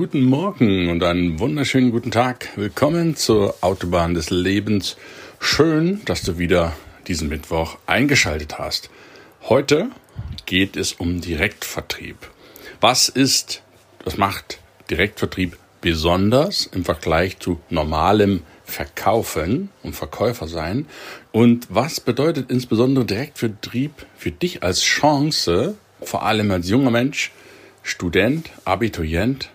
Guten 0.00 0.24
Morgen 0.24 0.88
und 0.88 1.02
einen 1.02 1.40
wunderschönen 1.40 1.90
guten 1.90 2.10
Tag. 2.10 2.48
Willkommen 2.56 3.16
zur 3.16 3.56
Autobahn 3.60 4.14
des 4.14 4.30
Lebens. 4.30 4.96
Schön, 5.40 6.00
dass 6.06 6.22
du 6.22 6.38
wieder 6.38 6.74
diesen 7.06 7.28
Mittwoch 7.28 7.76
eingeschaltet 7.84 8.58
hast. 8.58 8.88
Heute 9.42 9.90
geht 10.46 10.78
es 10.78 10.94
um 10.94 11.20
Direktvertrieb. 11.20 12.16
Was 12.80 13.10
ist, 13.10 13.62
was 14.02 14.16
macht 14.16 14.60
Direktvertrieb 14.88 15.58
besonders 15.82 16.64
im 16.64 16.86
Vergleich 16.86 17.38
zu 17.38 17.60
normalem 17.68 18.42
Verkaufen 18.64 19.68
und 19.82 19.94
Verkäufer 19.94 20.48
sein? 20.48 20.86
Und 21.30 21.66
was 21.68 22.00
bedeutet 22.00 22.50
insbesondere 22.50 23.04
Direktvertrieb 23.04 23.92
für 24.16 24.30
dich 24.30 24.62
als 24.62 24.80
Chance, 24.80 25.74
vor 26.00 26.22
allem 26.22 26.50
als 26.52 26.70
junger 26.70 26.90
Mensch, 26.90 27.32
Student, 27.82 28.48
Abiturient, 28.64 29.50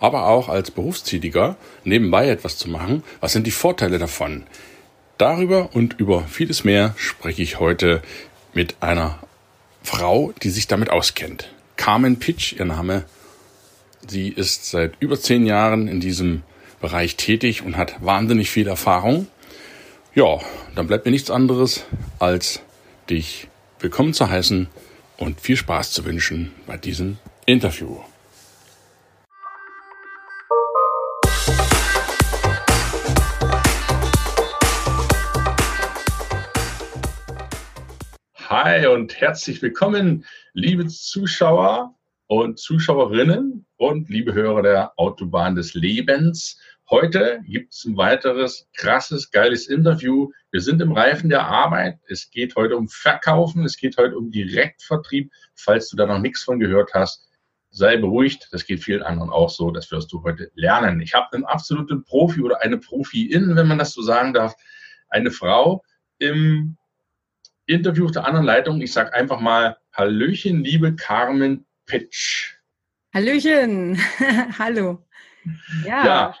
aber 0.00 0.26
auch 0.26 0.48
als 0.48 0.70
Berufstätiger 0.70 1.56
nebenbei 1.84 2.28
etwas 2.28 2.56
zu 2.56 2.68
machen. 2.68 3.04
Was 3.20 3.32
sind 3.32 3.46
die 3.46 3.52
Vorteile 3.52 3.98
davon? 3.98 4.44
Darüber 5.18 5.70
und 5.74 6.00
über 6.00 6.24
vieles 6.24 6.64
mehr 6.64 6.94
spreche 6.96 7.42
ich 7.42 7.60
heute 7.60 8.02
mit 8.54 8.76
einer 8.80 9.18
Frau, 9.82 10.32
die 10.42 10.50
sich 10.50 10.66
damit 10.66 10.90
auskennt. 10.90 11.52
Carmen 11.76 12.18
Pitch, 12.18 12.54
ihr 12.54 12.64
Name. 12.64 13.04
Sie 14.08 14.28
ist 14.28 14.70
seit 14.70 14.94
über 15.00 15.20
zehn 15.20 15.44
Jahren 15.46 15.88
in 15.88 16.00
diesem 16.00 16.42
Bereich 16.80 17.16
tätig 17.16 17.62
und 17.62 17.76
hat 17.76 18.02
wahnsinnig 18.02 18.50
viel 18.50 18.66
Erfahrung. 18.66 19.26
Ja, 20.14 20.40
dann 20.74 20.86
bleibt 20.86 21.04
mir 21.04 21.12
nichts 21.12 21.30
anderes, 21.30 21.84
als 22.18 22.62
dich 23.10 23.48
willkommen 23.78 24.14
zu 24.14 24.28
heißen 24.28 24.68
und 25.18 25.40
viel 25.40 25.56
Spaß 25.56 25.92
zu 25.92 26.04
wünschen 26.04 26.52
bei 26.66 26.76
diesem 26.78 27.18
Interview. 27.44 27.98
Hi 38.62 38.86
und 38.88 39.18
herzlich 39.18 39.62
willkommen, 39.62 40.26
liebe 40.52 40.86
Zuschauer 40.86 41.94
und 42.26 42.58
Zuschauerinnen 42.58 43.64
und 43.78 44.10
liebe 44.10 44.34
Hörer 44.34 44.60
der 44.60 44.92
Autobahn 44.98 45.54
des 45.54 45.72
Lebens. 45.72 46.60
Heute 46.90 47.40
gibt 47.46 47.72
es 47.72 47.86
ein 47.86 47.96
weiteres 47.96 48.68
krasses, 48.74 49.30
geiles 49.30 49.66
Interview. 49.66 50.30
Wir 50.50 50.60
sind 50.60 50.82
im 50.82 50.92
Reifen 50.92 51.30
der 51.30 51.46
Arbeit. 51.46 52.00
Es 52.06 52.30
geht 52.30 52.54
heute 52.54 52.76
um 52.76 52.90
Verkaufen, 52.90 53.64
es 53.64 53.78
geht 53.78 53.96
heute 53.96 54.18
um 54.18 54.30
Direktvertrieb. 54.30 55.32
Falls 55.54 55.88
du 55.88 55.96
da 55.96 56.04
noch 56.04 56.18
nichts 56.18 56.42
von 56.42 56.60
gehört 56.60 56.92
hast, 56.92 57.30
sei 57.70 57.96
beruhigt. 57.96 58.48
Das 58.52 58.66
geht 58.66 58.84
vielen 58.84 59.02
anderen 59.02 59.30
auch 59.30 59.48
so. 59.48 59.70
Das 59.70 59.90
wirst 59.90 60.12
du 60.12 60.22
heute 60.22 60.50
lernen. 60.54 61.00
Ich 61.00 61.14
habe 61.14 61.32
einen 61.32 61.46
absoluten 61.46 62.04
Profi 62.04 62.42
oder 62.42 62.60
eine 62.60 62.76
Profi-In, 62.76 63.56
wenn 63.56 63.68
man 63.68 63.78
das 63.78 63.94
so 63.94 64.02
sagen 64.02 64.34
darf. 64.34 64.54
Eine 65.08 65.30
Frau 65.30 65.82
im 66.18 66.76
Interview 67.70 68.06
auf 68.06 68.12
der 68.12 68.26
anderen 68.26 68.46
Leitung. 68.46 68.80
Ich 68.80 68.92
sage 68.92 69.12
einfach 69.14 69.40
mal 69.40 69.76
Hallöchen, 69.92 70.64
liebe 70.64 70.94
Carmen 70.96 71.66
Pitch. 71.86 72.54
Hallöchen, 73.14 73.98
hallo. 74.58 75.06
Ja. 75.84 76.04
ja. 76.04 76.36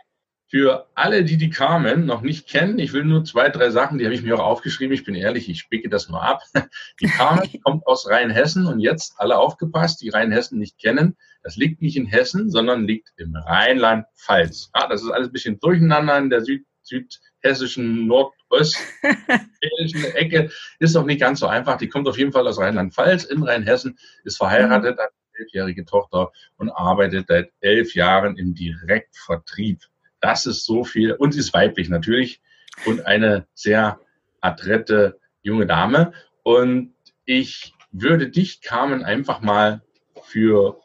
für 0.48 0.88
alle, 0.94 1.24
die 1.24 1.36
die 1.36 1.50
Carmen 1.50 2.06
noch 2.06 2.20
nicht 2.22 2.48
kennen, 2.48 2.78
ich 2.78 2.92
will 2.92 3.04
nur 3.04 3.24
zwei, 3.24 3.48
drei 3.48 3.70
Sachen, 3.70 3.98
die 3.98 4.04
habe 4.04 4.14
ich 4.14 4.22
mir 4.22 4.36
auch 4.36 4.44
aufgeschrieben. 4.44 4.94
Ich 4.94 5.04
bin 5.04 5.14
ehrlich, 5.14 5.48
ich 5.48 5.60
spicke 5.60 5.88
das 5.88 6.08
nur 6.08 6.22
ab. 6.22 6.42
Die 7.00 7.06
Carmen 7.06 7.48
kommt 7.64 7.86
aus 7.86 8.08
Rheinhessen 8.08 8.66
und 8.66 8.80
jetzt 8.80 9.14
alle 9.18 9.38
aufgepasst, 9.38 10.02
die 10.02 10.10
Rheinhessen 10.10 10.58
nicht 10.58 10.78
kennen. 10.78 11.16
Das 11.42 11.56
liegt 11.56 11.80
nicht 11.80 11.96
in 11.96 12.06
Hessen, 12.06 12.50
sondern 12.50 12.86
liegt 12.86 13.10
im 13.16 13.34
Rheinland-Pfalz. 13.34 14.70
Ja, 14.74 14.86
das 14.88 15.02
ist 15.02 15.10
alles 15.10 15.28
ein 15.28 15.32
bisschen 15.32 15.58
durcheinander 15.60 16.18
in 16.18 16.30
der 16.30 16.44
Süd 16.44 16.66
südhessischen 16.90 18.06
nordostlichen 18.06 18.84
Ecke 20.14 20.50
ist 20.78 20.94
doch 20.96 21.04
nicht 21.04 21.20
ganz 21.20 21.40
so 21.40 21.46
einfach. 21.46 21.78
Die 21.78 21.88
kommt 21.88 22.08
auf 22.08 22.18
jeden 22.18 22.32
Fall 22.32 22.46
aus 22.46 22.58
Rheinland-Pfalz 22.58 23.24
in 23.24 23.42
Rheinhessen, 23.42 23.98
ist 24.24 24.36
verheiratet, 24.36 24.98
hat 24.98 25.10
eine 25.10 25.44
elfjährige 25.44 25.84
Tochter 25.84 26.32
und 26.56 26.70
arbeitet 26.70 27.28
seit 27.28 27.50
elf 27.60 27.94
Jahren 27.94 28.36
im 28.36 28.54
Direktvertrieb. 28.54 29.80
Das 30.20 30.46
ist 30.46 30.64
so 30.64 30.84
viel 30.84 31.12
und 31.12 31.32
sie 31.32 31.40
ist 31.40 31.54
weiblich 31.54 31.88
natürlich 31.88 32.42
und 32.84 33.06
eine 33.06 33.46
sehr 33.54 34.00
adrette 34.40 35.18
junge 35.42 35.66
Dame. 35.66 36.12
Und 36.42 36.94
ich 37.24 37.74
würde 37.92 38.28
dich, 38.28 38.60
Carmen, 38.60 39.04
einfach 39.04 39.40
mal 39.40 39.82
für 40.22 40.80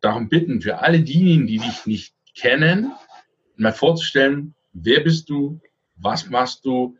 darum 0.00 0.28
bitten, 0.28 0.60
für 0.60 0.80
alle 0.80 1.00
diejenigen, 1.00 1.46
die 1.46 1.58
dich 1.58 1.86
nicht 1.86 2.14
kennen, 2.34 2.92
mal 3.56 3.72
vorzustellen, 3.72 4.54
wer 4.72 5.00
bist 5.00 5.28
du, 5.28 5.60
was 5.96 6.28
machst 6.28 6.64
du 6.64 6.96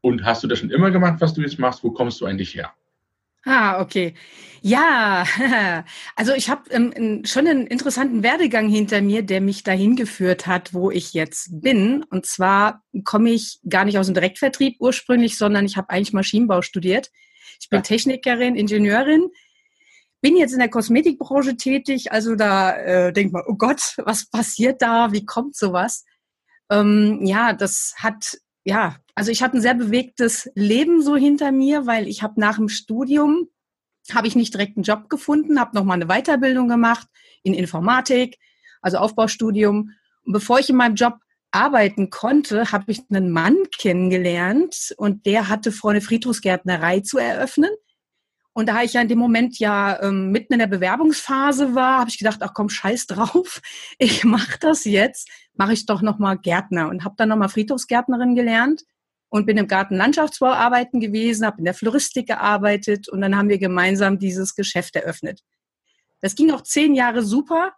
und 0.00 0.24
hast 0.24 0.42
du 0.42 0.48
das 0.48 0.58
schon 0.58 0.70
immer 0.70 0.90
gemacht, 0.90 1.20
was 1.20 1.34
du 1.34 1.42
jetzt 1.42 1.58
machst, 1.58 1.84
wo 1.84 1.90
kommst 1.90 2.20
du 2.20 2.26
eigentlich 2.26 2.54
her? 2.54 2.72
Ah, 3.44 3.80
okay. 3.80 4.14
Ja, 4.60 5.24
also 6.16 6.34
ich 6.34 6.50
habe 6.50 6.68
ähm, 6.70 7.24
schon 7.24 7.46
einen 7.46 7.66
interessanten 7.66 8.22
Werdegang 8.22 8.68
hinter 8.68 9.00
mir, 9.00 9.22
der 9.22 9.40
mich 9.40 9.62
dahin 9.62 9.96
geführt 9.96 10.46
hat, 10.46 10.74
wo 10.74 10.90
ich 10.90 11.14
jetzt 11.14 11.48
bin. 11.62 12.04
Und 12.10 12.26
zwar 12.26 12.82
komme 13.04 13.30
ich 13.30 13.60
gar 13.68 13.86
nicht 13.86 13.98
aus 13.98 14.06
dem 14.06 14.14
Direktvertrieb 14.14 14.76
ursprünglich, 14.78 15.38
sondern 15.38 15.64
ich 15.64 15.78
habe 15.78 15.88
eigentlich 15.88 16.12
Maschinenbau 16.12 16.60
studiert. 16.60 17.10
Ich 17.60 17.70
bin 17.70 17.78
ja. 17.78 17.82
Technikerin, 17.82 18.56
Ingenieurin, 18.56 19.30
bin 20.20 20.36
jetzt 20.36 20.52
in 20.52 20.58
der 20.58 20.68
Kosmetikbranche 20.68 21.56
tätig. 21.56 22.12
Also 22.12 22.34
da 22.34 22.76
äh, 22.76 23.12
denkt 23.12 23.32
man, 23.32 23.42
oh 23.46 23.54
Gott, 23.54 23.94
was 24.04 24.28
passiert 24.28 24.82
da? 24.82 25.12
Wie 25.12 25.24
kommt 25.24 25.56
sowas? 25.56 26.04
Ähm, 26.70 27.20
ja, 27.24 27.52
das 27.52 27.94
hat, 27.98 28.38
ja, 28.64 28.96
also 29.14 29.30
ich 29.30 29.42
habe 29.42 29.58
ein 29.58 29.60
sehr 29.60 29.74
bewegtes 29.74 30.50
Leben 30.54 31.02
so 31.02 31.16
hinter 31.16 31.52
mir, 31.52 31.86
weil 31.86 32.08
ich 32.08 32.22
habe 32.22 32.40
nach 32.40 32.56
dem 32.56 32.68
Studium, 32.68 33.48
habe 34.12 34.26
ich 34.26 34.36
nicht 34.36 34.54
direkt 34.54 34.76
einen 34.76 34.84
Job 34.84 35.08
gefunden, 35.08 35.60
habe 35.60 35.76
nochmal 35.76 36.00
eine 36.00 36.06
Weiterbildung 36.06 36.68
gemacht 36.68 37.06
in 37.42 37.54
Informatik, 37.54 38.38
also 38.80 38.98
Aufbaustudium. 38.98 39.90
Und 40.24 40.32
bevor 40.32 40.58
ich 40.58 40.70
in 40.70 40.76
meinem 40.76 40.94
Job 40.94 41.18
arbeiten 41.50 42.10
konnte, 42.10 42.72
habe 42.72 42.92
ich 42.92 43.02
einen 43.10 43.30
Mann 43.30 43.56
kennengelernt 43.76 44.94
und 44.96 45.26
der 45.26 45.48
hatte 45.48 45.72
vor, 45.72 45.90
eine 45.90 46.00
Friedhofsgärtnerei 46.00 47.00
zu 47.00 47.18
eröffnen. 47.18 47.70
Und 48.52 48.68
da 48.68 48.82
ich 48.82 48.94
ja 48.94 49.00
in 49.00 49.08
dem 49.08 49.18
Moment 49.18 49.58
ja 49.58 50.02
ähm, 50.02 50.32
mitten 50.32 50.54
in 50.54 50.58
der 50.58 50.66
Bewerbungsphase 50.66 51.74
war, 51.74 52.00
habe 52.00 52.10
ich 52.10 52.18
gedacht, 52.18 52.40
ach 52.42 52.52
komm, 52.52 52.68
scheiß 52.68 53.06
drauf, 53.06 53.60
ich 53.98 54.24
mache 54.24 54.58
das 54.58 54.84
jetzt, 54.84 55.28
mache 55.54 55.72
ich 55.72 55.86
doch 55.86 56.02
nochmal 56.02 56.38
Gärtner 56.38 56.88
und 56.88 57.04
habe 57.04 57.14
dann 57.16 57.28
nochmal 57.28 57.48
Friedhofsgärtnerin 57.48 58.34
gelernt 58.34 58.82
und 59.28 59.46
bin 59.46 59.56
im 59.56 59.68
Gartenlandschaftsbau 59.68 60.48
arbeiten 60.48 61.00
gewesen, 61.00 61.46
habe 61.46 61.58
in 61.58 61.64
der 61.64 61.74
Floristik 61.74 62.26
gearbeitet 62.26 63.08
und 63.08 63.20
dann 63.20 63.36
haben 63.36 63.48
wir 63.48 63.58
gemeinsam 63.58 64.18
dieses 64.18 64.56
Geschäft 64.56 64.96
eröffnet. 64.96 65.42
Das 66.20 66.34
ging 66.34 66.50
auch 66.50 66.62
zehn 66.62 66.94
Jahre 66.94 67.22
super. 67.22 67.72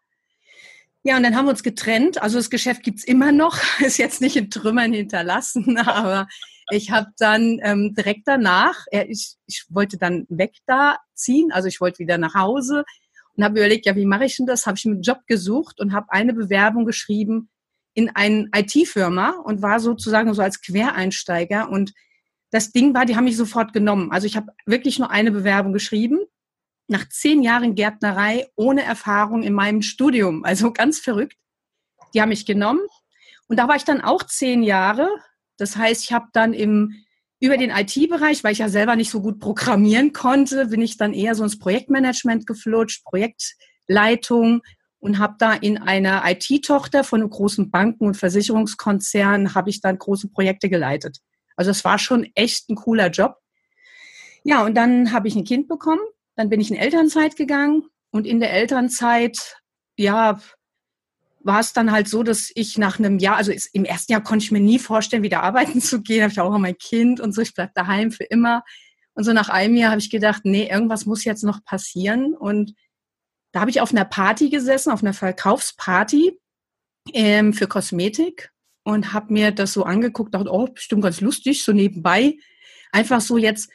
Ja, 1.05 1.17
und 1.17 1.25
dann 1.25 1.35
haben 1.35 1.47
wir 1.47 1.51
uns 1.51 1.65
getrennt. 1.65 2.23
Also 2.23 2.39
das 2.39 2.49
Geschäft 2.49 2.85
gibt's 2.85 3.05
immer 3.05 3.33
noch, 3.33 3.59
ist 3.81 3.99
jetzt 3.99 4.21
nicht 4.21 4.37
in 4.37 4.51
Trümmern 4.51 4.93
hinterlassen, 4.93 5.79
aber 5.87 6.29
ich 6.71 6.91
habe 6.91 7.09
dann 7.19 7.59
ähm, 7.63 7.95
direkt 7.95 8.23
danach, 8.27 8.87
äh, 8.91 9.05
ich, 9.09 9.35
ich 9.47 9.65
wollte 9.69 9.99
dann 9.99 10.27
weg 10.29 10.55
da 10.67 10.99
ziehen, 11.15 11.51
also 11.53 11.69
ich 11.69 11.81
wollte 11.81 11.99
wieder 11.99 12.19
nach 12.19 12.35
Hause 12.35 12.85
und 13.37 13.45
habe 13.45 13.59
überlegt, 13.59 13.87
ja, 13.87 13.97
wie 13.97 14.07
mache 14.07 14.27
ich 14.27 14.37
denn 14.37 14.47
das? 14.47 14.67
Habe 14.67 14.79
ich 14.79 14.87
einen 14.87 15.03
Job 15.03 15.21
gesucht 15.27 15.81
und 15.81 15.93
habe 15.93 16.07
eine 16.11 16.35
Bewerbung 16.35 16.85
geschrieben 16.85 17.51
in 17.95 18.11
eine 18.15 18.49
IT-Firma 18.55 19.41
und 19.45 19.61
war 19.61 19.81
sozusagen 19.81 20.33
so 20.35 20.41
als 20.41 20.63
Quereinsteiger 20.63 21.69
und 21.69 21.93
das 22.51 22.71
Ding 22.71 22.95
war, 22.95 23.07
die 23.07 23.17
haben 23.17 23.25
mich 23.25 23.37
sofort 23.37 23.73
genommen. 23.73 24.13
Also 24.13 24.27
ich 24.27 24.37
habe 24.37 24.53
wirklich 24.67 24.99
nur 24.99 25.11
eine 25.11 25.33
Bewerbung 25.33 25.73
geschrieben 25.73 26.21
nach 26.93 27.09
zehn 27.09 27.43
Jahren 27.43 27.75
Gärtnerei 27.75 28.47
ohne 28.55 28.83
Erfahrung 28.83 29.43
in 29.43 29.53
meinem 29.53 29.83
Studium. 29.83 30.45
Also 30.45 30.73
ganz 30.73 31.01
verrückt. 31.01 31.37
Die 32.15 32.21
haben 32.21 32.29
mich 32.29 32.47
genommen. 32.47 32.81
Und 33.49 33.59
da 33.59 33.67
war 33.67 33.77
ich 33.77 33.85
dann 33.85 34.01
auch 34.01 34.23
zehn 34.23 34.63
Jahre. 34.63 35.09
Das 35.57 35.77
heißt, 35.77 36.05
ich 36.05 36.13
habe 36.13 36.27
dann 36.33 36.53
im, 36.53 36.95
über 37.41 37.57
den 37.57 37.71
IT-Bereich, 37.71 38.45
weil 38.45 38.53
ich 38.53 38.59
ja 38.59 38.69
selber 38.69 38.95
nicht 38.95 39.11
so 39.11 39.21
gut 39.21 39.41
programmieren 39.41 40.13
konnte, 40.13 40.67
bin 40.67 40.81
ich 40.81 40.97
dann 40.97 41.13
eher 41.13 41.35
so 41.35 41.43
ins 41.43 41.59
Projektmanagement 41.59 42.47
geflutscht, 42.47 43.05
Projektleitung 43.05 44.63
und 45.01 45.19
habe 45.19 45.35
da 45.39 45.53
in 45.55 45.79
einer 45.79 46.23
IT-Tochter 46.25 47.03
von 47.03 47.29
großen 47.29 47.71
Banken- 47.71 48.07
und 48.07 48.17
Versicherungskonzern 48.17 49.55
habe 49.55 49.71
ich 49.71 49.81
dann 49.81 49.99
große 49.99 50.29
Projekte 50.29 50.69
geleitet. 50.69 51.19
Also 51.57 51.71
es 51.71 51.85
war 51.85 51.99
schon 51.99 52.31
echt 52.35 52.71
ein 52.71 52.77
cooler 52.77 53.11
Job. 53.11 53.37
Ja, 54.45 54.65
und 54.65 54.75
dann 54.75 55.13
habe 55.13 55.29
ich 55.29 55.35
ein 55.35 55.45
Kind 55.45 55.69
bekommen, 55.69 56.01
dann 56.37 56.49
bin 56.49 56.61
ich 56.61 56.71
in 56.71 56.77
Elternzeit 56.77 57.37
gegangen 57.37 57.85
und 58.11 58.27
in 58.27 58.41
der 58.41 58.53
Elternzeit, 58.53 59.57
ja, 59.97 60.41
war 61.45 61.61
es 61.61 61.73
dann 61.73 61.91
halt 61.91 62.09
so, 62.09 62.23
dass 62.23 62.51
ich 62.55 62.79
nach 62.79 62.99
einem 62.99 63.19
Jahr, 63.19 63.37
also 63.37 63.53
im 63.73 63.85
ersten 63.85 64.13
Jahr 64.13 64.23
konnte 64.23 64.45
ich 64.45 64.53
mir 64.53 64.61
nie 64.61 64.79
vorstellen, 64.79 65.23
wieder 65.23 65.43
arbeiten 65.43 65.81
zu 65.81 66.03
gehen. 66.03 66.23
Habe 66.23 66.33
ich 66.33 66.41
auch 66.41 66.57
mein 66.59 66.79
Kind 66.79 67.21
und 67.21 67.33
so, 67.33 67.43
ich 67.43 67.55
bleibe 67.55 67.73
daheim 67.75 68.13
für 68.13 68.25
immer. 68.25 68.63
Und 69.15 69.25
so 69.25 69.33
nach 69.33 69.49
einem 69.49 69.77
Jahr 69.77 69.91
habe 69.91 70.01
ich 70.01 70.11
gedacht, 70.11 70.43
nee, 70.45 70.69
irgendwas 70.71 71.05
muss 71.05 71.25
jetzt 71.25 71.43
noch 71.43 71.65
passieren. 71.65 72.35
Und 72.35 72.75
da 73.53 73.61
habe 73.61 73.71
ich 73.71 73.81
auf 73.81 73.93
einer 73.93 74.05
Party 74.05 74.49
gesessen, 74.49 74.93
auf 74.93 75.03
einer 75.03 75.13
Verkaufsparty 75.13 76.39
ähm, 77.13 77.53
für 77.53 77.67
Kosmetik 77.67 78.51
und 78.85 79.13
habe 79.13 79.33
mir 79.33 79.51
das 79.51 79.73
so 79.73 79.85
angeguckt, 79.85 80.35
dachte, 80.35 80.51
oh, 80.51 80.67
bestimmt 80.67 81.03
ganz 81.03 81.21
lustig, 81.21 81.65
so 81.65 81.73
nebenbei. 81.73 82.37
Einfach 82.91 83.21
so 83.21 83.37
jetzt 83.37 83.71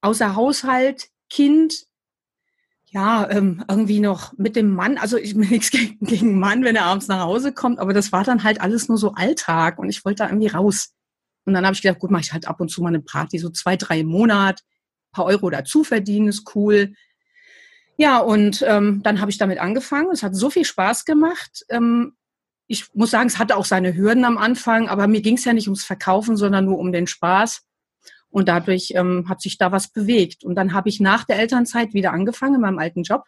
außer 0.00 0.34
Haushalt, 0.34 1.08
Kind, 1.28 1.86
ja, 2.90 3.28
ähm, 3.30 3.64
irgendwie 3.68 4.00
noch 4.00 4.32
mit 4.38 4.56
dem 4.56 4.70
Mann, 4.70 4.98
also 4.98 5.16
ich 5.16 5.34
bin 5.34 5.48
nichts 5.50 5.70
gegen, 5.70 5.98
gegen 6.00 6.38
Mann, 6.38 6.64
wenn 6.64 6.76
er 6.76 6.84
abends 6.84 7.08
nach 7.08 7.20
Hause 7.20 7.52
kommt, 7.52 7.78
aber 7.78 7.92
das 7.92 8.12
war 8.12 8.24
dann 8.24 8.44
halt 8.44 8.60
alles 8.60 8.88
nur 8.88 8.98
so 8.98 9.12
Alltag 9.14 9.78
und 9.78 9.88
ich 9.88 10.04
wollte 10.04 10.24
da 10.24 10.28
irgendwie 10.28 10.48
raus. 10.48 10.94
Und 11.44 11.54
dann 11.54 11.64
habe 11.64 11.74
ich 11.74 11.82
gedacht, 11.82 11.98
gut, 11.98 12.10
mache 12.10 12.22
ich 12.22 12.32
halt 12.32 12.46
ab 12.46 12.60
und 12.60 12.68
zu 12.68 12.82
mal 12.82 12.88
eine 12.88 13.00
Party, 13.00 13.38
so 13.38 13.50
zwei, 13.50 13.76
drei 13.76 14.00
im 14.00 14.08
Monat, 14.08 14.62
paar 15.12 15.24
Euro 15.24 15.50
dazu 15.50 15.84
verdienen, 15.84 16.28
ist 16.28 16.54
cool. 16.54 16.94
Ja, 17.96 18.18
und 18.18 18.64
ähm, 18.66 19.02
dann 19.02 19.20
habe 19.20 19.30
ich 19.30 19.38
damit 19.38 19.58
angefangen. 19.58 20.10
Es 20.12 20.22
hat 20.22 20.36
so 20.36 20.50
viel 20.50 20.64
Spaß 20.64 21.04
gemacht. 21.04 21.64
Ähm, 21.68 22.14
ich 22.68 22.94
muss 22.94 23.10
sagen, 23.10 23.26
es 23.26 23.38
hatte 23.38 23.56
auch 23.56 23.64
seine 23.64 23.96
Hürden 23.96 24.24
am 24.24 24.38
Anfang, 24.38 24.88
aber 24.88 25.08
mir 25.08 25.22
ging 25.22 25.36
es 25.36 25.44
ja 25.44 25.52
nicht 25.52 25.68
ums 25.68 25.84
Verkaufen, 25.84 26.36
sondern 26.36 26.66
nur 26.66 26.78
um 26.78 26.92
den 26.92 27.06
Spaß. 27.06 27.62
Und 28.38 28.46
dadurch 28.46 28.92
ähm, 28.94 29.28
hat 29.28 29.42
sich 29.42 29.58
da 29.58 29.72
was 29.72 29.88
bewegt. 29.88 30.44
Und 30.44 30.54
dann 30.54 30.72
habe 30.72 30.88
ich 30.88 31.00
nach 31.00 31.24
der 31.24 31.40
Elternzeit 31.40 31.92
wieder 31.92 32.12
angefangen 32.12 32.54
in 32.54 32.60
meinem 32.60 32.78
alten 32.78 33.02
Job. 33.02 33.24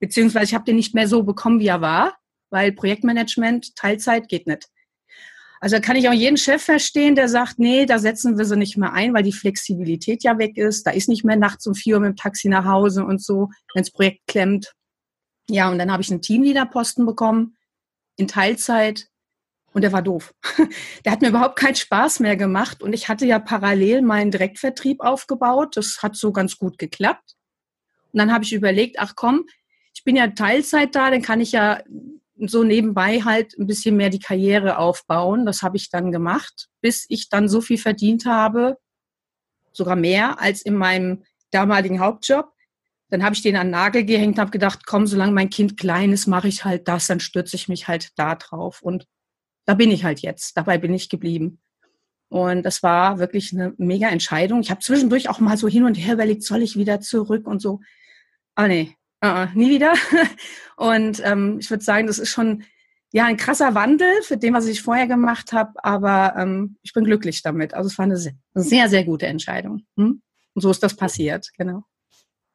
Beziehungsweise 0.00 0.46
ich 0.46 0.54
habe 0.54 0.64
den 0.64 0.74
nicht 0.74 0.96
mehr 0.96 1.06
so 1.06 1.22
bekommen, 1.22 1.60
wie 1.60 1.68
er 1.68 1.80
war, 1.80 2.16
weil 2.50 2.72
Projektmanagement, 2.72 3.76
Teilzeit 3.76 4.28
geht 4.28 4.48
nicht. 4.48 4.68
Also 5.60 5.78
kann 5.78 5.94
ich 5.94 6.08
auch 6.08 6.12
jeden 6.12 6.38
Chef 6.38 6.60
verstehen, 6.60 7.14
der 7.14 7.28
sagt, 7.28 7.60
nee, 7.60 7.86
da 7.86 8.00
setzen 8.00 8.36
wir 8.36 8.44
sie 8.44 8.56
nicht 8.56 8.76
mehr 8.76 8.92
ein, 8.92 9.14
weil 9.14 9.22
die 9.22 9.32
Flexibilität 9.32 10.24
ja 10.24 10.36
weg 10.38 10.56
ist. 10.56 10.88
Da 10.88 10.90
ist 10.90 11.08
nicht 11.08 11.24
mehr 11.24 11.36
nachts 11.36 11.64
um 11.68 11.76
vier 11.76 11.94
Uhr 11.94 12.00
mit 12.00 12.08
dem 12.08 12.16
Taxi 12.16 12.48
nach 12.48 12.64
Hause 12.64 13.04
und 13.04 13.22
so, 13.22 13.48
wenn 13.72 13.84
das 13.84 13.92
Projekt 13.92 14.26
klemmt. 14.26 14.72
Ja, 15.48 15.70
und 15.70 15.78
dann 15.78 15.92
habe 15.92 16.02
ich 16.02 16.10
einen 16.10 16.20
Teamleader-Posten 16.20 17.06
bekommen 17.06 17.56
in 18.16 18.26
Teilzeit 18.26 19.06
und 19.72 19.82
der 19.82 19.92
war 19.92 20.02
doof. 20.02 20.34
Der 21.04 21.12
hat 21.12 21.22
mir 21.22 21.28
überhaupt 21.28 21.56
keinen 21.56 21.74
Spaß 21.74 22.20
mehr 22.20 22.36
gemacht 22.36 22.82
und 22.82 22.92
ich 22.92 23.08
hatte 23.08 23.26
ja 23.26 23.38
parallel 23.38 24.02
meinen 24.02 24.30
Direktvertrieb 24.30 25.00
aufgebaut. 25.00 25.76
Das 25.76 26.02
hat 26.02 26.16
so 26.16 26.32
ganz 26.32 26.58
gut 26.58 26.78
geklappt. 26.78 27.36
Und 28.12 28.18
dann 28.18 28.32
habe 28.32 28.44
ich 28.44 28.52
überlegt, 28.52 28.98
ach 28.98 29.14
komm, 29.16 29.46
ich 29.94 30.04
bin 30.04 30.16
ja 30.16 30.28
Teilzeit 30.28 30.94
da, 30.94 31.10
dann 31.10 31.22
kann 31.22 31.40
ich 31.40 31.52
ja 31.52 31.82
so 32.38 32.64
nebenbei 32.64 33.22
halt 33.22 33.56
ein 33.58 33.66
bisschen 33.66 33.96
mehr 33.96 34.10
die 34.10 34.18
Karriere 34.18 34.78
aufbauen. 34.78 35.46
Das 35.46 35.62
habe 35.62 35.76
ich 35.76 35.90
dann 35.90 36.12
gemacht, 36.12 36.68
bis 36.80 37.06
ich 37.08 37.28
dann 37.28 37.48
so 37.48 37.60
viel 37.60 37.78
verdient 37.78 38.26
habe, 38.26 38.78
sogar 39.72 39.96
mehr 39.96 40.40
als 40.40 40.62
in 40.62 40.74
meinem 40.74 41.24
damaligen 41.50 42.00
Hauptjob. 42.00 42.52
Dann 43.10 43.22
habe 43.22 43.34
ich 43.34 43.42
den 43.42 43.56
an 43.56 43.66
den 43.66 43.72
Nagel 43.72 44.04
gehängt 44.04 44.36
und 44.36 44.40
habe 44.40 44.50
gedacht, 44.50 44.86
komm, 44.86 45.06
solange 45.06 45.32
mein 45.32 45.50
Kind 45.50 45.76
klein 45.76 46.12
ist, 46.12 46.26
mache 46.26 46.48
ich 46.48 46.64
halt 46.64 46.88
das, 46.88 47.06
dann 47.06 47.20
stürze 47.20 47.56
ich 47.56 47.68
mich 47.68 47.86
halt 47.86 48.10
da 48.16 48.34
drauf. 48.34 48.80
Und 48.82 49.06
da 49.64 49.74
bin 49.74 49.90
ich 49.90 50.04
halt 50.04 50.20
jetzt. 50.20 50.56
Dabei 50.56 50.78
bin 50.78 50.92
ich 50.94 51.08
geblieben. 51.08 51.60
Und 52.28 52.62
das 52.62 52.82
war 52.82 53.18
wirklich 53.18 53.52
eine 53.52 53.74
mega 53.76 54.08
Entscheidung. 54.08 54.60
Ich 54.60 54.70
habe 54.70 54.80
zwischendurch 54.80 55.28
auch 55.28 55.38
mal 55.38 55.58
so 55.58 55.68
hin 55.68 55.84
und 55.84 55.96
her 55.96 56.14
überlegt, 56.14 56.42
soll 56.42 56.62
ich 56.62 56.76
wieder 56.76 57.00
zurück 57.00 57.46
und 57.46 57.60
so. 57.60 57.80
Aber 58.54 58.68
nee, 58.68 58.96
uh, 59.24 59.46
nie 59.54 59.70
wieder. 59.70 59.94
Und 60.76 61.22
ähm, 61.24 61.58
ich 61.60 61.70
würde 61.70 61.84
sagen, 61.84 62.06
das 62.06 62.18
ist 62.18 62.30
schon 62.30 62.64
ja 63.12 63.26
ein 63.26 63.36
krasser 63.36 63.74
Wandel 63.74 64.22
für 64.22 64.36
dem, 64.36 64.54
was 64.54 64.66
ich 64.66 64.82
vorher 64.82 65.06
gemacht 65.06 65.52
habe. 65.52 65.72
Aber 65.84 66.34
ähm, 66.36 66.76
ich 66.82 66.92
bin 66.92 67.04
glücklich 67.04 67.42
damit. 67.42 67.74
Also 67.74 67.88
es 67.88 67.98
war 67.98 68.04
eine 68.04 68.16
sehr, 68.16 68.34
sehr, 68.54 68.88
sehr 68.88 69.04
gute 69.04 69.26
Entscheidung. 69.26 69.86
Hm? 69.96 70.22
Und 70.54 70.62
so 70.62 70.70
ist 70.70 70.82
das 70.82 70.96
passiert, 70.96 71.50
genau. 71.56 71.84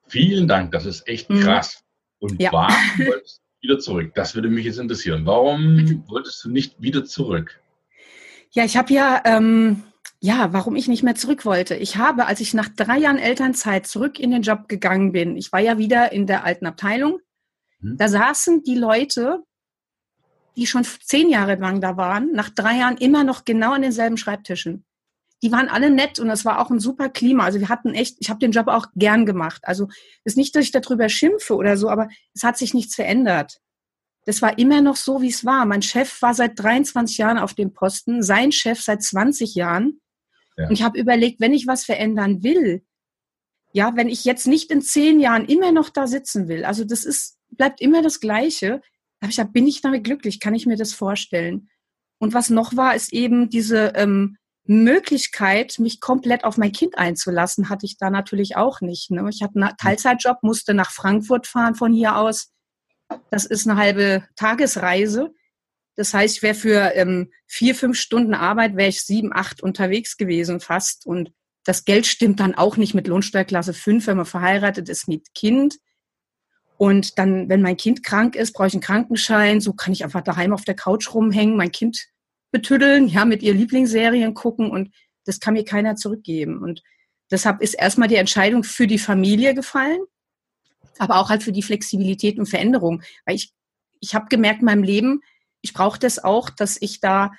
Vielen 0.08 0.48
Dank, 0.48 0.72
das 0.72 0.86
ist 0.86 1.08
echt 1.08 1.30
hm. 1.30 1.42
krass. 1.42 1.84
Und 2.20 2.42
ja. 2.42 2.52
warum 2.52 2.76
wolltest 2.98 3.42
wieder 3.62 3.80
zurück? 3.80 4.14
Das 4.16 4.36
würde 4.36 4.50
mich 4.50 4.66
jetzt 4.66 4.80
interessieren. 4.80 5.26
Warum 5.26 6.04
wolltest 6.08 6.44
du 6.44 6.50
nicht 6.50 6.82
wieder 6.82 7.06
zurück? 7.06 7.60
Ja, 8.52 8.64
ich 8.64 8.78
habe 8.78 8.94
ja, 8.94 9.22
ähm, 9.26 9.84
ja, 10.20 10.54
warum 10.54 10.76
ich 10.76 10.88
nicht 10.88 11.04
mehr 11.04 11.16
zurück 11.16 11.46
wollte. 11.46 11.76
Ich 11.76 11.98
habe, 11.98 12.26
als 12.26 12.40
ich 12.40 12.54
nach 12.54 12.70
drei 12.70 12.98
Jahren 12.98 13.18
Elternzeit 13.18 13.88
zurück 13.88 14.20
in 14.20 14.32
den 14.32 14.42
Job 14.42 14.68
gegangen 14.68 15.12
bin, 15.12 15.38
ich 15.38 15.52
war 15.52 15.60
ja 15.60 15.78
wieder 15.78 16.12
in 16.12 16.28
der 16.28 16.44
alten 16.44 16.66
Abteilung, 16.66 17.20
hm. 17.82 17.98
da 17.98 18.08
saßen 18.08 18.64
die 18.64 18.76
Leute, 18.76 19.44
die 20.56 20.66
schon 20.66 20.84
zehn 20.84 21.30
Jahre 21.30 21.56
lang 21.56 21.82
da 21.82 21.98
waren, 21.98 22.32
nach 22.32 22.50
drei 22.50 22.78
Jahren 22.80 22.98
immer 22.98 23.24
noch 23.24 23.46
genau 23.46 23.74
an 23.74 23.84
denselben 23.84 24.18
Schreibtischen 24.18 24.87
die 25.44 25.52
waren 25.52 25.70
alle 25.70 25.92
nett 25.92 26.20
und 26.20 26.30
es 26.30 26.46
war 26.46 26.60
auch 26.60 26.72
ein 26.72 26.80
super 26.80 27.10
Klima. 27.10 27.46
Also 27.46 27.60
wir 27.60 27.70
hatten 27.70 27.94
echt, 27.94 28.18
ich 28.20 28.30
habe 28.30 28.40
den 28.40 28.52
Job 28.52 28.68
auch 28.68 28.88
gern 28.96 29.26
gemacht. 29.26 29.62
Also 29.64 29.88
ist 30.24 30.38
nicht, 30.38 30.56
dass 30.56 30.66
ich 30.66 30.72
darüber 30.72 31.10
schimpfe 31.10 31.56
oder 31.56 31.78
so, 31.78 31.90
aber 31.90 32.10
es 32.34 32.44
hat 32.44 32.58
sich 32.58 32.74
nichts 32.74 32.96
verändert. 32.96 33.60
Das 34.26 34.42
war 34.42 34.58
immer 34.58 34.82
noch 34.82 34.96
so, 34.96 35.22
wie 35.22 35.30
es 35.30 35.46
war. 35.46 35.66
Mein 35.66 35.82
Chef 35.82 36.22
war 36.22 36.34
seit 36.34 36.60
23 36.60 37.18
Jahren 37.18 37.38
auf 37.38 37.54
dem 37.54 37.74
Posten, 37.74 38.24
sein 38.24 38.52
Chef 38.52 38.82
seit 38.82 39.04
20 39.04 39.56
Jahren. 39.56 40.02
Ja. 40.58 40.68
Und 40.68 40.74
ich 40.74 40.82
habe 40.82 41.00
überlegt, 41.00 41.40
wenn 41.40 41.54
ich 41.54 41.68
was 41.68 41.86
verändern 41.86 42.44
will, 42.44 42.84
ja, 43.74 43.96
wenn 43.96 44.10
ich 44.10 44.26
jetzt 44.26 44.48
nicht 44.48 44.72
in 44.72 44.82
zehn 44.82 45.20
Jahren 45.20 45.46
immer 45.46 45.72
noch 45.72 45.90
da 45.90 46.08
sitzen 46.08 46.48
will, 46.48 46.66
also 46.66 46.84
das 46.84 47.06
ist, 47.06 47.38
bleibt 47.52 47.80
immer 47.80 48.02
das 48.02 48.20
Gleiche, 48.20 48.82
habe 49.22 49.30
ich 49.30 49.38
gesagt, 49.38 49.54
bin 49.54 49.68
ich 49.68 49.82
damit 49.82 50.04
glücklich, 50.04 50.40
kann 50.40 50.56
ich 50.56 50.66
mir 50.66 50.78
das 50.78 50.94
vorstellen. 50.94 51.70
Und 52.18 52.34
was 52.34 52.50
noch 52.50 52.76
war, 52.76 52.96
ist 52.96 53.14
eben 53.14 53.50
diese 53.50 53.94
ähm, 53.96 54.38
Möglichkeit, 54.68 55.80
mich 55.80 56.00
komplett 56.00 56.44
auf 56.44 56.58
mein 56.58 56.72
Kind 56.72 56.98
einzulassen, 56.98 57.70
hatte 57.70 57.86
ich 57.86 57.98
da 57.98 58.10
natürlich 58.10 58.56
auch 58.56 58.82
nicht. 58.82 59.12
Ne? 59.12 59.28
Ich 59.30 59.42
hatte 59.42 59.62
einen 59.62 59.78
Teilzeitjob, 59.78 60.44
musste 60.44 60.74
nach 60.74 60.92
Frankfurt 60.92 61.48
fahren 61.48 61.76
von 61.76 61.94
hier 61.94 62.18
aus. 62.18 62.52
Das 63.32 63.46
ist 63.46 63.68
eine 63.68 63.80
halbe 63.80 64.28
Tagesreise. 64.36 65.34
Das 65.96 66.14
heißt, 66.14 66.38
ich 66.38 66.44
wäre 66.44 66.54
für 66.54 66.96
ähm, 66.96 67.32
vier, 67.48 67.74
fünf 67.74 67.98
Stunden 67.98 68.36
Arbeit, 68.36 68.76
wäre 68.76 68.90
ich 68.90 69.02
sieben, 69.02 69.32
acht 69.34 69.64
unterwegs 69.64 70.18
gewesen 70.18 70.60
fast. 70.60 71.06
Und 71.06 71.32
das 71.64 71.86
Geld 71.86 72.06
stimmt 72.06 72.40
dann 72.40 72.54
auch 72.54 72.78
nicht 72.78 72.94
mit 72.94 73.08
Lohnsteuerklasse 73.08 73.74
5, 73.74 74.08
wenn 74.08 74.18
man 74.18 74.26
verheiratet 74.26 74.90
ist 74.90 75.08
mit 75.08 75.34
Kind. 75.34 75.80
Und 76.78 77.18
dann, 77.18 77.50
wenn 77.50 77.64
mein 77.64 77.78
Kind 77.78 78.04
krank 78.04 78.36
ist, 78.36 78.54
brauche 78.54 78.68
ich 78.68 78.74
einen 78.74 78.82
Krankenschein. 78.82 79.60
So 79.60 79.74
kann 79.74 79.94
ich 79.94 80.04
einfach 80.04 80.22
daheim 80.22 80.54
auf 80.54 80.64
der 80.64 80.76
Couch 80.76 81.14
rumhängen, 81.14 81.58
mein 81.58 81.72
Kind 81.72 82.08
betüddeln, 82.52 83.08
ja, 83.08 83.26
mit 83.26 83.44
ihr 83.44 83.54
Lieblingsserien 83.54 84.34
gucken 84.34 84.72
und 84.72 84.94
das 85.26 85.40
kann 85.40 85.54
mir 85.54 85.66
keiner 85.66 85.96
zurückgeben. 85.96 86.62
Und 86.64 86.82
deshalb 87.30 87.62
ist 87.62 87.74
erstmal 87.74 88.08
die 88.08 88.16
Entscheidung 88.16 88.64
für 88.64 88.88
die 88.88 89.00
Familie 89.00 89.54
gefallen, 89.54 90.00
aber 90.98 91.18
auch 91.18 91.30
halt 91.30 91.44
für 91.44 91.52
die 91.52 91.64
Flexibilität 91.64 92.40
und 92.40 92.48
Veränderung. 92.48 93.04
Weil 93.26 93.36
ich, 93.36 93.54
ich 94.00 94.16
habe 94.16 94.28
gemerkt 94.30 94.60
in 94.60 94.66
meinem 94.66 94.84
Leben, 94.84 95.22
ich 95.62 95.74
brauche 95.74 96.00
das 96.00 96.24
auch, 96.24 96.50
dass 96.50 96.82
ich 96.82 97.00
da 97.02 97.32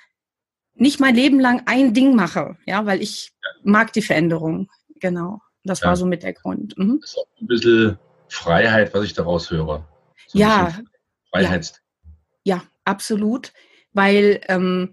nicht 0.75 0.99
mein 0.99 1.15
Leben 1.15 1.39
lang 1.39 1.63
ein 1.65 1.93
Ding 1.93 2.15
mache, 2.15 2.57
ja, 2.65 2.85
weil 2.85 3.01
ich 3.01 3.33
mag 3.63 3.91
die 3.93 4.01
Veränderung. 4.01 4.69
Genau. 4.99 5.41
Das 5.63 5.81
ja. 5.81 5.87
war 5.87 5.95
so 5.95 6.05
mit 6.05 6.23
der 6.23 6.33
Grund. 6.33 6.77
Mhm. 6.77 6.99
Das 7.01 7.11
ist 7.11 7.17
auch 7.17 7.27
ein 7.41 7.47
bisschen 7.47 7.99
Freiheit, 8.29 8.93
was 8.93 9.05
ich 9.05 9.13
daraus 9.13 9.49
höre. 9.51 9.87
So 10.27 10.39
ja. 10.39 10.73
Freiheits. 11.31 11.81
Ja, 12.43 12.55
ja, 12.55 12.63
absolut 12.85 13.51
weil 13.93 14.41
ähm, 14.47 14.91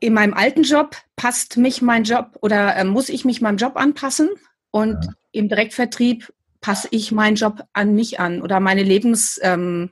in 0.00 0.14
meinem 0.14 0.34
alten 0.34 0.62
Job 0.62 0.96
passt 1.16 1.56
mich 1.56 1.82
mein 1.82 2.04
Job 2.04 2.38
oder 2.40 2.76
äh, 2.76 2.84
muss 2.84 3.08
ich 3.08 3.24
mich 3.24 3.40
meinem 3.40 3.58
Job 3.58 3.76
anpassen 3.76 4.30
und 4.70 5.04
ja. 5.04 5.12
im 5.32 5.48
Direktvertrieb 5.48 6.32
passe 6.60 6.88
ich 6.90 7.12
meinen 7.12 7.36
Job 7.36 7.62
an 7.72 7.94
mich 7.94 8.20
an 8.20 8.42
oder 8.42 8.60
meine 8.60 8.82
Lebens, 8.82 9.38
ähm, 9.42 9.90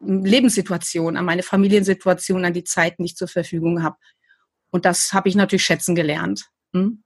Lebenssituation, 0.00 1.16
an 1.16 1.24
meine 1.24 1.42
Familiensituation, 1.42 2.44
an 2.44 2.54
die 2.54 2.64
Zeit, 2.64 2.98
die 2.98 3.04
ich 3.04 3.16
zur 3.16 3.28
Verfügung 3.28 3.82
habe. 3.82 3.96
Und 4.70 4.84
das 4.84 5.12
habe 5.12 5.28
ich 5.28 5.34
natürlich 5.34 5.64
schätzen 5.64 5.94
gelernt. 5.94 6.46
Hm? 6.72 7.02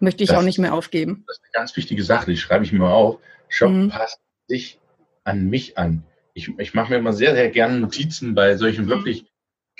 Möchte 0.00 0.22
ich 0.24 0.30
das, 0.30 0.38
auch 0.38 0.42
nicht 0.42 0.58
mehr 0.58 0.74
aufgeben. 0.74 1.24
Das 1.26 1.36
ist 1.36 1.44
eine 1.44 1.52
ganz 1.52 1.76
wichtige 1.76 2.02
Sache, 2.02 2.30
die 2.30 2.36
schreibe 2.36 2.64
ich 2.64 2.72
mir 2.72 2.80
mal 2.80 2.92
auf. 2.92 3.20
Job 3.50 3.70
mhm. 3.70 3.88
passt 3.90 4.20
sich 4.48 4.78
an 5.24 5.48
mich 5.48 5.76
an. 5.76 6.04
Ich, 6.34 6.50
ich 6.58 6.74
mache 6.74 6.90
mir 6.90 6.98
immer 6.98 7.12
sehr, 7.12 7.34
sehr 7.34 7.50
gerne 7.50 7.80
Notizen 7.80 8.34
bei 8.34 8.56
solchen 8.56 8.86
mhm. 8.86 8.88
wirklich 8.88 9.29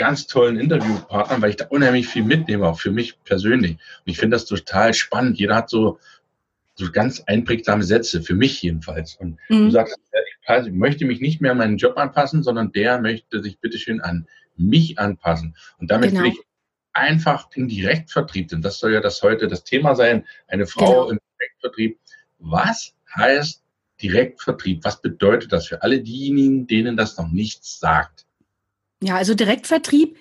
ganz 0.00 0.26
tollen 0.26 0.58
Interviewpartnern, 0.58 1.42
weil 1.42 1.50
ich 1.50 1.56
da 1.56 1.66
unheimlich 1.66 2.08
viel 2.08 2.24
mitnehme, 2.24 2.66
auch 2.66 2.80
für 2.80 2.90
mich 2.90 3.22
persönlich. 3.24 3.72
Und 3.72 4.06
ich 4.06 4.16
finde 4.16 4.36
das 4.36 4.46
total 4.46 4.94
spannend. 4.94 5.38
Jeder 5.38 5.56
hat 5.56 5.68
so, 5.68 5.98
so 6.74 6.90
ganz 6.90 7.20
einprägsame 7.26 7.82
Sätze, 7.82 8.22
für 8.22 8.34
mich 8.34 8.62
jedenfalls. 8.62 9.16
Und 9.16 9.36
mhm. 9.50 9.66
du 9.66 9.70
sagst, 9.70 9.98
ich 10.48 10.72
möchte 10.72 11.04
mich 11.04 11.20
nicht 11.20 11.42
mehr 11.42 11.52
an 11.52 11.58
meinen 11.58 11.76
Job 11.76 11.98
anpassen, 11.98 12.42
sondern 12.42 12.72
der 12.72 12.98
möchte 12.98 13.42
sich 13.42 13.58
bitteschön 13.58 14.00
an 14.00 14.26
mich 14.56 14.98
anpassen. 14.98 15.54
Und 15.76 15.90
damit 15.90 16.12
genau. 16.12 16.22
will 16.22 16.30
ich 16.30 16.40
einfach 16.94 17.50
den 17.50 17.68
Direktvertrieb, 17.68 18.48
denn 18.48 18.62
das 18.62 18.78
soll 18.78 18.94
ja 18.94 19.02
das 19.02 19.22
heute 19.22 19.48
das 19.48 19.64
Thema 19.64 19.94
sein, 19.94 20.24
eine 20.48 20.66
Frau 20.66 21.08
genau. 21.08 21.10
im 21.10 21.18
Direktvertrieb. 21.38 21.98
Was 22.38 22.94
heißt 23.14 23.62
Direktvertrieb? 24.00 24.82
Was 24.82 25.02
bedeutet 25.02 25.52
das 25.52 25.66
für 25.66 25.82
alle 25.82 26.00
diejenigen, 26.00 26.66
denen 26.66 26.96
das 26.96 27.18
noch 27.18 27.30
nichts 27.30 27.78
sagt? 27.78 28.24
Ja, 29.02 29.16
also 29.16 29.34
Direktvertrieb 29.34 30.16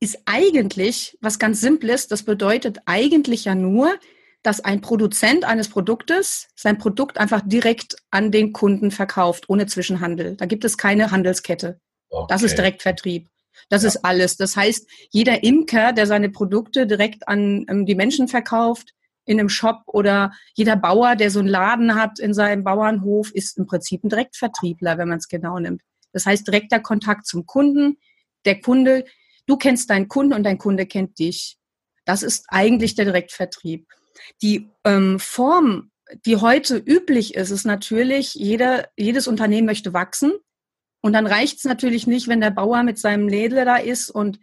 ist 0.00 0.20
eigentlich 0.26 1.16
was 1.20 1.38
ganz 1.38 1.60
Simples. 1.60 2.08
Das 2.08 2.22
bedeutet 2.22 2.78
eigentlich 2.86 3.46
ja 3.46 3.54
nur, 3.54 3.94
dass 4.42 4.60
ein 4.60 4.80
Produzent 4.80 5.44
eines 5.44 5.68
Produktes 5.68 6.48
sein 6.54 6.78
Produkt 6.78 7.18
einfach 7.18 7.42
direkt 7.44 7.96
an 8.10 8.30
den 8.30 8.52
Kunden 8.52 8.90
verkauft, 8.90 9.48
ohne 9.48 9.66
Zwischenhandel. 9.66 10.36
Da 10.36 10.46
gibt 10.46 10.64
es 10.64 10.78
keine 10.78 11.10
Handelskette. 11.10 11.80
Okay. 12.10 12.26
Das 12.28 12.42
ist 12.42 12.56
Direktvertrieb. 12.56 13.28
Das 13.68 13.82
ja. 13.82 13.88
ist 13.88 14.04
alles. 14.04 14.36
Das 14.36 14.56
heißt, 14.56 14.88
jeder 15.10 15.42
Imker, 15.42 15.92
der 15.92 16.06
seine 16.06 16.30
Produkte 16.30 16.86
direkt 16.86 17.26
an 17.28 17.66
ähm, 17.68 17.86
die 17.86 17.96
Menschen 17.96 18.28
verkauft, 18.28 18.94
in 19.24 19.38
einem 19.38 19.50
Shop 19.50 19.82
oder 19.86 20.32
jeder 20.54 20.76
Bauer, 20.76 21.14
der 21.14 21.30
so 21.30 21.40
einen 21.40 21.48
Laden 21.48 21.94
hat 21.94 22.18
in 22.18 22.32
seinem 22.32 22.64
Bauernhof, 22.64 23.30
ist 23.34 23.58
im 23.58 23.66
Prinzip 23.66 24.02
ein 24.02 24.08
Direktvertriebler, 24.08 24.96
wenn 24.96 25.08
man 25.08 25.18
es 25.18 25.28
genau 25.28 25.58
nimmt. 25.58 25.82
Das 26.12 26.24
heißt, 26.24 26.46
direkter 26.46 26.80
Kontakt 26.80 27.26
zum 27.26 27.44
Kunden. 27.44 27.98
Der 28.44 28.60
Kunde, 28.60 29.04
du 29.46 29.56
kennst 29.56 29.90
deinen 29.90 30.08
Kunden 30.08 30.34
und 30.34 30.44
dein 30.44 30.58
Kunde 30.58 30.86
kennt 30.86 31.18
dich. 31.18 31.58
Das 32.04 32.22
ist 32.22 32.46
eigentlich 32.48 32.94
der 32.94 33.04
Direktvertrieb. 33.04 33.86
Die 34.42 34.70
ähm, 34.84 35.18
Form, 35.20 35.90
die 36.26 36.36
heute 36.36 36.76
üblich 36.76 37.34
ist, 37.34 37.50
ist 37.50 37.64
natürlich, 37.64 38.34
jeder, 38.34 38.88
jedes 38.96 39.28
Unternehmen 39.28 39.66
möchte 39.66 39.92
wachsen. 39.92 40.32
Und 41.00 41.12
dann 41.12 41.26
reicht 41.26 41.58
es 41.58 41.64
natürlich 41.64 42.06
nicht, 42.06 42.28
wenn 42.28 42.40
der 42.40 42.50
Bauer 42.50 42.82
mit 42.82 42.98
seinem 42.98 43.28
Lädler 43.28 43.64
da 43.64 43.76
ist 43.76 44.10
und 44.10 44.40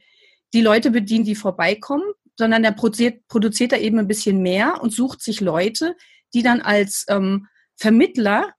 die 0.53 0.61
Leute 0.61 0.91
bedient, 0.91 1.27
die 1.27 1.35
vorbeikommen, 1.35 2.05
sondern 2.37 2.63
der 2.63 2.71
produziert, 2.71 3.27
produziert 3.27 3.71
da 3.71 3.77
eben 3.77 3.99
ein 3.99 4.07
bisschen 4.07 4.41
mehr 4.41 4.81
und 4.81 4.91
sucht 4.91 5.21
sich 5.21 5.41
Leute, 5.41 5.95
die 6.33 6.43
dann 6.43 6.61
als 6.61 7.05
ähm, 7.09 7.47
Vermittler 7.75 8.53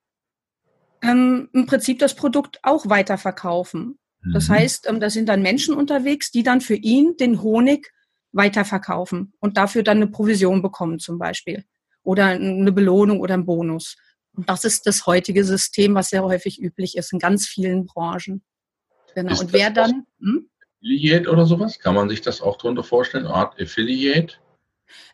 ähm, 1.03 1.49
im 1.53 1.67
Prinzip 1.67 1.99
das 1.99 2.15
Produkt 2.15 2.59
auch 2.63 2.89
weiterverkaufen. 2.89 3.99
Das 4.33 4.49
mhm. 4.49 4.55
heißt, 4.55 4.89
ähm, 4.89 5.01
da 5.01 5.11
sind 5.11 5.29
dann 5.29 5.43
Menschen 5.43 5.75
unterwegs, 5.75 6.31
die 6.31 6.43
dann 6.43 6.61
für 6.61 6.75
ihn 6.75 7.17
den 7.17 7.43
Honig 7.43 7.93
weiterverkaufen 8.33 9.33
und 9.41 9.57
dafür 9.57 9.83
dann 9.83 9.99
eine 9.99 10.09
Provision 10.09 10.63
bekommen 10.63 10.99
zum 10.99 11.19
Beispiel 11.19 11.65
oder 12.03 12.27
eine 12.27 12.73
Belohnung 12.73 13.21
oder 13.21 13.35
einen 13.35 13.47
Bonus. 13.47 13.97
Und 14.33 14.49
das 14.49 14.65
ist 14.65 14.87
das 14.87 15.07
heutige 15.07 15.45
System, 15.45 15.95
was 15.95 16.11
sehr 16.11 16.23
häufig 16.23 16.61
üblich 16.61 16.97
ist 16.97 17.13
in 17.13 17.19
ganz 17.19 17.47
vielen 17.47 17.87
Branchen. 17.87 18.45
Genau. 19.15 19.33
Ist 19.33 19.41
und 19.41 19.53
wer 19.53 19.71
dann? 19.71 20.07
Hm? 20.21 20.49
Affiliate 20.79 21.31
oder 21.31 21.47
sowas? 21.47 21.79
Kann 21.79 21.95
man 21.95 22.09
sich 22.09 22.21
das 22.21 22.43
auch 22.43 22.59
darunter 22.59 22.85
vorstellen? 22.85 23.27
Art 23.27 23.61
Affiliate? 23.61 24.35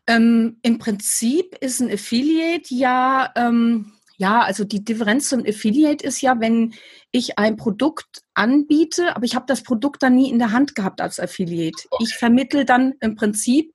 Ähm, 0.07 0.59
Im 0.63 0.79
Prinzip 0.79 1.57
ist 1.61 1.81
ein 1.81 1.91
Affiliate 1.91 2.75
ja 2.75 3.33
ähm, 3.37 3.93
ja, 4.23 4.43
also 4.43 4.63
die 4.63 4.85
Differenz 4.85 5.29
zum 5.29 5.45
Affiliate 5.45 6.07
ist 6.07 6.21
ja, 6.21 6.39
wenn 6.39 6.75
ich 7.11 7.41
ein 7.41 7.57
Produkt 7.57 8.23
anbiete, 8.35 9.17
aber 9.17 9.25
ich 9.25 9.35
habe 9.35 9.47
das 9.49 9.65
Produkt 9.65 10.01
dann 10.01 10.15
nie 10.15 10.31
in 10.31 10.39
der 10.39 10.53
Hand 10.53 10.77
gehabt 10.77 11.01
als 11.01 11.19
Affiliate. 11.19 11.89
Okay. 11.91 12.05
Ich 12.05 12.15
vermittle 12.15 12.65
dann 12.65 12.95
im 13.01 13.17
Prinzip 13.17 13.75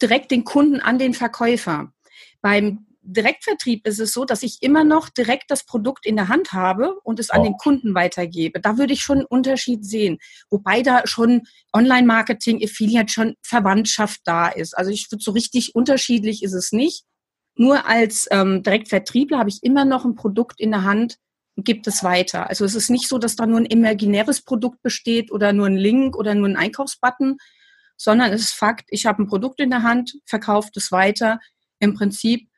direkt 0.00 0.30
den 0.30 0.44
Kunden 0.44 0.78
an 0.78 1.00
den 1.00 1.12
Verkäufer. 1.12 1.92
Beim 2.40 2.86
Direktvertrieb 3.02 3.84
ist 3.84 3.98
es 3.98 4.12
so, 4.12 4.24
dass 4.24 4.44
ich 4.44 4.58
immer 4.62 4.84
noch 4.84 5.08
direkt 5.08 5.50
das 5.50 5.66
Produkt 5.66 6.06
in 6.06 6.14
der 6.14 6.28
Hand 6.28 6.52
habe 6.52 7.00
und 7.02 7.18
es 7.18 7.30
an 7.30 7.40
oh. 7.40 7.44
den 7.44 7.56
Kunden 7.56 7.96
weitergebe. 7.96 8.60
Da 8.60 8.78
würde 8.78 8.92
ich 8.92 9.02
schon 9.02 9.18
einen 9.18 9.26
Unterschied 9.26 9.84
sehen. 9.84 10.18
Wobei 10.50 10.82
da 10.82 11.02
schon 11.04 11.42
Online-Marketing, 11.72 12.62
Affiliate 12.62 13.12
schon 13.12 13.34
Verwandtschaft 13.42 14.20
da 14.24 14.46
ist. 14.46 14.78
Also 14.78 14.92
ich 14.92 15.10
würde 15.10 15.24
so 15.24 15.32
richtig 15.32 15.74
unterschiedlich 15.74 16.44
ist 16.44 16.54
es 16.54 16.70
nicht. 16.70 17.04
Nur 17.56 17.86
als 17.86 18.26
ähm, 18.30 18.62
Direktvertriebler 18.62 19.38
habe 19.38 19.48
ich 19.48 19.62
immer 19.62 19.84
noch 19.84 20.04
ein 20.04 20.14
Produkt 20.14 20.60
in 20.60 20.70
der 20.70 20.82
Hand 20.82 21.18
und 21.56 21.64
gibt 21.64 21.86
es 21.86 22.02
weiter. 22.02 22.48
Also 22.48 22.64
es 22.64 22.74
ist 22.74 22.90
nicht 22.90 23.08
so, 23.08 23.18
dass 23.18 23.36
da 23.36 23.46
nur 23.46 23.60
ein 23.60 23.66
imaginäres 23.66 24.42
Produkt 24.42 24.82
besteht 24.82 25.30
oder 25.30 25.52
nur 25.52 25.66
ein 25.66 25.76
Link 25.76 26.16
oder 26.16 26.34
nur 26.34 26.48
ein 26.48 26.56
Einkaufsbutton, 26.56 27.38
sondern 27.96 28.32
es 28.32 28.42
ist 28.42 28.54
Fakt, 28.54 28.86
ich 28.90 29.06
habe 29.06 29.22
ein 29.22 29.28
Produkt 29.28 29.60
in 29.60 29.70
der 29.70 29.82
Hand, 29.82 30.16
verkaufe 30.26 30.70
es 30.74 30.90
weiter, 30.90 31.38
im 31.78 31.94
Prinzip 31.94 32.48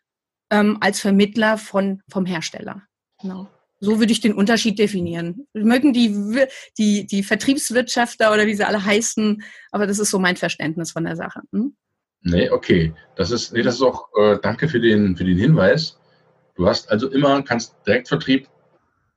ähm, 0.51 0.79
als 0.81 1.01
Vermittler 1.01 1.59
von, 1.59 2.03
vom 2.09 2.25
Hersteller. 2.25 2.83
Genau. 3.21 3.49
So 3.79 3.99
würde 3.99 4.13
ich 4.13 4.21
den 4.21 4.33
Unterschied 4.33 4.79
definieren. 4.79 5.47
Mögen 5.53 5.93
die, 5.93 6.47
die, 6.79 7.07
die 7.07 7.23
Vertriebswirtschafter 7.23 8.33
oder 8.33 8.47
wie 8.47 8.55
sie 8.55 8.65
alle 8.65 8.83
heißen, 8.83 9.43
aber 9.71 9.87
das 9.87 9.99
ist 9.99 10.11
so 10.11 10.19
mein 10.19 10.37
Verständnis 10.37 10.93
von 10.93 11.05
der 11.05 11.17
Sache. 11.17 11.43
Hm? 11.53 11.77
Nee, 12.27 12.51
okay. 12.51 12.93
Das 13.15 13.31
ist, 13.31 13.53
nee, 13.53 13.63
das 13.63 13.77
ist 13.77 13.83
auch, 13.83 14.09
äh, 14.19 14.39
danke 14.43 14.69
für 14.69 14.81
den, 14.81 15.17
für 15.17 15.25
den 15.25 15.39
Hinweis. 15.39 15.97
Du 16.57 16.67
hast 16.67 16.91
also 16.91 17.09
immer, 17.09 17.41
kannst 17.43 17.77
Direktvertrieb, 17.87 18.49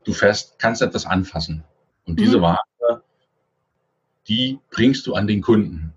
du 0.03 0.13
fährst, 0.13 0.59
kannst 0.59 0.83
etwas 0.83 1.07
anfassen. 1.07 1.63
Und 2.05 2.19
diese 2.19 2.37
mhm. 2.37 2.41
Ware, 2.43 3.03
die 4.27 4.59
bringst 4.69 5.07
du 5.07 5.15
an 5.15 5.25
den 5.25 5.41
Kunden. 5.41 5.91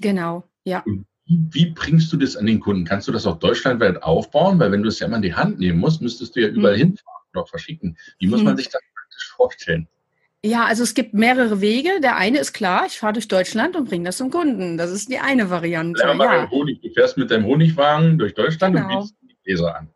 Genau, 0.00 0.42
ja. 0.64 0.82
Und 0.84 1.06
wie, 1.26 1.66
bringst 1.66 2.12
du 2.12 2.16
das 2.16 2.36
an 2.36 2.46
den 2.46 2.58
Kunden? 2.58 2.84
Kannst 2.84 3.06
du 3.06 3.12
das 3.12 3.26
auch 3.26 3.38
deutschlandweit 3.38 4.02
aufbauen? 4.02 4.58
Weil 4.58 4.72
wenn 4.72 4.82
du 4.82 4.88
es 4.88 4.98
ja 4.98 5.06
immer 5.06 5.16
in 5.16 5.22
die 5.22 5.34
Hand 5.34 5.60
nehmen 5.60 5.78
musst, 5.78 6.02
müsstest 6.02 6.34
du 6.34 6.40
ja 6.40 6.48
überall 6.48 6.74
mhm. 6.74 6.80
hinfahren 6.80 7.26
oder 7.32 7.46
verschicken. 7.46 7.96
Wie 8.18 8.26
muss 8.26 8.40
mhm. 8.40 8.46
man 8.46 8.56
sich 8.56 8.68
das 8.70 8.82
praktisch 8.92 9.32
vorstellen? 9.36 9.86
Ja, 10.46 10.64
also 10.64 10.84
es 10.84 10.94
gibt 10.94 11.12
mehrere 11.12 11.60
Wege. 11.60 11.90
Der 12.00 12.16
eine 12.16 12.38
ist 12.38 12.52
klar, 12.52 12.84
ich 12.86 13.00
fahre 13.00 13.14
durch 13.14 13.26
Deutschland 13.26 13.74
und 13.74 13.88
bringe 13.88 14.04
das 14.04 14.18
zum 14.18 14.30
Kunden. 14.30 14.78
Das 14.78 14.92
ist 14.92 15.10
die 15.10 15.18
eine 15.18 15.50
Variante. 15.50 16.00
Ja, 16.00 16.14
ja. 16.14 16.50
Honig. 16.50 16.80
Du 16.80 16.88
fährst 16.90 17.18
mit 17.18 17.32
deinem 17.32 17.46
Honigwagen 17.46 18.16
durch 18.16 18.34
Deutschland 18.34 18.76
genau. 18.76 18.86
und 18.86 18.94
bietest 18.94 19.16
die 19.22 19.36
Gläser 19.44 19.76
an. 19.76 19.88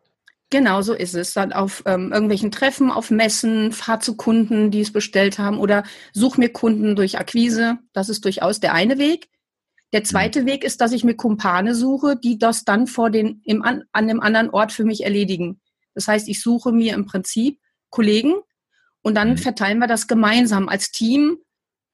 Genau, 0.49 0.81
so 0.81 0.93
ist 0.93 1.15
es. 1.15 1.33
Dann 1.33 1.53
auf 1.53 1.83
ähm, 1.85 2.11
irgendwelchen 2.11 2.51
Treffen, 2.51 2.91
auf 2.91 3.11
Messen, 3.11 3.71
fahr 3.71 4.01
zu 4.01 4.17
Kunden, 4.17 4.71
die 4.71 4.81
es 4.81 4.91
bestellt 4.91 5.39
haben 5.39 5.57
oder 5.57 5.83
such 6.11 6.35
mir 6.35 6.49
Kunden 6.49 6.97
durch 6.97 7.17
Akquise. 7.17 7.77
Das 7.93 8.09
ist 8.09 8.25
durchaus 8.25 8.59
der 8.59 8.73
eine 8.73 8.97
Weg. 8.97 9.29
Der 9.93 10.03
zweite 10.03 10.41
mhm. 10.41 10.47
Weg 10.47 10.63
ist, 10.65 10.81
dass 10.81 10.91
ich 10.91 11.05
mir 11.05 11.15
Kumpane 11.15 11.75
suche, 11.75 12.17
die 12.17 12.37
das 12.37 12.65
dann 12.65 12.87
vor 12.87 13.09
den, 13.09 13.41
im, 13.45 13.61
an, 13.61 13.83
an 13.93 14.09
einem 14.09 14.19
anderen 14.19 14.49
Ort 14.49 14.73
für 14.73 14.83
mich 14.83 15.05
erledigen. 15.05 15.61
Das 15.95 16.09
heißt, 16.09 16.27
ich 16.27 16.41
suche 16.41 16.73
mir 16.73 16.93
im 16.93 17.05
Prinzip 17.05 17.59
Kollegen, 17.89 18.33
und 19.01 19.15
dann 19.15 19.31
mhm. 19.31 19.37
verteilen 19.37 19.79
wir 19.79 19.87
das 19.87 20.07
gemeinsam 20.07 20.69
als 20.69 20.91
Team 20.91 21.37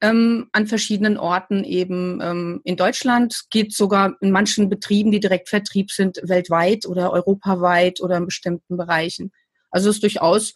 ähm, 0.00 0.48
an 0.52 0.66
verschiedenen 0.66 1.16
Orten 1.16 1.64
eben 1.64 2.20
ähm, 2.22 2.60
in 2.64 2.76
Deutschland, 2.76 3.44
geht 3.50 3.74
sogar 3.74 4.16
in 4.20 4.30
manchen 4.30 4.68
Betrieben, 4.68 5.10
die 5.10 5.20
direkt 5.20 5.48
Vertrieb 5.48 5.90
sind, 5.90 6.20
weltweit 6.22 6.86
oder 6.86 7.12
europaweit 7.12 8.00
oder 8.00 8.16
in 8.16 8.26
bestimmten 8.26 8.76
Bereichen. 8.76 9.32
Also 9.70 9.90
es 9.90 9.96
ist 9.96 10.02
durchaus 10.02 10.54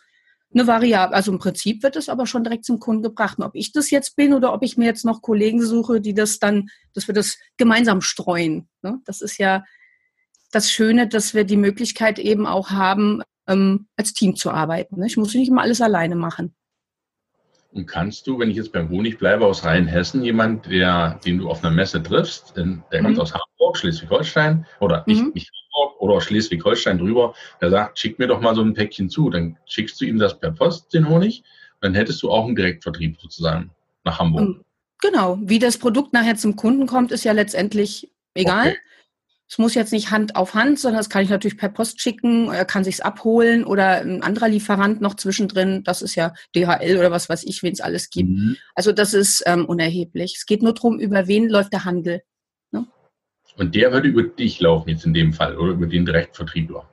eine 0.54 0.66
Variable. 0.66 1.14
Also 1.14 1.32
im 1.32 1.38
Prinzip 1.38 1.82
wird 1.82 1.96
es 1.96 2.08
aber 2.08 2.26
schon 2.26 2.44
direkt 2.44 2.64
zum 2.64 2.78
Kunden 2.78 3.02
gebracht. 3.02 3.38
Und 3.38 3.44
ob 3.44 3.54
ich 3.54 3.72
das 3.72 3.90
jetzt 3.90 4.16
bin 4.16 4.32
oder 4.34 4.52
ob 4.52 4.62
ich 4.62 4.76
mir 4.76 4.84
jetzt 4.84 5.04
noch 5.04 5.22
Kollegen 5.22 5.62
suche, 5.62 6.00
die 6.00 6.14
das 6.14 6.38
dann, 6.38 6.68
dass 6.94 7.08
wir 7.08 7.14
das 7.14 7.38
gemeinsam 7.56 8.00
streuen. 8.00 8.68
Ne? 8.82 9.00
Das 9.06 9.22
ist 9.22 9.38
ja 9.38 9.64
das 10.50 10.70
Schöne, 10.70 11.08
dass 11.08 11.34
wir 11.34 11.44
die 11.44 11.56
Möglichkeit 11.56 12.18
eben 12.18 12.46
auch 12.46 12.70
haben, 12.70 13.22
ähm, 13.46 13.86
als 13.96 14.12
Team 14.12 14.36
zu 14.36 14.50
arbeiten. 14.50 15.00
Ne? 15.00 15.06
Ich 15.06 15.16
muss 15.16 15.34
nicht 15.34 15.48
immer 15.48 15.62
alles 15.62 15.80
alleine 15.80 16.16
machen. 16.16 16.54
Und 17.72 17.86
kannst 17.86 18.26
du, 18.26 18.38
wenn 18.38 18.50
ich 18.50 18.56
jetzt 18.56 18.72
beim 18.72 18.90
Honig 18.90 19.18
bleibe 19.18 19.46
aus 19.46 19.64
Rheinhessen, 19.64 20.22
jemand, 20.22 20.66
der, 20.66 21.18
den 21.24 21.38
du 21.38 21.48
auf 21.48 21.64
einer 21.64 21.74
Messe 21.74 22.02
triffst, 22.02 22.54
der 22.56 22.66
mhm. 22.66 22.82
kommt 22.90 23.18
aus 23.18 23.32
Hamburg, 23.32 23.78
Schleswig-Holstein 23.78 24.66
oder 24.80 25.04
nicht, 25.06 25.22
mhm. 25.22 25.32
nicht 25.34 25.50
Hamburg 25.74 26.00
oder 26.00 26.20
Schleswig-Holstein 26.20 26.98
drüber, 26.98 27.34
der 27.62 27.70
sagt, 27.70 27.98
schick 27.98 28.18
mir 28.18 28.26
doch 28.26 28.40
mal 28.42 28.54
so 28.54 28.60
ein 28.60 28.74
Päckchen 28.74 29.08
zu. 29.08 29.30
Dann 29.30 29.56
schickst 29.64 29.98
du 30.00 30.04
ihm 30.04 30.18
das 30.18 30.38
per 30.38 30.50
Post, 30.50 30.92
den 30.92 31.08
Honig. 31.08 31.44
Dann 31.80 31.94
hättest 31.94 32.22
du 32.22 32.30
auch 32.30 32.44
einen 32.44 32.56
Direktvertrieb 32.56 33.18
sozusagen 33.18 33.70
nach 34.04 34.18
Hamburg. 34.18 34.48
Mhm. 34.48 34.64
Genau. 35.00 35.38
Wie 35.42 35.58
das 35.58 35.78
Produkt 35.78 36.12
nachher 36.12 36.36
zum 36.36 36.56
Kunden 36.56 36.86
kommt, 36.86 37.10
ist 37.10 37.24
ja 37.24 37.32
letztendlich 37.32 38.10
egal. 38.34 38.68
Okay. 38.68 38.78
Es 39.52 39.58
muss 39.58 39.74
jetzt 39.74 39.92
nicht 39.92 40.10
Hand 40.10 40.34
auf 40.34 40.54
Hand, 40.54 40.78
sondern 40.78 41.00
das 41.00 41.10
kann 41.10 41.22
ich 41.22 41.28
natürlich 41.28 41.58
per 41.58 41.68
Post 41.68 42.00
schicken, 42.00 42.48
er 42.50 42.64
kann 42.64 42.84
sich's 42.84 43.00
abholen 43.00 43.64
oder 43.64 44.00
ein 44.00 44.22
anderer 44.22 44.48
Lieferant 44.48 45.02
noch 45.02 45.12
zwischendrin. 45.14 45.84
Das 45.84 46.00
ist 46.00 46.14
ja 46.14 46.32
DHL 46.56 46.96
oder 46.96 47.10
was 47.10 47.28
weiß 47.28 47.44
ich, 47.44 47.62
wen 47.62 47.74
es 47.74 47.82
alles 47.82 48.08
gibt. 48.08 48.30
Mhm. 48.30 48.56
Also 48.74 48.92
das 48.92 49.12
ist 49.12 49.42
ähm, 49.44 49.66
unerheblich. 49.66 50.36
Es 50.38 50.46
geht 50.46 50.62
nur 50.62 50.72
darum, 50.72 50.98
über 50.98 51.26
wen 51.26 51.50
läuft 51.50 51.74
der 51.74 51.84
Handel. 51.84 52.22
Ne? 52.70 52.86
Und 53.58 53.74
der 53.74 53.92
würde 53.92 54.08
über 54.08 54.22
dich 54.22 54.58
laufen 54.58 54.88
jetzt 54.88 55.04
in 55.04 55.12
dem 55.12 55.34
Fall 55.34 55.58
oder 55.58 55.72
über 55.72 55.86
den 55.86 56.06
Direktvertriebler? 56.06 56.88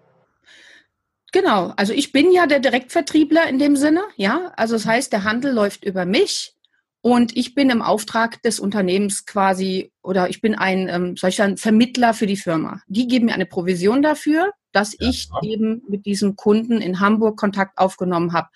Genau, 1.32 1.72
also 1.78 1.94
ich 1.94 2.12
bin 2.12 2.30
ja 2.34 2.46
der 2.46 2.60
Direktvertriebler 2.60 3.48
in 3.48 3.60
dem 3.60 3.78
Sinne, 3.78 4.02
ja. 4.18 4.52
Also 4.58 4.76
das 4.76 4.86
heißt, 4.86 5.14
der 5.14 5.24
Handel 5.24 5.54
läuft 5.54 5.86
über 5.86 6.04
mich 6.06 6.58
und 7.02 7.38
ich 7.38 7.56
bin 7.56 7.70
im 7.70 7.82
Auftrag 7.82 8.42
des 8.42 8.60
Unternehmens 8.60 9.26
quasi, 9.26 9.92
oder 10.02 10.30
ich 10.30 10.42
bin 10.42 10.56
ein, 10.56 10.90
ähm, 10.90 11.16
soll 11.16 11.30
ich 11.30 11.38
sagen, 11.38 11.58
Vermittler 11.58 12.14
für 12.14 12.28
die 12.28 12.36
Firma. 12.36 12.82
Die 12.88 13.08
geben 13.08 13.28
mir 13.28 13.34
eine 13.34 13.46
Provision 13.46 14.02
dafür, 14.02 14.52
dass 14.74 14.94
ja. 15.00 15.10
ich 15.10 15.30
eben 15.42 15.82
mit 15.88 16.06
diesem 16.06 16.36
Kunden 16.36 16.82
in 16.82 17.00
Hamburg 17.00 17.38
Kontakt 17.38 17.78
aufgenommen 17.78 18.34
habe. 18.34 18.50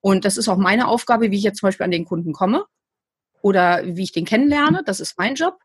Und 0.00 0.24
das 0.26 0.36
ist 0.36 0.48
auch 0.48 0.58
meine 0.58 0.88
Aufgabe, 0.88 1.30
wie 1.30 1.36
ich 1.36 1.42
jetzt 1.42 1.60
zum 1.60 1.68
Beispiel 1.68 1.84
an 1.84 1.90
den 1.90 2.04
Kunden 2.04 2.32
komme 2.32 2.64
oder 3.40 3.82
wie 3.84 4.02
ich 4.02 4.12
den 4.12 4.26
kennenlerne. 4.26 4.82
Das 4.84 5.00
ist 5.00 5.18
mein 5.18 5.34
Job. 5.34 5.56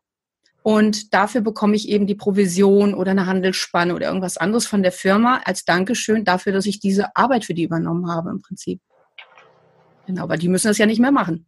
Und 0.62 1.12
dafür 1.12 1.42
bekomme 1.42 1.76
ich 1.76 1.88
eben 1.88 2.06
die 2.06 2.14
Provision 2.14 2.94
oder 2.94 3.10
eine 3.10 3.26
Handelsspanne 3.26 3.94
oder 3.94 4.06
irgendwas 4.06 4.38
anderes 4.38 4.66
von 4.66 4.82
der 4.82 4.92
Firma 4.92 5.42
als 5.44 5.64
Dankeschön 5.64 6.24
dafür, 6.24 6.52
dass 6.52 6.66
ich 6.66 6.80
diese 6.80 7.14
Arbeit 7.16 7.44
für 7.44 7.52
die 7.52 7.64
übernommen 7.64 8.08
habe 8.08 8.30
im 8.30 8.40
Prinzip. 8.40 8.80
Genau, 10.06 10.22
aber 10.22 10.36
die 10.36 10.48
müssen 10.48 10.68
das 10.68 10.78
ja 10.78 10.86
nicht 10.86 11.00
mehr 11.00 11.12
machen. 11.12 11.46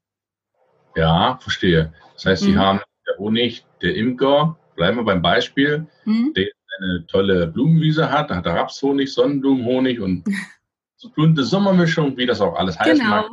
Ja, 0.94 1.38
verstehe. 1.40 1.92
Das 2.14 2.26
heißt, 2.26 2.42
Sie 2.42 2.52
mhm. 2.52 2.58
haben 2.58 2.80
der 3.06 3.18
Honig, 3.18 3.64
der 3.82 3.94
Imker, 3.96 4.56
bleiben 4.76 4.96
wir 4.96 5.04
beim 5.04 5.22
Beispiel, 5.22 5.86
mhm. 6.04 6.32
der 6.34 6.46
eine 6.78 7.06
tolle 7.06 7.46
Blumenwiese 7.46 8.10
hat, 8.10 8.30
da 8.30 8.36
hat 8.36 8.46
er 8.46 8.54
Rapshonig, 8.54 9.12
Sonnenblumenhonig 9.12 10.00
und 10.00 10.24
so 10.96 11.08
bunte 11.10 11.44
Sommermischung, 11.44 12.16
wie 12.16 12.26
das 12.26 12.40
auch 12.40 12.54
alles 12.54 12.78
heißt. 12.78 13.00
Genau. 13.00 13.28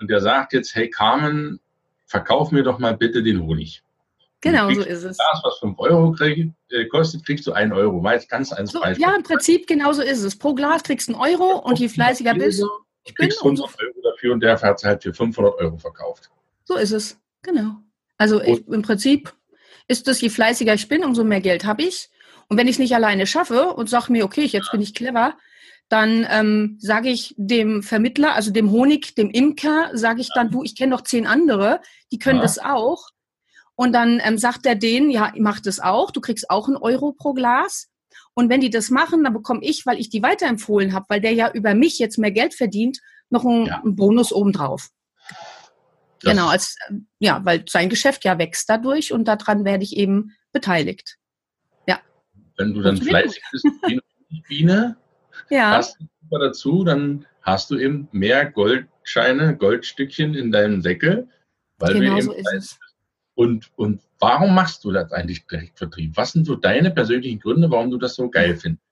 Und 0.00 0.10
der 0.10 0.20
sagt 0.20 0.52
jetzt, 0.52 0.74
hey 0.74 0.90
Carmen, 0.90 1.60
verkauf 2.06 2.50
mir 2.50 2.62
doch 2.62 2.78
mal 2.78 2.96
bitte 2.96 3.22
den 3.22 3.40
Honig. 3.42 3.82
Genau, 4.40 4.70
so 4.70 4.82
ist 4.82 5.04
es. 5.04 5.16
Das, 5.16 5.40
was 5.42 5.58
5 5.60 5.78
Euro 5.78 6.12
krieg, 6.12 6.50
äh, 6.68 6.84
kostet, 6.86 7.24
kriegst 7.24 7.46
du 7.46 7.52
1 7.52 7.72
Euro. 7.72 8.04
War 8.04 8.12
jetzt 8.12 8.28
ganz 8.28 8.52
eins 8.52 8.72
so, 8.72 8.84
Ja, 8.84 9.16
im 9.16 9.22
Prinzip 9.22 9.66
genau 9.66 9.92
so 9.92 10.02
ist 10.02 10.22
es. 10.22 10.38
Pro 10.38 10.54
Glas 10.54 10.82
kriegst 10.82 11.08
du 11.08 11.14
einen 11.14 11.22
Euro 11.22 11.60
und 11.60 11.78
je 11.78 11.88
fleißiger 11.88 12.34
bist, 12.34 12.62
ich 13.04 13.14
bin, 13.14 13.32
umso... 13.40 13.64
Euro 13.64 14.00
dafür 14.02 14.34
und 14.34 14.40
der 14.40 14.60
hat 14.60 14.76
es 14.76 14.84
halt 14.84 15.02
für 15.02 15.14
500 15.14 15.54
Euro 15.54 15.78
verkauft. 15.78 16.30
So 16.64 16.76
ist 16.76 16.92
es, 16.92 17.18
genau. 17.42 17.76
Also 18.16 18.40
ich, 18.40 18.66
im 18.68 18.82
Prinzip 18.82 19.34
ist 19.88 20.08
es, 20.08 20.20
je 20.20 20.30
fleißiger 20.30 20.74
ich 20.74 20.88
bin, 20.88 21.04
umso 21.04 21.24
mehr 21.24 21.40
Geld 21.40 21.64
habe 21.64 21.82
ich. 21.82 22.10
Und 22.48 22.56
wenn 22.56 22.68
ich 22.68 22.74
es 22.74 22.78
nicht 22.78 22.94
alleine 22.94 23.26
schaffe 23.26 23.72
und 23.74 23.88
sage 23.88 24.12
mir, 24.12 24.24
okay, 24.24 24.44
jetzt 24.44 24.70
bin 24.70 24.80
ich 24.80 24.94
clever, 24.94 25.36
dann 25.88 26.26
ähm, 26.30 26.78
sage 26.80 27.10
ich 27.10 27.34
dem 27.36 27.82
Vermittler, 27.82 28.34
also 28.34 28.50
dem 28.50 28.70
Honig, 28.70 29.14
dem 29.14 29.30
Imker, 29.30 29.90
sage 29.92 30.20
ich 30.20 30.30
dann, 30.34 30.50
du, 30.50 30.62
ich 30.62 30.76
kenne 30.76 30.90
noch 30.90 31.02
zehn 31.02 31.26
andere, 31.26 31.80
die 32.10 32.18
können 32.18 32.38
ja. 32.38 32.42
das 32.42 32.58
auch. 32.58 33.08
Und 33.76 33.92
dann 33.92 34.20
ähm, 34.24 34.38
sagt 34.38 34.66
er 34.66 34.76
denen, 34.76 35.10
ja, 35.10 35.32
mach 35.36 35.60
das 35.60 35.80
auch, 35.80 36.10
du 36.10 36.20
kriegst 36.20 36.48
auch 36.48 36.68
einen 36.68 36.76
Euro 36.76 37.12
pro 37.12 37.32
Glas. 37.34 37.88
Und 38.34 38.48
wenn 38.48 38.60
die 38.60 38.70
das 38.70 38.90
machen, 38.90 39.24
dann 39.24 39.32
bekomme 39.32 39.60
ich, 39.62 39.84
weil 39.86 39.98
ich 39.98 40.08
die 40.08 40.22
weiterempfohlen 40.22 40.92
habe, 40.92 41.06
weil 41.08 41.20
der 41.20 41.32
ja 41.32 41.50
über 41.52 41.74
mich 41.74 41.98
jetzt 41.98 42.18
mehr 42.18 42.30
Geld 42.30 42.54
verdient, 42.54 43.00
noch 43.30 43.44
einen, 43.44 43.66
ja. 43.66 43.80
einen 43.80 43.96
Bonus 43.96 44.32
obendrauf. 44.32 44.88
Das 46.24 46.32
genau, 46.32 46.48
als 46.48 46.76
ja, 47.18 47.44
weil 47.44 47.64
sein 47.68 47.88
Geschäft 47.88 48.24
ja 48.24 48.38
wächst 48.38 48.68
dadurch 48.68 49.12
und 49.12 49.26
daran 49.26 49.64
werde 49.64 49.84
ich 49.84 49.96
eben 49.96 50.32
beteiligt. 50.52 51.16
Ja. 51.86 52.00
Wenn 52.56 52.74
du 52.74 52.82
dann 52.82 52.96
fleißig 52.96 53.42
bist, 53.52 53.64
wie 53.86 54.00
eine 54.30 54.42
Biene, 54.48 54.96
ja. 55.50 55.72
hast 55.72 55.98
du 55.98 56.38
dazu, 56.38 56.84
dann 56.84 57.26
hast 57.42 57.70
du 57.70 57.78
eben 57.78 58.08
mehr 58.12 58.50
Goldscheine, 58.50 59.56
Goldstückchen 59.56 60.34
in 60.34 60.50
deinem 60.50 60.80
Säckel, 60.80 61.28
weil 61.78 61.94
genau 61.94 62.16
du 62.16 62.18
eben 62.18 62.22
so 62.22 62.32
ist. 62.56 62.78
Und, 63.34 63.70
und 63.76 64.00
warum 64.20 64.54
machst 64.54 64.84
du 64.84 64.92
das 64.92 65.12
eigentlich 65.12 65.46
Direktvertrieb? 65.46 66.16
Was 66.16 66.32
sind 66.32 66.46
so 66.46 66.54
deine 66.54 66.90
persönlichen 66.90 67.40
Gründe, 67.40 67.70
warum 67.70 67.90
du 67.90 67.98
das 67.98 68.14
so 68.14 68.30
geil 68.30 68.56
findest? 68.56 68.84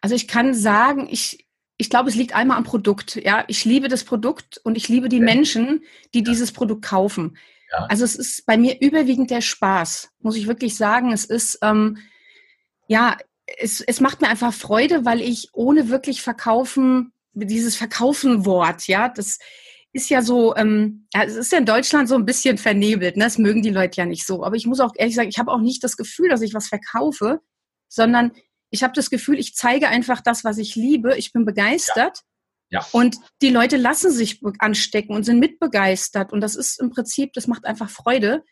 Also 0.00 0.14
ich 0.14 0.28
kann 0.28 0.54
sagen, 0.54 1.08
ich, 1.10 1.47
ich 1.78 1.90
glaube, 1.90 2.10
es 2.10 2.16
liegt 2.16 2.34
einmal 2.34 2.56
am 2.56 2.64
Produkt. 2.64 3.16
Ja, 3.16 3.44
ich 3.48 3.64
liebe 3.64 3.88
das 3.88 4.04
Produkt 4.04 4.60
und 4.64 4.76
ich 4.76 4.88
liebe 4.88 5.08
die 5.08 5.18
ja. 5.18 5.24
Menschen, 5.24 5.84
die 6.12 6.18
ja. 6.18 6.24
dieses 6.24 6.52
Produkt 6.52 6.84
kaufen. 6.84 7.38
Ja. 7.72 7.86
Also 7.88 8.04
es 8.04 8.16
ist 8.16 8.46
bei 8.46 8.56
mir 8.56 8.80
überwiegend 8.80 9.30
der 9.30 9.40
Spaß, 9.40 10.10
muss 10.20 10.36
ich 10.36 10.46
wirklich 10.46 10.76
sagen. 10.76 11.12
Es 11.12 11.24
ist, 11.24 11.58
ähm, 11.62 11.98
ja, 12.88 13.16
es, 13.58 13.80
es 13.80 14.00
macht 14.00 14.20
mir 14.20 14.28
einfach 14.28 14.52
Freude, 14.52 15.04
weil 15.04 15.20
ich 15.20 15.50
ohne 15.52 15.88
wirklich 15.88 16.20
verkaufen, 16.20 17.12
dieses 17.32 17.76
Verkaufen-Wort, 17.76 18.88
ja, 18.88 19.08
das, 19.08 19.38
ist 19.92 20.10
ja 20.10 20.22
so, 20.22 20.54
ähm, 20.56 21.06
ja, 21.14 21.24
es 21.24 21.34
ist 21.34 21.52
ja 21.52 21.58
in 21.58 21.64
Deutschland 21.64 22.08
so 22.08 22.14
ein 22.14 22.26
bisschen 22.26 22.58
vernebelt, 22.58 23.16
ne? 23.16 23.24
Das 23.24 23.38
mögen 23.38 23.62
die 23.62 23.70
Leute 23.70 23.96
ja 23.96 24.06
nicht 24.06 24.26
so. 24.26 24.44
Aber 24.44 24.56
ich 24.56 24.66
muss 24.66 24.80
auch 24.80 24.92
ehrlich 24.94 25.14
sagen, 25.14 25.28
ich 25.28 25.38
habe 25.38 25.50
auch 25.50 25.60
nicht 25.60 25.82
das 25.82 25.96
Gefühl, 25.96 26.28
dass 26.28 26.42
ich 26.42 26.54
was 26.54 26.68
verkaufe, 26.68 27.40
sondern 27.88 28.32
ich 28.70 28.82
habe 28.82 28.92
das 28.94 29.10
Gefühl, 29.10 29.38
ich 29.38 29.54
zeige 29.54 29.88
einfach 29.88 30.20
das, 30.20 30.44
was 30.44 30.58
ich 30.58 30.76
liebe. 30.76 31.16
Ich 31.16 31.32
bin 31.32 31.44
begeistert. 31.44 32.22
Ja. 32.70 32.80
ja. 32.80 32.86
Und 32.92 33.16
die 33.42 33.50
Leute 33.50 33.76
lassen 33.76 34.10
sich 34.10 34.40
anstecken 34.58 35.14
und 35.14 35.24
sind 35.24 35.38
mitbegeistert. 35.38 36.32
Und 36.32 36.40
das 36.40 36.54
ist 36.54 36.80
im 36.80 36.90
Prinzip, 36.90 37.32
das 37.32 37.46
macht 37.46 37.64
einfach 37.64 37.90
Freude. 37.90 38.44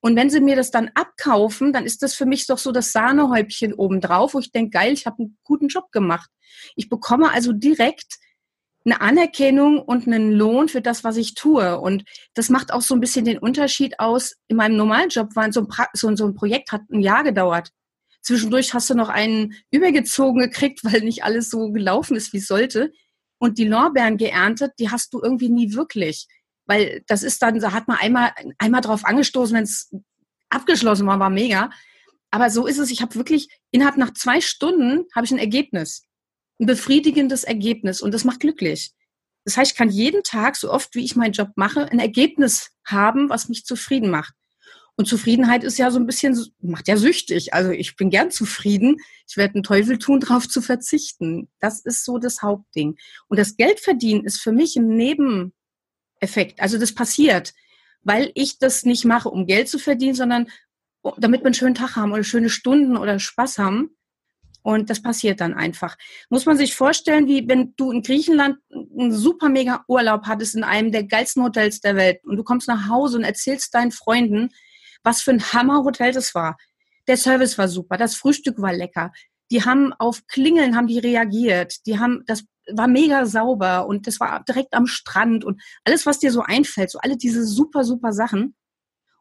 Und 0.00 0.16
wenn 0.16 0.28
sie 0.28 0.40
mir 0.40 0.54
das 0.54 0.70
dann 0.70 0.90
abkaufen, 0.94 1.72
dann 1.72 1.86
ist 1.86 2.02
das 2.02 2.14
für 2.14 2.26
mich 2.26 2.46
doch 2.46 2.58
so 2.58 2.72
das 2.72 2.92
Sahnehäubchen 2.92 3.72
obendrauf, 3.72 4.34
wo 4.34 4.38
ich 4.38 4.52
denke, 4.52 4.70
geil, 4.70 4.92
ich 4.92 5.06
habe 5.06 5.20
einen 5.20 5.38
guten 5.44 5.68
Job 5.68 5.90
gemacht. 5.92 6.30
Ich 6.76 6.88
bekomme 6.88 7.32
also 7.32 7.52
direkt 7.52 8.18
eine 8.84 9.00
Anerkennung 9.00 9.80
und 9.80 10.06
einen 10.06 10.32
Lohn 10.32 10.68
für 10.68 10.82
das, 10.82 11.04
was 11.04 11.16
ich 11.16 11.34
tue. 11.34 11.80
Und 11.80 12.04
das 12.34 12.50
macht 12.50 12.70
auch 12.70 12.82
so 12.82 12.94
ein 12.94 13.00
bisschen 13.00 13.24
den 13.24 13.38
Unterschied 13.38 13.98
aus. 13.98 14.34
In 14.46 14.58
meinem 14.58 14.76
normalen 14.76 15.08
Job 15.08 15.34
war 15.36 15.50
so 15.52 15.60
ein, 15.60 15.68
pra 15.68 15.88
so, 15.94 16.14
so 16.16 16.26
ein 16.26 16.34
Projekt 16.34 16.70
hat 16.70 16.82
ein 16.90 17.00
Jahr 17.00 17.24
gedauert. 17.24 17.70
Zwischendurch 18.24 18.74
hast 18.74 18.90
du 18.90 18.94
noch 18.94 19.08
einen 19.08 19.54
übergezogen 19.70 20.40
gekriegt, 20.40 20.84
weil 20.84 21.02
nicht 21.02 21.24
alles 21.24 21.50
so 21.50 21.70
gelaufen 21.70 22.16
ist, 22.16 22.32
wie 22.32 22.38
es 22.38 22.46
sollte. 22.46 22.92
Und 23.38 23.58
die 23.58 23.68
Lorbeeren 23.68 24.16
geerntet, 24.16 24.72
die 24.78 24.90
hast 24.90 25.12
du 25.14 25.20
irgendwie 25.22 25.50
nie 25.50 25.74
wirklich. 25.74 26.26
Weil 26.66 27.04
das 27.06 27.22
ist 27.22 27.42
dann, 27.42 27.60
da 27.60 27.72
hat 27.72 27.86
man 27.86 27.98
einmal, 27.98 28.32
einmal 28.58 28.80
drauf 28.80 29.04
angestoßen, 29.04 29.54
wenn 29.54 29.64
es 29.64 29.94
abgeschlossen 30.48 31.06
war, 31.06 31.20
war 31.20 31.30
mega. 31.30 31.70
Aber 32.30 32.50
so 32.50 32.66
ist 32.66 32.78
es. 32.78 32.90
Ich 32.90 33.02
habe 33.02 33.14
wirklich 33.14 33.48
innerhalb 33.70 33.96
nach 33.96 34.12
zwei 34.14 34.40
Stunden 34.40 35.04
habe 35.14 35.26
ich 35.26 35.32
ein 35.32 35.38
Ergebnis 35.38 36.04
ein 36.60 36.66
befriedigendes 36.66 37.44
Ergebnis 37.44 38.00
und 38.00 38.12
das 38.12 38.24
macht 38.24 38.40
glücklich. 38.40 38.92
Das 39.44 39.56
heißt, 39.56 39.72
ich 39.72 39.76
kann 39.76 39.90
jeden 39.90 40.22
Tag, 40.22 40.56
so 40.56 40.70
oft 40.70 40.94
wie 40.94 41.04
ich 41.04 41.16
meinen 41.16 41.32
Job 41.32 41.50
mache, 41.56 41.90
ein 41.90 41.98
Ergebnis 41.98 42.70
haben, 42.86 43.28
was 43.28 43.48
mich 43.48 43.64
zufrieden 43.64 44.10
macht. 44.10 44.34
Und 44.96 45.06
Zufriedenheit 45.06 45.64
ist 45.64 45.78
ja 45.78 45.90
so 45.90 45.98
ein 45.98 46.06
bisschen, 46.06 46.38
macht 46.60 46.86
ja 46.86 46.96
süchtig. 46.96 47.52
Also 47.52 47.70
ich 47.70 47.96
bin 47.96 48.10
gern 48.10 48.30
zufrieden. 48.30 48.96
Ich 49.28 49.36
werde 49.36 49.54
einen 49.54 49.62
Teufel 49.64 49.98
tun, 49.98 50.20
darauf 50.20 50.48
zu 50.48 50.62
verzichten. 50.62 51.48
Das 51.60 51.80
ist 51.80 52.04
so 52.04 52.18
das 52.18 52.42
Hauptding. 52.42 52.96
Und 53.28 53.38
das 53.38 53.56
Geldverdienen 53.56 54.24
ist 54.24 54.40
für 54.40 54.52
mich 54.52 54.76
ein 54.76 54.88
Nebeneffekt. 54.88 56.60
Also 56.60 56.78
das 56.78 56.94
passiert, 56.94 57.54
weil 58.02 58.30
ich 58.34 58.58
das 58.58 58.84
nicht 58.84 59.04
mache, 59.04 59.28
um 59.28 59.46
Geld 59.46 59.68
zu 59.68 59.78
verdienen, 59.78 60.14
sondern 60.14 60.48
damit 61.18 61.42
wir 61.42 61.46
einen 61.46 61.54
schönen 61.54 61.74
Tag 61.74 61.96
haben 61.96 62.12
oder 62.12 62.24
schöne 62.24 62.48
Stunden 62.48 62.96
oder 62.96 63.18
Spaß 63.18 63.58
haben. 63.58 63.96
Und 64.62 64.88
das 64.88 65.02
passiert 65.02 65.42
dann 65.42 65.52
einfach. 65.52 65.96
Muss 66.30 66.46
man 66.46 66.56
sich 66.56 66.74
vorstellen, 66.74 67.26
wie 67.26 67.46
wenn 67.46 67.74
du 67.76 67.90
in 67.90 68.02
Griechenland 68.02 68.56
einen 68.70 69.12
super 69.12 69.50
mega 69.50 69.84
Urlaub 69.88 70.22
hattest 70.24 70.54
in 70.54 70.64
einem 70.64 70.90
der 70.90 71.04
geilsten 71.04 71.42
Hotels 71.42 71.80
der 71.80 71.96
Welt 71.96 72.24
und 72.24 72.36
du 72.36 72.44
kommst 72.44 72.66
nach 72.66 72.88
Hause 72.88 73.18
und 73.18 73.24
erzählst 73.24 73.74
deinen 73.74 73.92
Freunden, 73.92 74.48
was 75.04 75.22
für 75.22 75.30
ein 75.30 75.52
Hammerhotel 75.52 76.12
das 76.12 76.34
war. 76.34 76.56
Der 77.06 77.16
Service 77.16 77.58
war 77.58 77.68
super, 77.68 77.96
das 77.96 78.16
Frühstück 78.16 78.60
war 78.60 78.72
lecker. 78.72 79.12
Die 79.50 79.64
haben 79.64 79.92
auf 79.92 80.26
Klingeln 80.26 80.74
haben 80.74 80.86
die 80.86 80.98
reagiert. 80.98 81.86
Die 81.86 81.98
haben 81.98 82.24
das 82.26 82.44
war 82.72 82.88
mega 82.88 83.26
sauber 83.26 83.86
und 83.86 84.06
das 84.06 84.20
war 84.20 84.42
direkt 84.44 84.74
am 84.74 84.86
Strand 84.86 85.44
und 85.44 85.60
alles, 85.84 86.06
was 86.06 86.18
dir 86.18 86.32
so 86.32 86.40
einfällt, 86.40 86.90
so 86.90 86.98
alle 86.98 87.16
diese 87.16 87.44
super, 87.44 87.84
super 87.84 88.12
Sachen. 88.12 88.54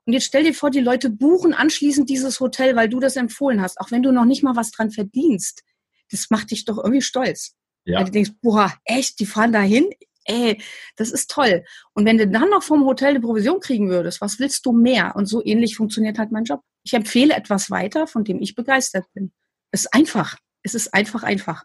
Und 0.05 0.13
jetzt 0.13 0.25
stell 0.25 0.43
dir 0.43 0.53
vor, 0.53 0.69
die 0.69 0.81
Leute 0.81 1.09
buchen 1.09 1.53
anschließend 1.53 2.09
dieses 2.09 2.39
Hotel, 2.39 2.75
weil 2.75 2.89
du 2.89 2.99
das 2.99 3.15
empfohlen 3.15 3.61
hast, 3.61 3.79
auch 3.79 3.91
wenn 3.91 4.03
du 4.03 4.11
noch 4.11 4.25
nicht 4.25 4.43
mal 4.43 4.55
was 4.55 4.71
dran 4.71 4.91
verdienst. 4.91 5.63
Das 6.11 6.29
macht 6.29 6.51
dich 6.51 6.65
doch 6.65 6.77
irgendwie 6.77 7.01
stolz. 7.01 7.55
Ja. 7.85 7.99
Weil 7.99 8.05
du 8.05 8.11
denkst, 8.11 8.31
boah, 8.41 8.73
echt, 8.85 9.19
die 9.19 9.25
fahren 9.25 9.53
dahin? 9.53 9.89
Ey, 10.25 10.61
das 10.95 11.11
ist 11.11 11.29
toll. 11.29 11.63
Und 11.93 12.05
wenn 12.05 12.17
du 12.17 12.27
dann 12.27 12.49
noch 12.49 12.63
vom 12.63 12.85
Hotel 12.85 13.09
eine 13.09 13.21
Provision 13.21 13.59
kriegen 13.59 13.89
würdest, 13.89 14.21
was 14.21 14.39
willst 14.39 14.65
du 14.65 14.71
mehr? 14.71 15.15
Und 15.15 15.25
so 15.25 15.43
ähnlich 15.43 15.75
funktioniert 15.75 16.17
halt 16.17 16.31
mein 16.31 16.45
Job. 16.45 16.61
Ich 16.83 16.93
empfehle 16.93 17.35
etwas 17.35 17.69
weiter, 17.69 18.07
von 18.07 18.23
dem 18.23 18.41
ich 18.41 18.55
begeistert 18.55 19.05
bin. 19.13 19.31
Es 19.71 19.81
ist 19.81 19.93
einfach. 19.93 20.37
Es 20.61 20.75
ist 20.75 20.93
einfach 20.93 21.23
einfach. 21.23 21.63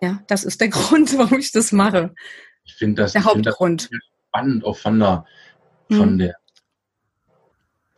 Ja, 0.00 0.22
das 0.28 0.44
ist 0.44 0.60
der 0.60 0.68
Grund, 0.70 1.16
warum 1.18 1.38
ich 1.38 1.52
das 1.52 1.72
mache. 1.72 2.14
Ich 2.64 2.74
finde 2.74 3.02
das, 3.02 3.12
der 3.12 3.24
Hauptgrund. 3.24 3.90
Das 3.90 4.00
spannend, 4.28 4.64
auch 4.64 4.76
von 4.76 4.98
der, 5.00 5.24
von 5.88 6.10
hm. 6.10 6.18
der 6.18 6.40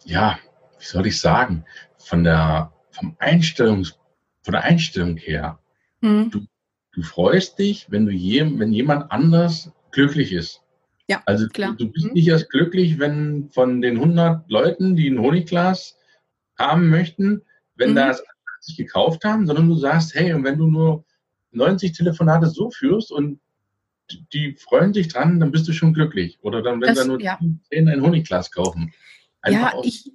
ja, 0.04 0.38
wie 0.78 0.84
soll 0.84 1.06
ich 1.06 1.20
sagen, 1.20 1.64
von 1.98 2.24
der, 2.24 2.72
vom 2.90 3.16
Einstellungs, 3.18 3.98
von 4.42 4.52
der 4.52 4.64
Einstellung 4.64 5.16
her. 5.16 5.58
Mhm. 6.00 6.30
Du, 6.30 6.46
du 6.92 7.02
freust 7.02 7.58
dich, 7.58 7.90
wenn 7.90 8.06
du 8.06 8.12
je, 8.12 8.58
wenn 8.58 8.72
jemand 8.72 9.10
anders 9.10 9.72
glücklich 9.90 10.32
ist. 10.32 10.62
Ja, 11.08 11.22
also 11.26 11.48
klar. 11.48 11.74
Du, 11.76 11.90
bist 11.90 12.06
mhm. 12.06 12.12
nicht 12.12 12.28
erst 12.28 12.50
glücklich, 12.50 12.98
wenn 12.98 13.50
von 13.50 13.82
den 13.82 13.96
100 13.96 14.48
Leuten, 14.50 14.96
die 14.96 15.08
ein 15.08 15.18
Honigglas 15.18 15.98
haben 16.58 16.88
möchten, 16.88 17.42
wenn 17.74 17.90
mhm. 17.90 17.96
das 17.96 18.22
80 18.58 18.76
gekauft 18.76 19.24
haben, 19.24 19.46
sondern 19.46 19.68
du 19.68 19.74
sagst, 19.74 20.14
hey, 20.14 20.32
und 20.32 20.44
wenn 20.44 20.58
du 20.58 20.68
nur 20.68 21.04
90 21.50 21.92
Telefonate 21.92 22.46
so 22.46 22.70
führst 22.70 23.10
und 23.10 23.40
die 24.32 24.54
freuen 24.54 24.92
sich 24.92 25.08
dran, 25.08 25.40
dann 25.40 25.52
bist 25.52 25.66
du 25.68 25.72
schon 25.72 25.94
glücklich. 25.94 26.38
Oder 26.42 26.62
dann, 26.62 26.80
wenn 26.80 26.88
das, 26.88 26.98
da 26.98 27.04
nur 27.04 27.20
ja. 27.20 27.38
10 27.70 27.88
ein 27.88 28.02
Honigglas 28.02 28.50
kaufen. 28.50 28.92
Einfach 29.40 29.74
ja, 29.74 29.80
ich, 29.82 30.10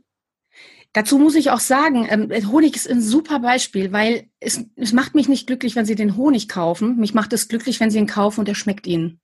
dazu 0.94 1.18
muss 1.20 1.36
ich 1.36 1.52
auch 1.52 1.60
sagen, 1.60 2.08
ähm, 2.10 2.52
Honig 2.52 2.76
ist 2.76 2.90
ein 2.90 3.02
super 3.02 3.40
Beispiel, 3.40 3.92
weil 3.92 4.30
es, 4.40 4.64
es 4.76 4.94
macht 4.94 5.16
mich 5.16 5.28
nicht 5.28 5.48
glücklich, 5.48 5.76
wenn 5.76 5.86
Sie 5.86 5.96
den 5.96 6.18
Honig 6.18 6.48
kaufen. 6.48 6.98
Mich 6.98 7.14
macht 7.14 7.34
es 7.34 7.48
glücklich, 7.48 7.80
wenn 7.80 7.92
Sie 7.92 8.00
ihn 8.00 8.08
kaufen 8.08 8.42
und 8.42 8.50
er 8.50 8.56
schmeckt 8.56 8.88
Ihnen. 8.88 9.20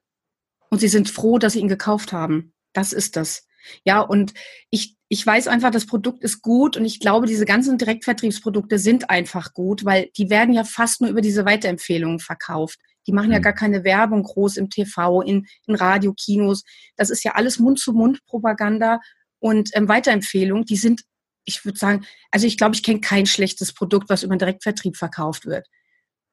und 0.70 0.80
sie 0.80 0.88
sind 0.88 1.10
froh, 1.10 1.38
dass 1.38 1.54
sie 1.54 1.60
ihn 1.60 1.68
gekauft 1.68 2.14
haben. 2.14 2.52
Das 2.74 2.94
ist 2.94 3.16
das. 3.16 3.46
Ja, 3.86 4.02
und 4.02 4.34
ich, 4.72 4.98
ich 5.08 5.26
weiß 5.26 5.48
einfach, 5.48 5.70
das 5.72 5.86
Produkt 5.86 6.24
ist 6.24 6.42
gut 6.42 6.76
und 6.78 6.86
ich 6.86 7.00
glaube, 7.00 7.28
diese 7.28 7.46
ganzen 7.46 7.78
Direktvertriebsprodukte 7.78 8.80
sind 8.80 9.10
einfach 9.10 9.54
gut, 9.54 9.86
weil 9.86 10.10
die 10.18 10.30
werden 10.32 10.54
ja 10.54 10.64
fast 10.64 11.02
nur 11.02 11.12
über 11.12 11.22
diese 11.22 11.46
Weiterempfehlungen 11.46 12.20
verkauft. 12.20 12.80
Die 13.06 13.12
machen 13.12 13.32
ja 13.32 13.40
mhm. 13.40 13.44
gar 13.44 13.54
keine 13.54 13.84
Werbung 13.84 14.24
groß 14.24 14.58
im 14.58 14.70
TV, 14.70 15.22
in, 15.22 15.46
in 15.68 15.76
Radio, 15.76 16.14
Kinos. 16.14 16.64
Das 16.96 17.10
ist 17.10 17.24
ja 17.24 17.34
alles 17.34 17.60
Mund-zu-Mund-Propaganda 17.60 19.00
und 19.40 19.70
ähm, 19.74 19.88
Weiterempfehlungen. 19.88 20.66
Die 20.66 20.78
sind, 20.78 21.04
ich 21.46 21.66
würde 21.66 21.78
sagen, 21.78 22.06
also 22.32 22.48
ich 22.48 22.58
glaube, 22.58 22.76
ich 22.76 22.84
kenne 22.84 23.02
kein 23.02 23.26
schlechtes 23.26 23.74
Produkt, 23.74 24.10
was 24.10 24.24
über 24.24 24.36
den 24.36 24.40
Direktvertrieb 24.40 24.98
verkauft 24.98 25.46
wird. 25.46 25.68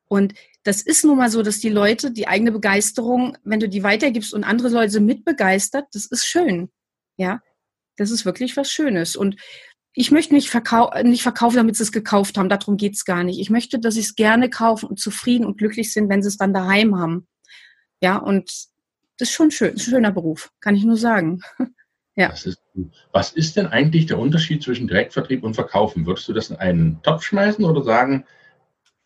Und 0.08 0.34
das 0.64 0.82
ist 0.82 1.04
nun 1.04 1.18
mal 1.18 1.30
so, 1.30 1.42
dass 1.42 1.60
die 1.60 1.68
Leute 1.68 2.10
die 2.10 2.26
eigene 2.26 2.52
Begeisterung, 2.52 3.38
wenn 3.44 3.60
du 3.60 3.68
die 3.68 3.84
weitergibst 3.84 4.34
und 4.34 4.44
andere 4.44 4.68
Leute 4.68 5.00
mitbegeistert, 5.00 5.86
das 5.92 6.06
ist 6.06 6.26
schön. 6.26 6.70
Ja, 7.16 7.40
das 7.96 8.10
ist 8.10 8.24
wirklich 8.24 8.56
was 8.56 8.70
Schönes. 8.70 9.14
Und 9.14 9.36
ich 9.92 10.10
möchte 10.10 10.34
nicht, 10.34 10.50
verkau 10.50 10.90
nicht 11.02 11.22
verkaufen, 11.22 11.56
damit 11.56 11.76
sie 11.76 11.82
es 11.82 11.92
gekauft 11.92 12.38
haben. 12.38 12.48
Darum 12.48 12.76
geht 12.76 12.94
es 12.94 13.04
gar 13.04 13.24
nicht. 13.24 13.40
Ich 13.40 13.50
möchte, 13.50 13.78
dass 13.78 13.94
sie 13.94 14.00
es 14.00 14.14
gerne 14.14 14.50
kaufen 14.50 14.88
und 14.88 15.00
zufrieden 15.00 15.44
und 15.44 15.58
glücklich 15.58 15.92
sind, 15.92 16.08
wenn 16.08 16.22
sie 16.22 16.28
es 16.28 16.36
dann 16.36 16.54
daheim 16.54 16.98
haben. 16.98 17.28
Ja, 18.02 18.16
und 18.16 18.50
das 19.18 19.28
ist 19.28 19.34
schon 19.34 19.50
schön. 19.50 19.72
Ein 19.72 19.78
schöner 19.78 20.12
Beruf, 20.12 20.50
kann 20.60 20.74
ich 20.74 20.84
nur 20.84 20.96
sagen. 20.96 21.42
ja. 22.16 22.28
Ist, 22.28 22.62
was 23.12 23.32
ist 23.32 23.56
denn 23.56 23.66
eigentlich 23.66 24.06
der 24.06 24.18
Unterschied 24.18 24.62
zwischen 24.62 24.88
Direktvertrieb 24.88 25.42
und 25.42 25.54
Verkaufen? 25.54 26.06
Würdest 26.06 26.28
du 26.28 26.32
das 26.32 26.50
in 26.50 26.56
einen 26.56 27.02
Topf 27.02 27.24
schmeißen 27.24 27.64
oder 27.64 27.82
sagen, 27.82 28.24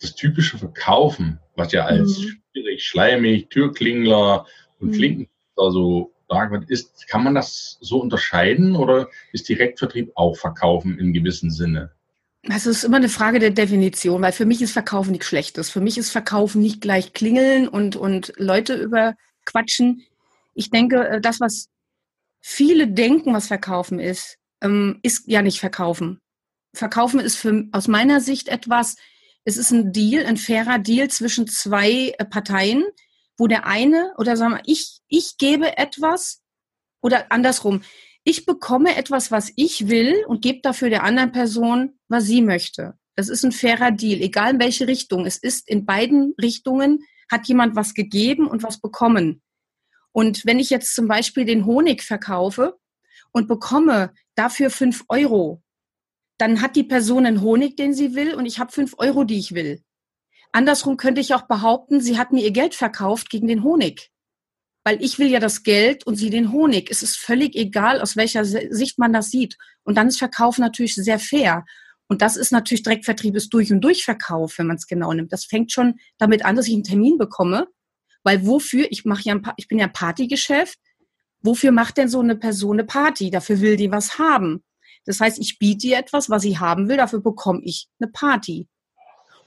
das 0.00 0.14
typische 0.14 0.58
Verkaufen, 0.58 1.38
was 1.54 1.72
ja 1.72 1.84
als 1.84 2.18
mhm. 2.18 2.40
schwierig, 2.52 2.84
schleimig, 2.84 3.50
Türklingler 3.50 4.46
und 4.80 4.88
mhm. 4.88 4.92
Klinken 4.92 5.28
also 5.56 6.12
dargestellt 6.28 6.70
ist, 6.70 7.08
kann 7.08 7.22
man 7.22 7.34
das 7.34 7.78
so 7.80 8.00
unterscheiden 8.00 8.76
oder 8.76 9.08
ist 9.32 9.48
Direktvertrieb 9.48 10.12
auch 10.14 10.36
Verkaufen 10.36 10.98
im 10.98 11.12
gewissen 11.12 11.50
Sinne? 11.50 11.92
Also 12.48 12.70
es 12.70 12.78
ist 12.78 12.84
immer 12.84 12.98
eine 12.98 13.08
Frage 13.08 13.38
der 13.38 13.50
Definition, 13.50 14.20
weil 14.20 14.32
für 14.32 14.44
mich 14.44 14.60
ist 14.60 14.72
Verkaufen 14.72 15.12
nichts 15.12 15.26
Schlechtes. 15.26 15.70
Für 15.70 15.80
mich 15.80 15.96
ist 15.96 16.10
Verkaufen 16.10 16.60
nicht 16.60 16.80
gleich 16.80 17.12
klingeln 17.12 17.68
und, 17.68 17.96
und 17.96 18.32
Leute 18.36 18.74
überquatschen. 18.74 20.02
Ich 20.54 20.70
denke, 20.70 21.08
äh, 21.08 21.20
das, 21.20 21.40
was 21.40 21.68
viele 22.44 22.88
denken, 22.88 23.32
was 23.32 23.46
Verkaufen 23.46 23.98
ist, 23.98 24.36
ähm, 24.62 25.00
ist 25.02 25.26
ja 25.26 25.40
nicht 25.40 25.60
Verkaufen. 25.60 26.20
Verkaufen 26.76 27.18
ist 27.18 27.36
für, 27.36 27.64
aus 27.72 27.88
meiner 27.88 28.20
Sicht 28.20 28.48
etwas, 28.48 28.96
es 29.44 29.56
ist 29.56 29.70
ein 29.70 29.92
Deal, 29.92 30.26
ein 30.26 30.36
fairer 30.36 30.78
Deal 30.78 31.08
zwischen 31.08 31.46
zwei 31.46 32.14
äh, 32.18 32.24
Parteien, 32.26 32.84
wo 33.38 33.46
der 33.46 33.66
eine 33.66 34.12
oder 34.18 34.36
sagen 34.36 34.54
wir, 34.54 34.62
ich, 34.66 35.00
ich 35.08 35.38
gebe 35.38 35.78
etwas 35.78 36.42
oder 37.00 37.32
andersrum, 37.32 37.82
ich 38.24 38.44
bekomme 38.44 38.94
etwas, 38.94 39.30
was 39.30 39.50
ich 39.56 39.88
will 39.88 40.24
und 40.26 40.42
gebe 40.42 40.60
dafür 40.62 40.90
der 40.90 41.02
anderen 41.02 41.32
Person, 41.32 41.98
was 42.08 42.24
sie 42.24 42.42
möchte. 42.42 42.94
Das 43.16 43.30
ist 43.30 43.44
ein 43.44 43.52
fairer 43.52 43.90
Deal, 43.90 44.20
egal 44.20 44.52
in 44.52 44.60
welche 44.60 44.86
Richtung. 44.86 45.24
Es 45.24 45.38
ist 45.38 45.68
in 45.68 45.86
beiden 45.86 46.34
Richtungen, 46.40 47.04
hat 47.30 47.46
jemand 47.48 47.74
was 47.74 47.94
gegeben 47.94 48.46
und 48.46 48.62
was 48.62 48.80
bekommen. 48.80 49.42
Und 50.14 50.46
wenn 50.46 50.60
ich 50.60 50.70
jetzt 50.70 50.94
zum 50.94 51.08
Beispiel 51.08 51.44
den 51.44 51.66
Honig 51.66 52.04
verkaufe 52.04 52.78
und 53.32 53.48
bekomme 53.48 54.14
dafür 54.36 54.70
fünf 54.70 55.02
Euro, 55.08 55.60
dann 56.38 56.62
hat 56.62 56.76
die 56.76 56.84
Person 56.84 57.26
einen 57.26 57.40
Honig, 57.40 57.76
den 57.76 57.92
sie 57.94 58.14
will, 58.14 58.34
und 58.34 58.46
ich 58.46 58.60
habe 58.60 58.70
fünf 58.70 58.94
Euro, 58.98 59.24
die 59.24 59.38
ich 59.38 59.54
will. 59.54 59.82
Andersrum 60.52 60.96
könnte 60.96 61.20
ich 61.20 61.34
auch 61.34 61.48
behaupten, 61.48 62.00
sie 62.00 62.16
hat 62.16 62.30
mir 62.30 62.44
ihr 62.44 62.52
Geld 62.52 62.76
verkauft 62.76 63.28
gegen 63.28 63.48
den 63.48 63.64
Honig. 63.64 64.12
Weil 64.84 65.02
ich 65.02 65.18
will 65.18 65.26
ja 65.26 65.40
das 65.40 65.64
Geld 65.64 66.06
und 66.06 66.14
sie 66.14 66.30
den 66.30 66.52
Honig. 66.52 66.92
Es 66.92 67.02
ist 67.02 67.16
völlig 67.16 67.56
egal, 67.56 68.00
aus 68.00 68.16
welcher 68.16 68.44
Sicht 68.44 68.98
man 69.00 69.12
das 69.12 69.30
sieht. 69.30 69.56
Und 69.82 69.96
dann 69.96 70.06
ist 70.06 70.18
Verkauf 70.18 70.58
natürlich 70.58 70.94
sehr 70.94 71.18
fair. 71.18 71.64
Und 72.06 72.22
das 72.22 72.36
ist 72.36 72.52
natürlich 72.52 72.84
Direktvertrieb 72.84 73.34
ist 73.34 73.52
durch 73.52 73.72
und 73.72 73.80
durch 73.80 74.04
Verkauf, 74.04 74.58
wenn 74.58 74.68
man 74.68 74.76
es 74.76 74.86
genau 74.86 75.12
nimmt. 75.12 75.32
Das 75.32 75.44
fängt 75.44 75.72
schon 75.72 75.94
damit 76.18 76.44
an, 76.44 76.54
dass 76.54 76.68
ich 76.68 76.74
einen 76.74 76.84
Termin 76.84 77.18
bekomme. 77.18 77.66
Weil 78.24 78.46
wofür, 78.46 78.90
ich 78.90 79.04
mache 79.04 79.22
ja, 79.22 79.40
ich 79.56 79.68
bin 79.68 79.78
ja 79.78 79.86
Partygeschäft. 79.86 80.78
Wofür 81.42 81.70
macht 81.72 81.98
denn 81.98 82.08
so 82.08 82.20
eine 82.20 82.36
Person 82.36 82.76
eine 82.76 82.84
Party? 82.84 83.30
Dafür 83.30 83.60
will 83.60 83.76
die 83.76 83.92
was 83.92 84.18
haben. 84.18 84.64
Das 85.04 85.20
heißt, 85.20 85.38
ich 85.38 85.58
biete 85.58 85.88
ihr 85.88 85.98
etwas, 85.98 86.30
was 86.30 86.42
sie 86.42 86.58
haben 86.58 86.88
will, 86.88 86.96
dafür 86.96 87.20
bekomme 87.20 87.60
ich 87.62 87.88
eine 88.00 88.10
Party. 88.10 88.66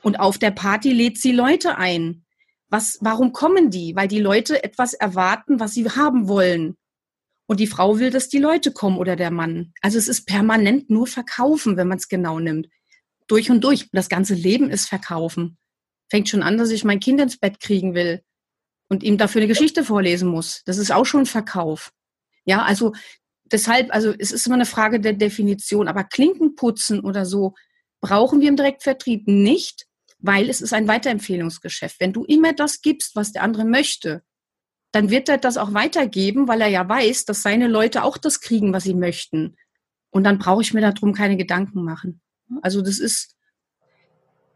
Und 0.03 0.19
auf 0.19 0.37
der 0.37 0.51
Party 0.51 0.93
lädt 0.93 1.17
sie 1.17 1.31
Leute 1.31 1.77
ein. 1.77 2.23
Was, 2.69 2.99
warum 3.01 3.31
kommen 3.31 3.71
die? 3.71 3.95
Weil 3.95 4.07
die 4.07 4.19
Leute 4.19 4.63
etwas 4.63 4.93
erwarten, 4.93 5.59
was 5.59 5.73
sie 5.73 5.89
haben 5.89 6.27
wollen. 6.27 6.77
Und 7.47 7.59
die 7.59 7.65
Frau 7.65 7.97
will, 7.97 8.11
dass 8.11 8.29
die 8.29 8.37
Leute 8.37 8.71
kommen 8.71 8.99
oder 8.99 9.15
der 9.15 9.31
Mann. 9.31 9.73
Also 9.81 9.97
es 9.97 10.07
ist 10.07 10.27
permanent 10.27 10.91
nur 10.91 11.07
Verkaufen, 11.07 11.77
wenn 11.77 11.87
man 11.87 11.97
es 11.97 12.09
genau 12.09 12.39
nimmt. 12.39 12.67
Durch 13.25 13.49
und 13.49 13.63
durch. 13.63 13.89
Das 13.91 14.09
ganze 14.09 14.35
Leben 14.35 14.69
ist 14.69 14.87
Verkaufen. 14.87 15.57
Fängt 16.09 16.29
schon 16.29 16.43
an, 16.43 16.57
dass 16.57 16.69
ich 16.69 16.83
mein 16.83 16.99
Kind 16.99 17.19
ins 17.19 17.37
Bett 17.37 17.59
kriegen 17.59 17.95
will 17.95 18.21
und 18.89 19.03
ihm 19.03 19.17
dafür 19.17 19.41
eine 19.41 19.47
Geschichte 19.47 19.83
vorlesen 19.83 20.29
muss. 20.29 20.63
Das 20.65 20.77
ist 20.77 20.91
auch 20.91 21.05
schon 21.05 21.25
Verkauf. 21.25 21.91
Ja, 22.45 22.63
also 22.63 22.93
deshalb, 23.51 23.93
also 23.93 24.13
es 24.17 24.31
ist 24.31 24.45
immer 24.47 24.55
eine 24.55 24.65
Frage 24.65 24.99
der 24.99 25.13
Definition. 25.13 25.87
Aber 25.87 26.03
Klinken 26.03 26.55
putzen 26.55 27.01
oder 27.01 27.25
so 27.25 27.55
brauchen 28.01 28.41
wir 28.41 28.49
im 28.49 28.55
Direktvertrieb 28.55 29.27
nicht, 29.27 29.87
weil 30.19 30.49
es 30.49 30.61
ist 30.61 30.73
ein 30.73 30.87
Weiterempfehlungsgeschäft. 30.87 31.99
Wenn 31.99 32.13
du 32.13 32.23
immer 32.23 32.53
das 32.53 32.81
gibst, 32.81 33.15
was 33.15 33.31
der 33.31 33.43
andere 33.43 33.65
möchte, 33.65 34.23
dann 34.91 35.09
wird 35.09 35.29
er 35.29 35.37
das 35.37 35.57
auch 35.57 35.73
weitergeben, 35.73 36.47
weil 36.47 36.61
er 36.61 36.69
ja 36.69 36.87
weiß, 36.87 37.25
dass 37.25 37.41
seine 37.41 37.67
Leute 37.67 38.03
auch 38.03 38.17
das 38.17 38.39
kriegen, 38.39 38.73
was 38.73 38.83
sie 38.83 38.95
möchten. 38.95 39.55
Und 40.09 40.23
dann 40.23 40.39
brauche 40.39 40.61
ich 40.61 40.73
mir 40.73 40.81
darum 40.81 41.13
keine 41.13 41.37
Gedanken 41.37 41.83
machen. 41.83 42.21
Also 42.61 42.81
das 42.81 42.97
ist, 42.97 43.35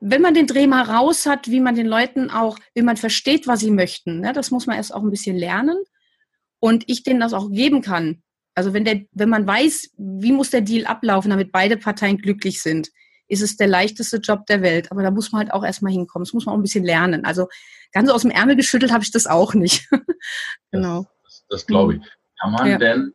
wenn 0.02 0.22
man 0.22 0.34
den 0.34 0.48
Dreh 0.48 0.66
mal 0.66 0.84
raus 0.84 1.28
hat, 1.28 1.48
wie 1.50 1.60
man 1.60 1.76
den 1.76 1.86
Leuten 1.86 2.32
auch, 2.32 2.58
wie 2.74 2.82
man 2.82 2.98
versteht, 2.98 3.48
was 3.48 3.60
sie 3.60 3.72
möchten, 3.72 4.20
ne, 4.20 4.34
das 4.34 4.50
muss 4.50 4.66
man 4.66 4.76
erst 4.76 4.94
auch 4.94 5.04
ein 5.04 5.12
bisschen 5.12 5.38
lernen. 5.38 5.78
Und 6.60 6.84
ich 6.88 7.04
denen 7.04 7.20
das 7.20 7.34
auch 7.34 7.50
geben 7.50 7.82
kann. 7.82 8.22
Also 8.54 8.74
wenn 8.74 8.86
der, 8.86 9.02
wenn 9.14 9.30
man 9.30 9.48
weiß, 9.48 9.92
wie 9.98 10.32
muss 10.32 10.50
der 10.50 10.62
Deal 10.62 10.86
ablaufen, 10.86 11.30
damit 11.30 11.52
beide 11.52 11.78
Parteien 11.78 12.18
glücklich 12.18 12.62
sind, 12.62 12.90
ist 13.28 13.42
es 13.42 13.58
der 13.58 13.68
leichteste 13.68 14.18
Job 14.18 14.46
der 14.48 14.62
Welt. 14.62 14.92
Aber 14.92 15.02
da 15.02 15.10
muss 15.10 15.32
man 15.32 15.40
halt 15.40 15.54
auch 15.54 15.64
erstmal 15.64 15.92
hinkommen. 15.92 16.26
Das 16.26 16.34
muss 16.34 16.46
man 16.46 16.54
auch 16.54 16.60
ein 16.60 16.64
bisschen 16.64 16.84
lernen. 16.84 17.24
Also 17.26 17.48
ganz 17.92 18.10
aus 18.10 18.24
dem 18.24 18.32
Ärmel 18.32 18.56
geschüttelt 18.56 18.92
habe 18.92 19.04
ich 19.04 19.12
das 19.12 19.26
auch 19.26 19.54
nicht. 19.54 19.88
genau. 20.72 21.08
Das, 21.24 21.46
das, 21.48 21.48
das 21.50 21.66
glaube 21.66 21.96
ich. 21.96 22.02
Kann 22.40 22.52
man 22.52 22.68
ja. 22.68 22.78
denn 22.78 23.14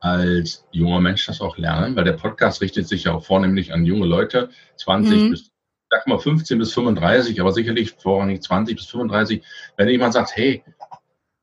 als 0.00 0.64
junger 0.72 1.00
Mensch 1.00 1.26
das 1.26 1.40
auch 1.40 1.58
lernen? 1.58 1.94
Weil 1.94 2.04
der 2.04 2.14
Podcast 2.14 2.62
richtet 2.62 2.88
sich 2.88 3.04
ja 3.04 3.12
auch 3.12 3.24
vornehmlich 3.24 3.72
an 3.72 3.84
junge 3.84 4.06
Leute, 4.06 4.50
20 4.78 5.16
mhm. 5.16 5.30
bis 5.30 5.51
sag 5.92 6.06
mal 6.06 6.18
15 6.18 6.58
bis 6.58 6.72
35, 6.72 7.38
aber 7.38 7.52
sicherlich 7.52 7.92
vorrangig 7.92 8.42
20 8.42 8.76
bis 8.76 8.86
35. 8.86 9.42
Wenn 9.76 9.88
jemand 9.90 10.14
sagt, 10.14 10.34
hey, 10.34 10.64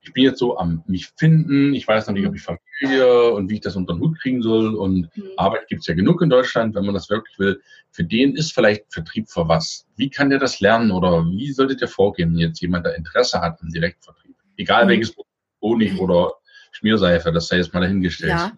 ich 0.02 0.12
bin 0.12 0.24
jetzt 0.24 0.40
so 0.40 0.58
am 0.58 0.84
mich 0.88 1.12
finden, 1.18 1.76
ich 1.76 1.88
weiß 1.88 2.08
noch 2.08 2.16
nicht, 2.16 2.28
ob 2.28 2.34
ich 2.34 2.42
Familie 2.42 3.32
und 3.32 3.48
wie 3.50 3.56
ich 3.56 3.62
das 3.62 3.76
unter 3.76 3.94
den 3.94 4.02
Hut 4.02 4.20
kriegen 4.20 4.42
soll 4.42 4.74
und 4.74 5.16
mhm. 5.16 5.30
Arbeit 5.38 5.68
gibt 5.68 5.82
es 5.82 5.88
ja 5.88 5.94
genug 5.94 6.24
in 6.24 6.32
Deutschland, 6.32 6.74
wenn 6.74 6.84
man 6.84 6.96
das 6.96 7.12
wirklich 7.12 7.38
will. 7.38 7.62
Für 7.92 8.04
den 8.04 8.36
ist 8.36 8.52
vielleicht 8.52 8.92
Vertrieb 8.92 9.30
für 9.30 9.48
was. 9.48 9.86
Wie 9.98 10.10
kann 10.10 10.32
der 10.32 10.40
das 10.40 10.62
lernen 10.62 10.90
oder 10.90 11.24
wie 11.26 11.52
sollte 11.52 11.76
der 11.76 11.88
vorgehen, 11.88 12.32
wenn 12.32 12.40
jetzt 12.40 12.60
jemand, 12.60 12.88
der 12.88 12.96
Interesse 12.96 13.42
hat 13.42 13.62
am 13.62 13.70
Direktvertrieb? 13.70 14.36
Egal 14.58 14.86
mhm. 14.86 14.90
welches 14.90 15.16
Honig 15.62 15.94
mhm. 15.94 16.00
oder 16.00 16.34
Schmierseife, 16.72 17.32
das 17.32 17.50
sei 17.50 17.58
jetzt 17.58 17.72
mal 17.76 17.82
dahingestellt. 17.82 18.32
Ja. 18.32 18.58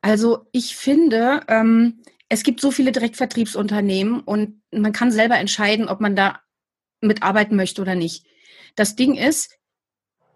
Also 0.00 0.46
ich 0.52 0.76
finde, 0.76 1.40
ähm, 1.48 2.02
es 2.32 2.44
gibt 2.44 2.62
so 2.62 2.70
viele 2.70 2.92
Direktvertriebsunternehmen 2.92 4.20
und 4.20 4.62
man 4.70 4.92
kann 4.92 5.12
selber 5.12 5.36
entscheiden, 5.36 5.86
ob 5.86 6.00
man 6.00 6.16
da 6.16 6.40
mitarbeiten 7.02 7.56
möchte 7.56 7.82
oder 7.82 7.94
nicht. 7.94 8.24
Das 8.74 8.96
Ding 8.96 9.16
ist, 9.16 9.58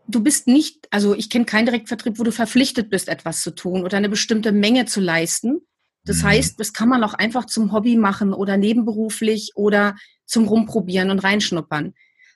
du 0.06 0.22
bist 0.22 0.46
nicht, 0.46 0.88
also 0.90 1.14
ich 1.14 1.30
kenne 1.30 1.46
keinen 1.46 1.64
Direktvertrieb, 1.64 2.18
wo 2.18 2.22
du 2.22 2.32
verpflichtet 2.32 2.90
bist, 2.90 3.08
etwas 3.08 3.40
zu 3.40 3.50
tun 3.50 3.82
oder 3.82 3.96
eine 3.96 4.10
bestimmte 4.10 4.52
Menge 4.52 4.84
zu 4.84 5.00
leisten. 5.00 5.60
Das 6.04 6.18
mhm. 6.18 6.24
heißt, 6.24 6.60
das 6.60 6.74
kann 6.74 6.90
man 6.90 7.02
auch 7.02 7.14
einfach 7.14 7.46
zum 7.46 7.72
Hobby 7.72 7.96
machen 7.96 8.34
oder 8.34 8.58
nebenberuflich 8.58 9.52
oder 9.54 9.96
zum 10.26 10.46
Rumprobieren 10.48 11.10
und 11.10 11.20
reinschnuppern. 11.20 11.94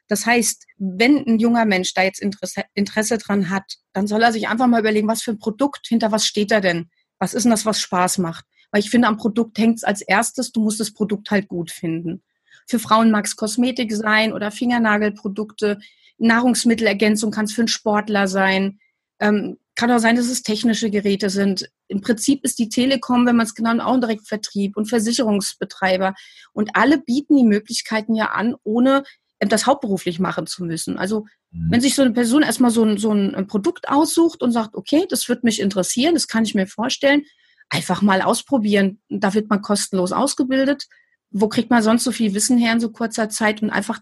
Das 0.08 0.24
heißt, 0.24 0.64
wenn 0.78 1.18
ein 1.26 1.38
junger 1.38 1.66
Mensch 1.66 1.92
da 1.92 2.02
jetzt 2.02 2.22
Interesse, 2.22 2.62
Interesse 2.72 3.18
dran 3.18 3.50
hat, 3.50 3.74
dann 3.92 4.06
soll 4.06 4.22
er 4.22 4.32
sich 4.32 4.48
einfach 4.48 4.68
mal 4.68 4.80
überlegen, 4.80 5.06
was 5.06 5.20
für 5.20 5.32
ein 5.32 5.38
Produkt, 5.38 5.86
hinter 5.86 6.12
was 6.12 6.24
steht 6.24 6.50
er 6.50 6.62
denn? 6.62 6.88
Was 7.18 7.34
ist 7.34 7.42
denn 7.42 7.50
das, 7.50 7.66
was 7.66 7.78
Spaß 7.78 8.16
macht? 8.16 8.46
Weil 8.70 8.80
ich 8.80 8.90
finde, 8.90 9.08
am 9.08 9.16
Produkt 9.16 9.58
hängt 9.58 9.78
es 9.78 9.84
als 9.84 10.00
erstes, 10.02 10.52
du 10.52 10.60
musst 10.60 10.80
das 10.80 10.92
Produkt 10.92 11.30
halt 11.30 11.48
gut 11.48 11.70
finden. 11.70 12.22
Für 12.66 12.78
Frauen 12.78 13.10
mag 13.10 13.26
es 13.26 13.36
Kosmetik 13.36 13.92
sein 13.92 14.32
oder 14.32 14.50
Fingernagelprodukte. 14.50 15.80
Nahrungsmittelergänzung 16.18 17.30
kann 17.30 17.46
es 17.46 17.52
für 17.52 17.62
einen 17.62 17.68
Sportler 17.68 18.28
sein. 18.28 18.78
Ähm, 19.18 19.58
kann 19.74 19.90
auch 19.90 19.98
sein, 19.98 20.16
dass 20.16 20.28
es 20.28 20.42
technische 20.42 20.90
Geräte 20.90 21.30
sind. 21.30 21.70
Im 21.88 22.00
Prinzip 22.00 22.44
ist 22.44 22.58
die 22.58 22.68
Telekom, 22.68 23.26
wenn 23.26 23.36
man 23.36 23.46
es 23.46 23.54
genau 23.54 23.82
auch 23.82 23.94
ein 23.94 24.00
Direktvertrieb 24.00 24.76
und 24.76 24.86
Versicherungsbetreiber. 24.86 26.14
Und 26.52 26.76
alle 26.76 26.98
bieten 26.98 27.36
die 27.36 27.44
Möglichkeiten 27.44 28.14
ja 28.14 28.26
an, 28.26 28.54
ohne 28.62 29.04
das 29.40 29.66
hauptberuflich 29.66 30.20
machen 30.20 30.46
zu 30.46 30.64
müssen. 30.64 30.98
Also 30.98 31.26
mhm. 31.50 31.72
wenn 31.72 31.80
sich 31.80 31.94
so 31.94 32.02
eine 32.02 32.12
Person 32.12 32.42
erstmal 32.42 32.70
so 32.70 32.84
ein, 32.84 32.98
so 32.98 33.10
ein 33.12 33.46
Produkt 33.46 33.88
aussucht 33.88 34.42
und 34.42 34.52
sagt, 34.52 34.74
okay, 34.74 35.06
das 35.08 35.28
wird 35.28 35.44
mich 35.44 35.60
interessieren, 35.60 36.14
das 36.14 36.28
kann 36.28 36.44
ich 36.44 36.54
mir 36.54 36.66
vorstellen, 36.66 37.24
einfach 37.70 38.02
mal 38.02 38.20
ausprobieren. 38.20 39.00
Da 39.08 39.32
wird 39.32 39.48
man 39.48 39.62
kostenlos 39.62 40.12
ausgebildet. 40.12 40.86
Wo 41.30 41.48
kriegt 41.48 41.70
man 41.70 41.82
sonst 41.82 42.04
so 42.04 42.12
viel 42.12 42.34
Wissen 42.34 42.58
her 42.58 42.72
in 42.72 42.80
so 42.80 42.90
kurzer 42.90 43.28
Zeit 43.30 43.62
und 43.62 43.70
einfach 43.70 44.00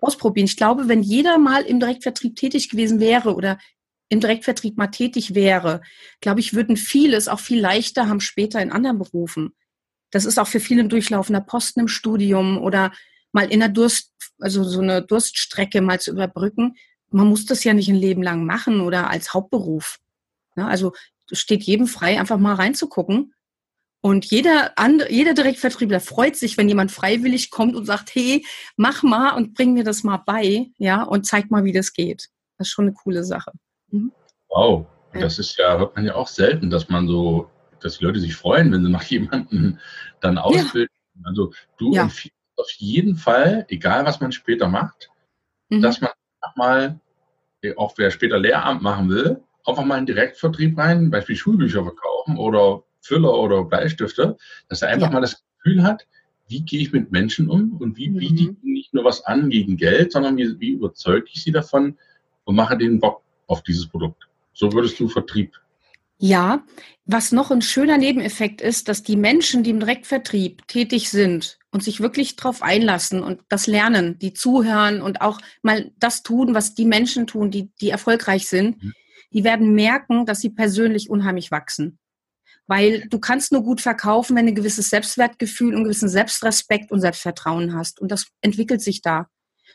ausprobieren? 0.00 0.46
Ich 0.46 0.56
glaube, 0.56 0.86
wenn 0.86 1.02
jeder 1.02 1.38
mal 1.38 1.62
im 1.62 1.80
Direktvertrieb 1.80 2.36
tätig 2.36 2.68
gewesen 2.68 3.00
wäre 3.00 3.34
oder 3.34 3.58
im 4.08 4.20
Direktvertrieb 4.20 4.76
mal 4.76 4.88
tätig 4.88 5.34
wäre, 5.34 5.80
glaube 6.20 6.40
ich, 6.40 6.54
würden 6.54 6.76
vieles 6.76 7.26
auch 7.26 7.40
viel 7.40 7.58
leichter 7.58 8.08
haben 8.08 8.20
später 8.20 8.60
in 8.60 8.70
anderen 8.70 8.98
Berufen. 8.98 9.54
Das 10.10 10.24
ist 10.24 10.38
auch 10.38 10.46
für 10.46 10.60
viele 10.60 10.82
ein 10.82 10.88
durchlaufender 10.88 11.40
Posten 11.40 11.80
im 11.80 11.88
Studium 11.88 12.58
oder 12.58 12.92
mal 13.32 13.50
in 13.50 13.60
der 13.60 13.68
Durst, 13.68 14.12
also 14.38 14.62
so 14.62 14.80
eine 14.80 15.02
Durststrecke 15.02 15.80
mal 15.80 15.98
zu 15.98 16.12
überbrücken. 16.12 16.74
Man 17.10 17.26
muss 17.26 17.46
das 17.46 17.64
ja 17.64 17.74
nicht 17.74 17.88
ein 17.88 17.96
Leben 17.96 18.22
lang 18.22 18.44
machen 18.44 18.80
oder 18.80 19.10
als 19.10 19.34
Hauptberuf. 19.34 19.98
Also 20.54 20.92
steht 21.32 21.62
jedem 21.62 21.86
frei, 21.86 22.18
einfach 22.18 22.38
mal 22.38 22.54
reinzugucken. 22.54 23.34
Und 24.00 24.26
jeder, 24.26 24.78
andere, 24.78 25.10
jeder 25.10 25.34
Direktvertriebler 25.34 26.00
freut 26.00 26.36
sich, 26.36 26.56
wenn 26.56 26.68
jemand 26.68 26.92
freiwillig 26.92 27.50
kommt 27.50 27.74
und 27.74 27.86
sagt, 27.86 28.14
hey, 28.14 28.44
mach 28.76 29.02
mal 29.02 29.30
und 29.30 29.54
bring 29.54 29.72
mir 29.72 29.84
das 29.84 30.04
mal 30.04 30.18
bei, 30.18 30.70
ja, 30.78 31.02
und 31.02 31.26
zeig 31.26 31.50
mal, 31.50 31.64
wie 31.64 31.72
das 31.72 31.92
geht. 31.92 32.28
Das 32.56 32.68
ist 32.68 32.72
schon 32.72 32.84
eine 32.84 32.94
coole 32.94 33.24
Sache. 33.24 33.52
Mhm. 33.90 34.12
Wow, 34.48 34.86
ja. 35.12 35.20
das 35.20 35.38
ist 35.38 35.58
ja, 35.58 35.76
hört 35.78 35.96
man 35.96 36.04
ja 36.04 36.14
auch 36.14 36.28
selten, 36.28 36.70
dass 36.70 36.88
man 36.88 37.08
so, 37.08 37.50
dass 37.80 37.98
die 37.98 38.04
Leute 38.04 38.20
sich 38.20 38.36
freuen, 38.36 38.70
wenn 38.70 38.84
sie 38.84 38.90
nach 38.90 39.02
jemandem 39.04 39.78
dann 40.20 40.38
ausbilden. 40.38 40.94
Ja. 41.14 41.22
Also 41.24 41.52
du 41.78 41.92
ja. 41.92 42.02
empfiehlst 42.02 42.36
auf 42.56 42.70
jeden 42.72 43.16
Fall, 43.16 43.66
egal 43.68 44.04
was 44.04 44.20
man 44.20 44.32
später 44.32 44.68
macht, 44.68 45.10
mhm. 45.68 45.82
dass 45.82 46.00
man 46.00 46.10
mal, 46.54 47.00
auch 47.76 47.94
wer 47.96 48.10
später 48.10 48.38
Lehramt 48.38 48.82
machen 48.82 49.08
will, 49.08 49.42
einfach 49.68 49.84
mal 49.84 49.98
in 49.98 50.06
Direktvertrieb 50.06 50.76
rein, 50.78 51.10
Beispiel 51.10 51.36
Schulbücher 51.36 51.82
verkaufen 51.82 52.36
oder 52.36 52.82
Füller 53.00 53.34
oder 53.34 53.64
Bleistifte, 53.64 54.36
dass 54.68 54.82
er 54.82 54.88
einfach 54.88 55.08
ja. 55.08 55.14
mal 55.14 55.20
das 55.20 55.44
Gefühl 55.58 55.82
hat, 55.82 56.06
wie 56.48 56.62
gehe 56.62 56.80
ich 56.80 56.92
mit 56.92 57.10
Menschen 57.10 57.48
um 57.48 57.76
und 57.78 57.96
wie 57.96 58.10
biete 58.10 58.24
ich 58.24 58.48
mhm. 58.48 58.56
ihnen 58.62 58.72
nicht 58.72 58.94
nur 58.94 59.04
was 59.04 59.24
an 59.24 59.50
gegen 59.50 59.76
Geld, 59.76 60.12
sondern 60.12 60.36
wie, 60.36 60.58
wie 60.60 60.70
überzeuge 60.70 61.26
ich 61.32 61.42
sie 61.42 61.52
davon 61.52 61.96
und 62.44 62.54
mache 62.54 62.76
denen 62.76 63.00
Bock 63.00 63.22
auf 63.46 63.62
dieses 63.62 63.86
Produkt. 63.86 64.28
So 64.52 64.72
würdest 64.72 64.98
du 65.00 65.08
Vertrieb. 65.08 65.52
Ja, 66.18 66.64
was 67.04 67.30
noch 67.30 67.50
ein 67.50 67.60
schöner 67.60 67.98
Nebeneffekt 67.98 68.62
ist, 68.62 68.88
dass 68.88 69.02
die 69.02 69.16
Menschen, 69.16 69.62
die 69.62 69.70
im 69.70 69.80
Direktvertrieb 69.80 70.66
tätig 70.66 71.10
sind 71.10 71.58
und 71.70 71.82
sich 71.82 72.00
wirklich 72.00 72.36
darauf 72.36 72.62
einlassen 72.62 73.22
und 73.22 73.40
das 73.48 73.66
lernen, 73.66 74.18
die 74.18 74.32
zuhören 74.32 75.02
und 75.02 75.20
auch 75.20 75.40
mal 75.62 75.92
das 75.98 76.22
tun, 76.22 76.54
was 76.54 76.74
die 76.74 76.86
Menschen 76.86 77.26
tun, 77.26 77.50
die, 77.50 77.70
die 77.80 77.90
erfolgreich 77.90 78.48
sind, 78.48 78.82
mhm. 78.82 78.94
Die 79.32 79.44
werden 79.44 79.74
merken, 79.74 80.26
dass 80.26 80.40
sie 80.40 80.50
persönlich 80.50 81.10
unheimlich 81.10 81.50
wachsen. 81.50 81.98
Weil 82.66 83.06
du 83.08 83.18
kannst 83.18 83.52
nur 83.52 83.62
gut 83.62 83.80
verkaufen, 83.80 84.36
wenn 84.36 84.46
du 84.46 84.52
ein 84.52 84.56
gewisses 84.56 84.90
Selbstwertgefühl 84.90 85.68
und 85.68 85.76
einen 85.76 85.84
gewissen 85.84 86.08
Selbstrespekt 86.08 86.90
und 86.90 87.00
Selbstvertrauen 87.00 87.74
hast. 87.74 88.00
Und 88.00 88.10
das 88.10 88.26
entwickelt 88.40 88.82
sich 88.82 89.02
da. 89.02 89.28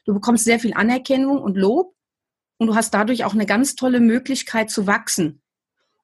Du 0.05 0.13
bekommst 0.13 0.43
sehr 0.43 0.59
viel 0.59 0.73
Anerkennung 0.73 1.39
und 1.41 1.57
Lob 1.57 1.95
und 2.57 2.67
du 2.67 2.75
hast 2.75 2.93
dadurch 2.93 3.23
auch 3.23 3.33
eine 3.33 3.45
ganz 3.45 3.75
tolle 3.75 3.99
Möglichkeit 3.99 4.69
zu 4.69 4.87
wachsen. 4.87 5.41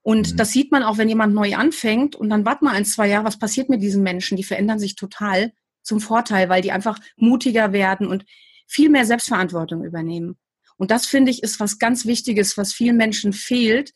Und 0.01 0.31
mhm. 0.31 0.37
das 0.37 0.51
sieht 0.51 0.71
man 0.71 0.83
auch, 0.83 0.97
wenn 0.97 1.09
jemand 1.09 1.33
neu 1.33 1.55
anfängt 1.55 2.15
und 2.15 2.29
dann 2.29 2.45
wart 2.45 2.61
mal 2.61 2.73
ein, 2.73 2.85
zwei 2.85 3.09
Jahre, 3.09 3.25
was 3.25 3.39
passiert 3.39 3.69
mit 3.69 3.81
diesen 3.81 4.03
Menschen? 4.03 4.37
Die 4.37 4.43
verändern 4.43 4.79
sich 4.79 4.95
total 4.95 5.51
zum 5.83 5.99
Vorteil, 5.99 6.47
weil 6.47 6.61
die 6.61 6.71
einfach 6.71 6.99
mutiger 7.17 7.73
werden 7.73 8.07
und 8.07 8.25
viel 8.67 8.89
mehr 8.89 9.05
Selbstverantwortung 9.05 9.83
übernehmen. 9.83 10.37
Und 10.77 10.91
das 10.91 11.05
finde 11.05 11.31
ich 11.31 11.43
ist 11.43 11.59
was 11.59 11.79
ganz 11.79 12.05
Wichtiges, 12.05 12.57
was 12.57 12.73
vielen 12.73 12.97
Menschen 12.97 13.33
fehlt, 13.33 13.93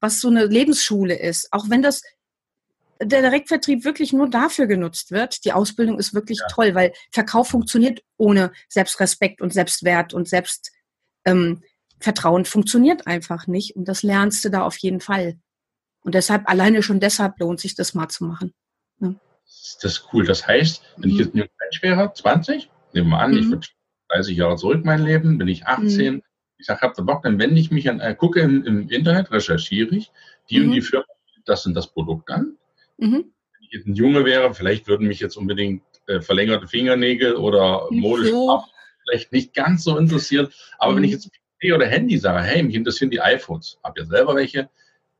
was 0.00 0.20
so 0.20 0.28
eine 0.28 0.46
Lebensschule 0.46 1.18
ist. 1.18 1.52
Auch 1.52 1.68
wenn 1.68 1.82
das 1.82 2.02
der 3.04 3.22
Direktvertrieb 3.22 3.84
wirklich 3.84 4.12
nur 4.12 4.28
dafür 4.28 4.66
genutzt 4.66 5.10
wird. 5.10 5.44
Die 5.44 5.52
Ausbildung 5.52 5.98
ist 5.98 6.14
wirklich 6.14 6.38
ja. 6.38 6.46
toll, 6.48 6.74
weil 6.74 6.92
Verkauf 7.10 7.48
funktioniert 7.48 8.02
ohne 8.16 8.52
Selbstrespekt 8.68 9.40
und 9.40 9.52
Selbstwert 9.52 10.14
und 10.14 10.28
Selbst, 10.28 10.72
ähm, 11.24 11.62
funktioniert 12.44 13.06
einfach 13.06 13.46
nicht 13.46 13.76
und 13.76 13.86
das 13.86 14.02
lernst 14.02 14.44
du 14.44 14.50
da 14.50 14.62
auf 14.62 14.76
jeden 14.78 15.00
Fall. 15.00 15.38
Und 16.00 16.16
deshalb, 16.16 16.48
alleine 16.48 16.82
schon 16.82 16.98
deshalb 16.98 17.38
lohnt 17.38 17.60
sich 17.60 17.76
das 17.76 17.94
mal 17.94 18.08
zu 18.08 18.24
machen. 18.24 18.52
Ja. 19.00 19.14
Das 19.80 19.92
ist 19.92 20.08
cool. 20.12 20.26
Das 20.26 20.46
heißt, 20.46 20.82
wenn 20.96 21.10
mhm. 21.10 21.14
ich 21.14 21.24
jetzt 21.24 21.34
ein 21.34 21.48
Mensch 21.60 21.82
wäre, 21.82 22.12
20, 22.12 22.70
nehmen 22.92 23.10
wir 23.10 23.18
an, 23.20 23.32
mhm. 23.32 23.38
ich 23.38 23.48
würde 23.50 23.66
30 24.12 24.36
Jahre 24.36 24.56
zurück 24.56 24.84
mein 24.84 25.04
Leben, 25.04 25.38
bin 25.38 25.48
ich 25.48 25.66
18, 25.66 26.14
mhm. 26.14 26.22
ich 26.58 26.66
sage, 26.66 26.80
habt 26.80 26.98
ihr 26.98 27.04
Bock, 27.04 27.22
dann 27.22 27.38
wende 27.38 27.60
ich 27.60 27.70
mich 27.70 27.88
an, 27.88 28.00
äh, 28.00 28.14
gucke 28.14 28.40
im, 28.40 28.64
im, 28.64 28.88
Internet, 28.88 29.30
recherchiere 29.30 29.94
ich, 29.94 30.10
die 30.50 30.60
und 30.60 30.70
die 30.72 30.80
mhm. 30.80 30.84
Firma, 30.84 31.04
das 31.44 31.62
sind 31.62 31.76
das 31.76 31.92
Produkt 31.92 32.30
an. 32.30 32.56
Mhm. 32.98 33.24
Wenn 33.52 33.62
ich 33.62 33.72
jetzt 33.72 33.86
ein 33.86 33.94
Junge 33.94 34.24
wäre, 34.24 34.54
vielleicht 34.54 34.86
würden 34.86 35.08
mich 35.08 35.20
jetzt 35.20 35.36
unbedingt 35.36 35.82
äh, 36.06 36.20
verlängerte 36.20 36.68
Fingernägel 36.68 37.34
oder 37.34 37.86
modisch 37.90 38.30
so. 38.30 38.62
vielleicht 39.04 39.32
nicht 39.32 39.54
ganz 39.54 39.84
so 39.84 39.96
interessiert. 39.96 40.52
Aber 40.78 40.96
wenn 40.96 41.04
ich 41.04 41.12
mhm. 41.12 41.16
jetzt 41.16 41.30
oder 41.70 41.86
Handy 41.86 42.18
sage, 42.18 42.42
hey, 42.42 42.62
mich 42.62 42.74
interessieren 42.74 43.10
die 43.10 43.20
iPhones, 43.20 43.78
habe 43.84 44.00
ja 44.00 44.06
selber 44.06 44.34
welche, 44.34 44.68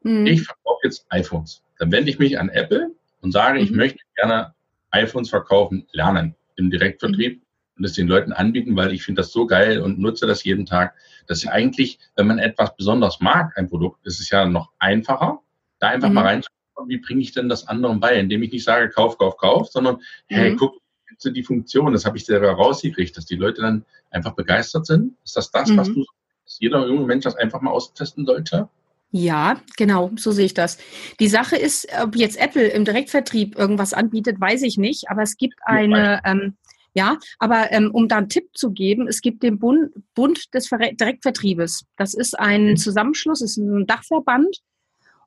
mhm. 0.02 0.26
ich 0.26 0.42
verkaufe 0.42 0.80
jetzt 0.82 1.06
iPhones. 1.10 1.62
Dann 1.78 1.92
wende 1.92 2.10
ich 2.10 2.18
mich 2.18 2.38
an 2.38 2.48
Apple 2.48 2.90
und 3.20 3.30
sage, 3.30 3.58
mhm. 3.58 3.64
ich 3.64 3.70
möchte 3.70 4.00
gerne 4.16 4.54
iPhones 4.90 5.30
verkaufen, 5.30 5.86
lernen 5.92 6.34
im 6.56 6.70
Direktvertrieb 6.70 7.36
mhm. 7.36 7.41
Und 7.76 7.84
es 7.84 7.94
den 7.94 8.08
Leuten 8.08 8.32
anbieten, 8.32 8.76
weil 8.76 8.92
ich 8.92 9.02
finde 9.02 9.22
das 9.22 9.32
so 9.32 9.46
geil 9.46 9.80
und 9.80 9.98
nutze 9.98 10.26
das 10.26 10.44
jeden 10.44 10.66
Tag. 10.66 10.94
Das 11.26 11.42
ist 11.42 11.48
eigentlich, 11.48 11.98
wenn 12.16 12.26
man 12.26 12.38
etwas 12.38 12.76
besonders 12.76 13.20
mag, 13.20 13.56
ein 13.56 13.68
Produkt, 13.68 14.06
ist 14.06 14.20
es 14.20 14.30
ja 14.30 14.46
noch 14.46 14.70
einfacher, 14.78 15.40
da 15.78 15.88
einfach 15.88 16.10
mal 16.10 16.22
mhm. 16.22 16.26
reinzuschauen, 16.26 16.88
wie 16.88 16.98
bringe 16.98 17.20
ich 17.20 17.32
denn 17.32 17.48
das 17.48 17.66
anderen 17.68 18.00
bei, 18.00 18.14
indem 18.16 18.42
ich 18.42 18.52
nicht 18.52 18.64
sage, 18.64 18.90
kauf, 18.90 19.18
kauf, 19.18 19.36
kauf, 19.36 19.68
sondern, 19.68 19.98
hey, 20.26 20.52
mhm. 20.52 20.56
guck, 20.56 20.82
die 21.24 21.44
Funktion, 21.44 21.92
das 21.92 22.04
habe 22.04 22.16
ich 22.16 22.24
selber 22.24 22.50
rausgekriegt, 22.50 23.16
dass 23.16 23.26
die 23.26 23.36
Leute 23.36 23.62
dann 23.62 23.84
einfach 24.10 24.32
begeistert 24.32 24.86
sind. 24.86 25.14
Ist 25.24 25.36
das 25.36 25.52
das, 25.52 25.76
was 25.76 25.88
du 25.88 26.04
dass 26.44 26.58
jeder 26.60 26.86
junge 26.86 27.06
Mensch 27.06 27.24
das 27.24 27.36
einfach 27.36 27.60
mal 27.60 27.70
austesten 27.70 28.26
sollte? 28.26 28.68
Ja, 29.10 29.60
genau, 29.76 30.10
so 30.16 30.32
sehe 30.32 30.46
ich 30.46 30.54
das. 30.54 30.78
Die 31.20 31.28
Sache 31.28 31.56
ist, 31.56 31.86
ob 32.02 32.16
jetzt 32.16 32.40
Apple 32.40 32.66
im 32.68 32.86
Direktvertrieb 32.86 33.58
irgendwas 33.58 33.92
anbietet, 33.92 34.40
weiß 34.40 34.62
ich 34.62 34.78
nicht, 34.78 35.10
aber 35.10 35.22
es 35.22 35.36
gibt 35.36 35.56
eine, 35.64 36.22
ähm, 36.24 36.56
ja, 36.94 37.18
aber 37.38 37.72
ähm, 37.72 37.90
um 37.92 38.08
da 38.08 38.18
einen 38.18 38.28
Tipp 38.28 38.50
zu 38.54 38.70
geben, 38.70 39.08
es 39.08 39.22
gibt 39.22 39.42
den 39.42 39.58
Bund, 39.58 39.92
Bund 40.14 40.52
des 40.52 40.68
Ver 40.68 40.78
Direktvertriebes. 40.78 41.86
Das 41.96 42.14
ist 42.14 42.38
ein 42.38 42.70
mhm. 42.70 42.76
Zusammenschluss, 42.76 43.40
ist 43.40 43.56
ein 43.56 43.86
Dachverband 43.86 44.58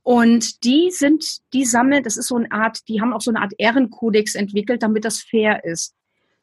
und 0.06 0.64
die 0.64 0.92
sind, 0.92 1.40
die 1.54 1.66
sammeln, 1.66 2.04
das 2.04 2.16
ist 2.16 2.28
so 2.28 2.36
eine 2.36 2.52
Art, 2.52 2.88
die 2.88 3.02
haben 3.02 3.12
auch 3.12 3.22
so 3.22 3.32
eine 3.32 3.42
Art 3.42 3.54
Ehrenkodex 3.58 4.36
entwickelt, 4.36 4.84
damit 4.84 5.04
das 5.04 5.22
fair 5.22 5.64
ist. 5.66 5.96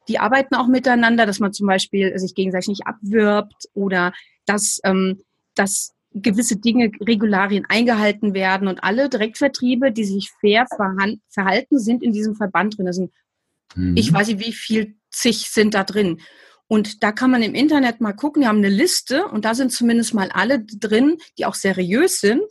Die 0.09 0.19
arbeiten 0.19 0.55
auch 0.55 0.67
miteinander, 0.67 1.25
dass 1.25 1.39
man 1.39 1.53
zum 1.53 1.67
Beispiel 1.67 2.19
sich 2.19 2.35
gegenseitig 2.35 2.67
nicht 2.67 2.87
abwirbt 2.87 3.69
oder 3.73 4.11
dass, 4.45 4.81
ähm, 4.83 5.21
dass 5.55 5.93
gewisse 6.13 6.57
Dinge, 6.57 6.91
Regularien 6.99 7.65
eingehalten 7.69 8.33
werden 8.33 8.67
und 8.67 8.83
alle 8.83 9.07
Direktvertriebe, 9.07 9.93
die 9.93 10.03
sich 10.03 10.29
fair 10.41 10.65
verhalten, 11.29 11.79
sind 11.79 12.03
in 12.03 12.11
diesem 12.11 12.35
Verband 12.35 12.77
drin. 12.77 12.85
Das 12.85 12.97
sind, 12.97 13.13
mhm. 13.75 13.95
Ich 13.95 14.11
weiß 14.11 14.27
nicht, 14.27 14.45
wie 14.45 14.51
viel 14.51 14.95
zig 15.13 15.49
sind 15.49 15.73
da 15.73 15.83
drin. 15.83 16.21
Und 16.67 17.03
da 17.03 17.11
kann 17.11 17.31
man 17.31 17.43
im 17.43 17.55
Internet 17.55 18.01
mal 18.01 18.13
gucken, 18.13 18.41
die 18.41 18.47
haben 18.47 18.57
eine 18.57 18.69
Liste 18.69 19.27
und 19.27 19.45
da 19.45 19.53
sind 19.53 19.71
zumindest 19.71 20.13
mal 20.13 20.29
alle 20.31 20.63
drin, 20.63 21.17
die 21.37 21.45
auch 21.45 21.55
seriös 21.55 22.19
sind, 22.19 22.43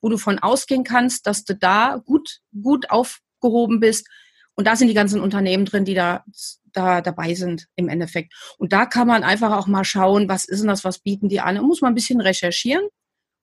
wo 0.00 0.08
du 0.08 0.18
von 0.18 0.38
ausgehen 0.38 0.84
kannst, 0.84 1.26
dass 1.26 1.44
du 1.44 1.54
da 1.54 2.02
gut, 2.04 2.40
gut 2.60 2.90
aufgehoben 2.90 3.80
bist. 3.80 4.08
Und 4.54 4.66
da 4.66 4.76
sind 4.76 4.88
die 4.88 4.94
ganzen 4.94 5.20
Unternehmen 5.20 5.64
drin, 5.64 5.84
die 5.84 5.94
da 5.94 6.24
da 6.72 7.00
dabei 7.00 7.34
sind 7.34 7.66
im 7.76 7.88
Endeffekt. 7.88 8.32
Und 8.58 8.72
da 8.72 8.86
kann 8.86 9.06
man 9.06 9.24
einfach 9.24 9.56
auch 9.56 9.66
mal 9.66 9.84
schauen, 9.84 10.28
was 10.28 10.44
ist 10.44 10.60
denn 10.60 10.68
das, 10.68 10.84
was 10.84 10.98
bieten 10.98 11.28
die 11.28 11.40
an. 11.40 11.56
Da 11.56 11.62
muss 11.62 11.80
man 11.80 11.92
ein 11.92 11.94
bisschen 11.94 12.20
recherchieren. 12.20 12.86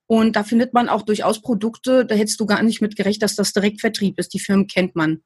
Und 0.08 0.36
da 0.36 0.43
findet 0.43 0.73
man 0.73 0.89
auch 0.89 1.03
durchaus 1.03 1.41
Produkte, 1.41 2.05
da 2.05 2.15
hättest 2.15 2.39
du 2.39 2.47
gar 2.47 2.63
nicht 2.63 2.82
mit 2.82 2.95
gerecht, 2.95 3.21
dass 3.21 3.36
das 3.36 3.53
Direktvertrieb 3.53 4.17
ist. 4.19 4.34
Die 4.34 4.39
Firmen 4.39 4.65
kennt 4.65 4.95
man. 4.95 5.21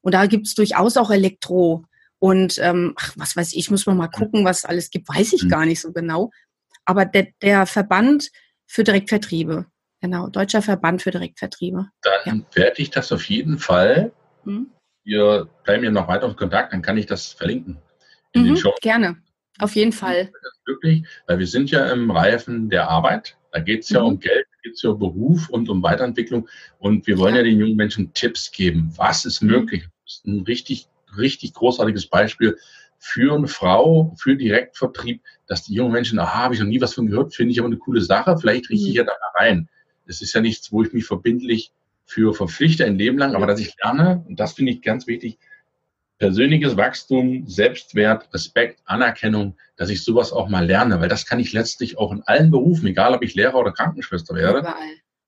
Und 0.00 0.14
da 0.14 0.26
gibt 0.26 0.46
es 0.46 0.54
durchaus 0.54 0.96
auch 0.96 1.10
Elektro. 1.10 1.84
Und 2.22 2.58
ähm, 2.58 2.94
ach, 2.96 3.14
was 3.16 3.34
weiß 3.34 3.52
ich, 3.54 3.68
muss 3.68 3.86
man 3.86 3.96
mal 3.96 4.06
gucken, 4.06 4.44
was 4.44 4.64
alles 4.64 4.90
gibt, 4.90 5.08
weiß 5.08 5.32
ich 5.32 5.42
mhm. 5.42 5.48
gar 5.48 5.66
nicht 5.66 5.80
so 5.80 5.92
genau. 5.92 6.30
Aber 6.84 7.04
der, 7.04 7.28
der 7.42 7.66
Verband 7.66 8.30
für 8.66 8.84
Direktvertriebe, 8.84 9.66
genau, 10.00 10.28
Deutscher 10.28 10.62
Verband 10.62 11.02
für 11.02 11.10
Direktvertriebe. 11.10 11.88
Dann 12.02 12.20
ja. 12.24 12.56
werde 12.56 12.80
ich 12.80 12.90
das 12.90 13.10
auf 13.10 13.24
jeden 13.24 13.58
Fall 13.58 14.12
hm? 14.44 14.70
wir 15.04 15.48
bleiben 15.64 15.84
ja 15.84 15.90
noch 15.90 16.08
weiter 16.08 16.28
in 16.28 16.36
Kontakt, 16.36 16.72
dann 16.72 16.82
kann 16.82 16.96
ich 16.96 17.06
das 17.06 17.32
verlinken. 17.32 17.78
In 18.32 18.42
mhm, 18.42 18.46
den 18.46 18.56
Show. 18.56 18.72
Gerne, 18.80 19.16
auf 19.58 19.74
jeden 19.74 19.92
Fall. 19.92 20.30
Wirklich, 20.64 21.04
weil 21.26 21.38
wir 21.38 21.46
sind 21.46 21.70
ja 21.70 21.90
im 21.90 22.10
Reifen 22.10 22.70
der 22.70 22.88
Arbeit. 22.88 23.36
Da 23.50 23.60
geht 23.60 23.82
es 23.82 23.90
ja 23.90 24.00
mhm. 24.00 24.06
um 24.06 24.20
Geld, 24.20 24.46
da 24.48 24.58
geht 24.62 24.74
es 24.74 24.82
ja 24.82 24.90
um 24.90 24.98
Beruf 24.98 25.48
und 25.48 25.68
um 25.68 25.82
Weiterentwicklung. 25.82 26.48
Und 26.78 27.06
wir 27.06 27.18
wollen 27.18 27.34
ja. 27.34 27.40
ja 27.40 27.48
den 27.48 27.58
jungen 27.58 27.76
Menschen 27.76 28.12
Tipps 28.14 28.50
geben. 28.50 28.92
Was 28.96 29.24
ist 29.24 29.42
mhm. 29.42 29.50
möglich? 29.50 29.88
Das 30.04 30.14
ist 30.14 30.26
ein 30.26 30.42
richtig, 30.42 30.88
richtig 31.16 31.54
großartiges 31.54 32.06
Beispiel 32.06 32.56
für 32.98 33.34
eine 33.34 33.48
Frau, 33.48 34.14
für 34.16 34.36
Direktvertrieb, 34.36 35.22
dass 35.46 35.64
die 35.64 35.74
jungen 35.74 35.92
Menschen, 35.92 36.18
aha, 36.18 36.44
habe 36.44 36.54
ich 36.54 36.60
noch 36.60 36.68
nie 36.68 36.80
was 36.80 36.94
von 36.94 37.08
gehört, 37.08 37.34
finde 37.34 37.52
ich 37.52 37.58
aber 37.58 37.66
eine 37.66 37.78
coole 37.78 38.00
Sache, 38.00 38.38
vielleicht 38.38 38.70
rieche 38.70 38.84
ich 38.84 38.90
mhm. 38.90 38.96
ja 38.96 39.04
da 39.04 39.12
rein. 39.34 39.68
Das 40.06 40.22
ist 40.22 40.32
ja 40.34 40.40
nichts, 40.40 40.70
wo 40.72 40.82
ich 40.82 40.92
mich 40.92 41.04
verbindlich 41.04 41.72
für 42.04 42.34
verpflichte 42.34 42.84
ein 42.84 42.96
Leben 42.96 43.18
lang, 43.18 43.34
aber 43.34 43.46
dass 43.46 43.60
ich 43.60 43.74
lerne, 43.82 44.24
und 44.28 44.38
das 44.38 44.52
finde 44.52 44.72
ich 44.72 44.82
ganz 44.82 45.06
wichtig, 45.06 45.38
persönliches 46.18 46.76
Wachstum, 46.76 47.48
Selbstwert, 47.48 48.32
Respekt, 48.32 48.80
Anerkennung, 48.84 49.56
dass 49.76 49.90
ich 49.90 50.04
sowas 50.04 50.32
auch 50.32 50.48
mal 50.48 50.64
lerne, 50.64 51.00
weil 51.00 51.08
das 51.08 51.26
kann 51.26 51.40
ich 51.40 51.52
letztlich 51.52 51.98
auch 51.98 52.12
in 52.12 52.22
allen 52.22 52.52
Berufen, 52.52 52.86
egal 52.86 53.14
ob 53.14 53.24
ich 53.24 53.34
Lehrer 53.34 53.56
oder 53.56 53.72
Krankenschwester 53.72 54.36
werde, 54.36 54.74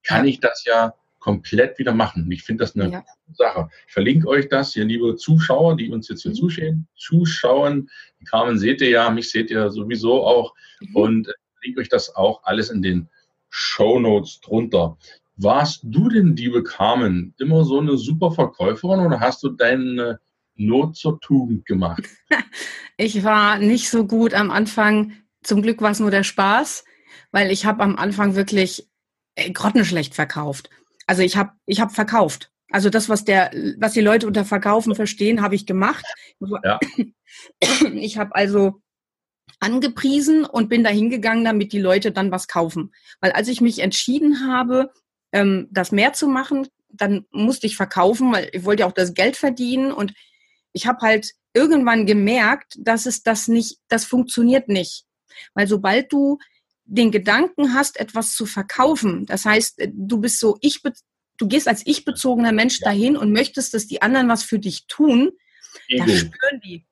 kann 0.05 0.27
ich 0.27 0.39
das 0.39 0.65
ja 0.65 0.95
komplett 1.25 1.79
wieder 1.79 1.95
machen. 1.95 2.31
Ich 2.31 2.43
finde 2.43 2.65
das 2.65 2.77
eine 2.77 2.93
ja. 2.93 3.05
Sache. 3.33 3.71
Ich 3.87 3.95
verlinke 3.95 4.29
euch 4.29 4.47
das, 4.51 4.77
ihr 4.77 4.85
liebe 4.85 5.17
Zuschauer, 5.17 5.75
die 5.75 5.89
uns 5.89 6.07
jetzt 6.07 6.21
hier 6.21 6.33
mhm. 6.33 6.37
zuschauen. 6.37 6.89
Zuschauen. 6.97 7.91
Die 8.21 8.25
Carmen 8.27 8.59
seht 8.59 8.83
ihr 8.83 8.91
ja, 8.91 9.09
mich 9.09 9.31
seht 9.31 9.51
ihr 9.51 9.71
sowieso 9.71 10.23
auch. 10.23 10.55
Mhm. 10.81 10.97
Und 10.97 11.35
verlinke 11.57 11.81
euch 11.81 11.89
das 11.89 12.15
auch 12.15 12.43
alles 12.45 12.69
in 12.69 12.83
den 12.83 13.09
Show 13.49 13.99
Notes 13.99 14.43
drunter. 14.43 14.99
Warst 15.37 15.81
du 15.85 16.11
denn, 16.11 16.37
liebe 16.37 16.63
Carmen, 16.63 17.33
immer 17.39 17.65
so 17.65 17.81
eine 17.81 17.97
super 17.97 18.31
Verkäuferin 18.31 19.01
oder 19.01 19.19
hast 19.19 19.43
du 19.43 19.49
deine 19.49 20.21
Not 20.57 20.95
zur 20.97 21.21
Tugend 21.21 21.65
gemacht? 21.67 22.05
Ich 22.97 23.25
war 23.25 23.59
nicht 23.59 23.91
so 23.91 24.07
gut 24.07 24.35
am 24.35 24.53
Anfang. 24.53 25.15
Zum 25.43 25.63
Glück 25.63 25.83
war 25.83 25.91
es 25.91 25.99
nur 25.99 26.13
der 26.13 26.23
Spaß, 26.23 26.85
weil 27.33 27.51
ich 27.51 27.67
habe 27.67 27.83
am 27.83 27.97
Anfang 27.97 28.37
wirklich 28.37 28.89
äh, 29.35 29.51
grottenschlecht 29.51 30.15
verkauft. 30.15 30.71
Also 31.07 31.23
ich 31.23 31.37
habe 31.37 31.53
ich 31.67 31.81
hab 31.81 31.93
verkauft. 31.93 32.51
Also 32.71 32.91
das, 32.91 33.09
was 33.09 33.25
der, 33.25 33.51
was 33.79 33.93
die 33.93 34.01
Leute 34.01 34.27
unter 34.27 34.45
Verkaufen 34.45 34.95
verstehen, 34.95 35.43
habe 35.43 35.55
ich 35.55 35.67
gemacht. 35.67 36.05
Ja. 36.65 36.79
Ich 37.95 38.19
habe 38.19 38.35
also 38.37 38.81
angepriesen 39.59 40.45
und 40.45 40.69
bin 40.69 40.85
da 40.85 40.91
hingegangen, 40.91 41.45
damit 41.45 41.73
die 41.73 41.81
Leute 41.81 42.13
dann 42.13 42.31
was 42.31 42.47
kaufen. 42.47 42.93
Weil 43.21 43.33
als 43.33 43.49
ich 43.49 43.61
mich 43.61 43.81
entschieden 43.81 44.47
habe, 44.47 44.93
ähm, 45.33 45.69
das 45.71 45.91
mehr 45.91 46.13
zu 46.13 46.29
machen, 46.29 46.69
dann 46.89 47.27
musste 47.31 47.67
ich 47.67 47.77
verkaufen, 47.77 48.33
weil 48.33 48.49
ich 48.53 48.65
wollte 48.65 48.83
ja 48.83 48.87
auch 48.87 48.93
das 48.93 49.15
Geld 49.15 49.37
verdienen 49.37 49.91
und 49.91 50.15
ich 50.73 50.87
habe 50.87 51.01
halt 51.01 51.33
irgendwann 51.55 52.07
gemerkt, 52.07 52.75
dass 52.79 53.07
es 53.07 53.23
das 53.23 53.49
nicht, 53.49 53.79
das 53.89 54.05
funktioniert 54.05 54.69
nicht. 54.69 55.05
Weil 55.55 55.67
sobald 55.67 56.13
du 56.13 56.39
den 56.85 57.11
Gedanken 57.11 57.75
hast, 57.75 57.99
etwas 57.99 58.35
zu 58.35 58.47
verkaufen, 58.47 59.27
das 59.27 59.45
heißt, 59.45 59.89
du 59.93 60.19
bist 60.19 60.39
so, 60.39 60.59
ich, 60.61 60.83
du 61.39 61.49
gehst 61.49 61.69
als 61.69 61.83
ich 61.87 62.05
bezogener 62.05 62.53
Mensch 62.53 62.81
dahin 62.81 63.17
und 63.17 63.33
möchtest, 63.33 63.75
dass 63.75 63.87
die 63.87 64.03
anderen 64.03 64.29
was 64.29 64.43
für 64.43 64.59
dich 64.59 64.87
tun, 64.87 65.33
Ego. 65.89 66.05
das 66.07 66.19
spüren 66.21 66.61
die. 66.65 66.85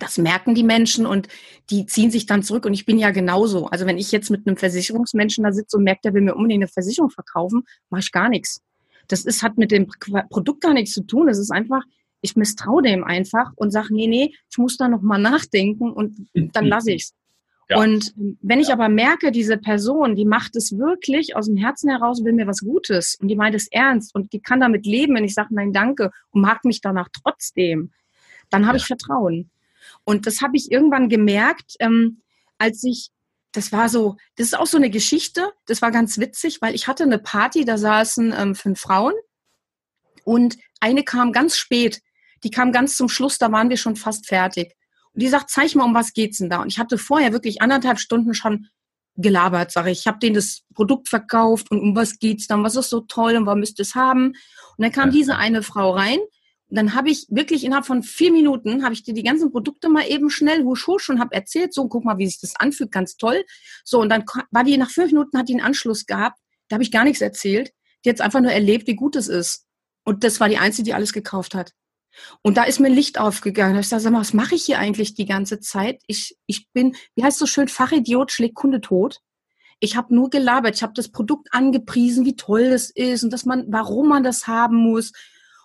Das 0.00 0.18
merken 0.18 0.54
die 0.54 0.64
Menschen 0.64 1.06
und 1.06 1.28
die 1.70 1.86
ziehen 1.86 2.10
sich 2.10 2.26
dann 2.26 2.42
zurück. 2.42 2.64
Und 2.64 2.74
ich 2.74 2.84
bin 2.84 2.98
ja 2.98 3.10
genauso. 3.10 3.66
Also 3.66 3.86
wenn 3.86 3.98
ich 3.98 4.10
jetzt 4.10 4.30
mit 4.30 4.46
einem 4.46 4.56
Versicherungsmenschen 4.56 5.44
da 5.44 5.52
sitze 5.52 5.76
und 5.76 5.84
merkt, 5.84 6.04
der 6.04 6.14
will 6.14 6.22
mir 6.22 6.34
unbedingt 6.34 6.62
eine 6.62 6.68
Versicherung 6.68 7.10
verkaufen, 7.10 7.62
mache 7.90 8.00
ich 8.00 8.10
gar 8.10 8.28
nichts. 8.28 8.60
Das 9.08 9.24
ist, 9.24 9.42
hat 9.42 9.58
mit 9.58 9.70
dem 9.70 9.86
Produkt 10.30 10.62
gar 10.62 10.74
nichts 10.74 10.92
zu 10.92 11.02
tun. 11.02 11.26
Das 11.26 11.38
ist 11.38 11.50
einfach, 11.50 11.82
ich 12.22 12.34
misstraue 12.34 12.82
dem 12.82 13.04
einfach 13.04 13.52
und 13.56 13.70
sage, 13.70 13.94
nee, 13.94 14.06
nee, 14.06 14.34
ich 14.50 14.58
muss 14.58 14.76
da 14.76 14.88
nochmal 14.88 15.20
nachdenken 15.20 15.92
und 15.92 16.28
dann 16.32 16.64
lasse 16.66 16.92
ich's. 16.92 17.12
Ja. 17.68 17.78
Und 17.78 18.12
wenn 18.16 18.60
ich 18.60 18.68
ja. 18.68 18.74
aber 18.74 18.88
merke, 18.88 19.32
diese 19.32 19.56
Person, 19.56 20.16
die 20.16 20.24
macht 20.24 20.56
es 20.56 20.76
wirklich 20.76 21.34
aus 21.36 21.46
dem 21.46 21.56
Herzen 21.56 21.90
heraus, 21.90 22.24
will 22.24 22.32
mir 22.32 22.46
was 22.46 22.60
Gutes 22.60 23.16
und 23.20 23.28
die 23.28 23.36
meint 23.36 23.54
es 23.54 23.68
ernst 23.68 24.14
und 24.14 24.32
die 24.32 24.40
kann 24.40 24.60
damit 24.60 24.86
leben, 24.86 25.14
wenn 25.14 25.24
ich 25.24 25.34
sage, 25.34 25.54
nein, 25.54 25.72
danke 25.72 26.10
und 26.30 26.42
mag 26.42 26.64
mich 26.64 26.80
danach 26.80 27.08
trotzdem, 27.12 27.92
dann 28.50 28.66
habe 28.66 28.76
ja. 28.76 28.82
ich 28.82 28.86
Vertrauen. 28.86 29.50
Und 30.04 30.26
das 30.26 30.42
habe 30.42 30.56
ich 30.56 30.70
irgendwann 30.70 31.08
gemerkt, 31.08 31.76
ähm, 31.80 32.20
als 32.58 32.84
ich, 32.84 33.10
das 33.52 33.72
war 33.72 33.88
so, 33.88 34.16
das 34.36 34.48
ist 34.48 34.58
auch 34.58 34.66
so 34.66 34.76
eine 34.76 34.90
Geschichte, 34.90 35.52
das 35.66 35.80
war 35.80 35.90
ganz 35.90 36.18
witzig, 36.18 36.60
weil 36.60 36.74
ich 36.74 36.86
hatte 36.86 37.04
eine 37.04 37.18
Party, 37.18 37.64
da 37.64 37.78
saßen 37.78 38.34
ähm, 38.36 38.54
fünf 38.54 38.80
Frauen 38.80 39.14
und 40.24 40.56
eine 40.80 41.02
kam 41.02 41.32
ganz 41.32 41.56
spät 41.56 42.02
die 42.44 42.50
kam 42.50 42.72
ganz 42.72 42.96
zum 42.96 43.08
Schluss, 43.08 43.38
da 43.38 43.50
waren 43.50 43.70
wir 43.70 43.78
schon 43.78 43.96
fast 43.96 44.26
fertig. 44.26 44.76
Und 45.14 45.22
die 45.22 45.28
sagt, 45.28 45.50
zeig 45.50 45.74
mal, 45.74 45.84
um 45.84 45.94
was 45.94 46.12
geht's 46.12 46.38
denn 46.38 46.50
da? 46.50 46.62
Und 46.62 46.68
ich 46.68 46.78
hatte 46.78 46.98
vorher 46.98 47.32
wirklich 47.32 47.62
anderthalb 47.62 47.98
Stunden 47.98 48.34
schon 48.34 48.68
gelabert, 49.16 49.70
sage 49.70 49.90
ich. 49.90 50.00
Ich 50.00 50.06
habe 50.06 50.18
denen 50.18 50.34
das 50.34 50.62
Produkt 50.74 51.08
verkauft 51.08 51.70
und 51.70 51.80
um 51.80 51.96
was 51.96 52.18
geht's 52.18 52.46
dann? 52.46 52.64
Was 52.64 52.76
ist 52.76 52.90
so 52.90 53.00
toll 53.00 53.36
und 53.36 53.46
warum 53.46 53.60
müsst 53.60 53.78
ihr 53.78 53.84
es 53.84 53.94
haben? 53.94 54.28
Und 54.28 54.82
dann 54.82 54.92
kam 54.92 55.10
diese 55.10 55.36
eine 55.36 55.62
Frau 55.62 55.92
rein 55.92 56.18
und 56.68 56.76
dann 56.76 56.94
habe 56.94 57.10
ich 57.10 57.26
wirklich 57.30 57.64
innerhalb 57.64 57.86
von 57.86 58.02
vier 58.02 58.32
Minuten 58.32 58.82
habe 58.82 58.94
ich 58.94 59.04
dir 59.04 59.14
die 59.14 59.22
ganzen 59.22 59.52
Produkte 59.52 59.88
mal 59.88 60.08
eben 60.08 60.30
schnell 60.30 60.64
husch 60.64 60.86
husch 60.86 61.08
und 61.10 61.20
habe 61.20 61.34
erzählt, 61.34 61.74
so 61.74 61.86
guck 61.88 62.04
mal, 62.04 62.18
wie 62.18 62.26
sich 62.26 62.40
das 62.40 62.56
anfühlt, 62.56 62.90
ganz 62.90 63.16
toll. 63.16 63.44
So 63.84 64.00
und 64.00 64.08
dann 64.08 64.24
war 64.50 64.64
die 64.64 64.76
nach 64.76 64.90
fünf 64.90 65.12
Minuten 65.12 65.38
hat 65.38 65.48
die 65.48 65.54
einen 65.54 65.64
Anschluss 65.64 66.06
gehabt. 66.06 66.40
Da 66.68 66.74
habe 66.74 66.82
ich 66.82 66.90
gar 66.90 67.04
nichts 67.04 67.20
erzählt. 67.20 67.72
Die 68.04 68.10
hat 68.10 68.20
einfach 68.20 68.40
nur 68.40 68.50
erlebt, 68.50 68.88
wie 68.88 68.96
gut 68.96 69.14
es 69.16 69.28
ist. 69.28 69.66
Und 70.04 70.24
das 70.24 70.40
war 70.40 70.48
die 70.48 70.58
einzige, 70.58 70.86
die 70.86 70.94
alles 70.94 71.12
gekauft 71.12 71.54
hat. 71.54 71.72
Und 72.42 72.56
da 72.56 72.64
ist 72.64 72.80
mir 72.80 72.88
Licht 72.88 73.18
aufgegangen. 73.18 73.78
Ich 73.78 73.88
sage, 73.88 74.12
was 74.12 74.32
mache 74.32 74.54
ich 74.54 74.64
hier 74.64 74.78
eigentlich 74.78 75.14
die 75.14 75.26
ganze 75.26 75.60
Zeit? 75.60 76.02
Ich, 76.06 76.36
ich 76.46 76.68
bin, 76.72 76.96
wie 77.14 77.24
heißt 77.24 77.38
so 77.38 77.46
schön, 77.46 77.68
Fachidiot 77.68 78.32
schlägt 78.32 78.54
Kunde 78.54 78.80
tot. 78.80 79.20
Ich 79.80 79.96
habe 79.96 80.14
nur 80.14 80.30
gelabert, 80.30 80.76
ich 80.76 80.82
habe 80.82 80.94
das 80.94 81.10
Produkt 81.10 81.48
angepriesen, 81.52 82.24
wie 82.24 82.36
toll 82.36 82.70
das 82.70 82.90
ist 82.90 83.24
und 83.24 83.32
dass 83.32 83.44
man, 83.44 83.66
warum 83.68 84.08
man 84.08 84.22
das 84.22 84.46
haben 84.46 84.76
muss 84.76 85.12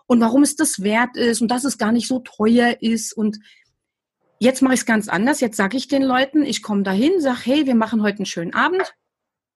und 0.07 0.19
warum 0.19 0.43
es 0.43 0.55
das 0.55 0.81
wert 0.81 1.15
ist 1.15 1.41
und 1.41 1.49
dass 1.49 1.63
es 1.63 1.77
gar 1.77 1.91
nicht 1.91 2.07
so 2.07 2.19
teuer 2.19 2.77
ist. 2.81 3.13
Und 3.13 3.39
jetzt 4.39 4.61
mache 4.61 4.73
ich 4.73 4.81
es 4.81 4.85
ganz 4.85 5.07
anders. 5.07 5.39
Jetzt 5.39 5.57
sage 5.57 5.77
ich 5.77 5.87
den 5.87 6.03
Leuten, 6.03 6.43
ich 6.43 6.63
komme 6.63 6.83
dahin, 6.83 7.21
sage, 7.21 7.39
hey, 7.43 7.65
wir 7.65 7.75
machen 7.75 8.01
heute 8.01 8.17
einen 8.17 8.25
schönen 8.25 8.53
Abend. 8.53 8.93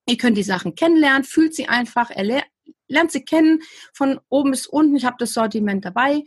Ihr 0.08 0.18
könnt 0.18 0.38
die 0.38 0.44
Sachen 0.44 0.76
kennenlernen, 0.76 1.24
fühlt 1.24 1.56
sie 1.56 1.68
einfach, 1.68 2.10
er 2.12 2.44
lernt 2.88 3.12
sie 3.12 3.26
kennen 3.26 3.62
von 3.94 4.20
oben 4.30 4.52
bis 4.52 4.68
unten. 4.68 4.96
Ich 4.96 5.06
habe 5.06 5.16
das 5.18 5.34
Sortiment 5.34 5.84
dabei 5.86 6.24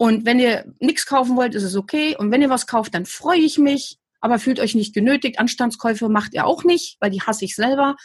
und 0.00 0.24
wenn 0.24 0.38
ihr 0.38 0.64
nichts 0.78 1.04
kaufen 1.04 1.36
wollt, 1.36 1.54
ist 1.54 1.62
es 1.62 1.76
okay. 1.76 2.16
Und 2.16 2.30
wenn 2.30 2.40
ihr 2.40 2.48
was 2.48 2.66
kauft, 2.66 2.94
dann 2.94 3.04
freue 3.04 3.40
ich 3.40 3.58
mich. 3.58 3.98
Aber 4.22 4.38
fühlt 4.38 4.58
euch 4.58 4.74
nicht 4.74 4.94
genötigt. 4.94 5.38
Anstandskäufe 5.38 6.08
macht 6.08 6.32
ihr 6.32 6.46
auch 6.46 6.64
nicht, 6.64 6.96
weil 7.00 7.10
die 7.10 7.20
hasse 7.20 7.44
ich 7.44 7.54
selber. 7.54 7.96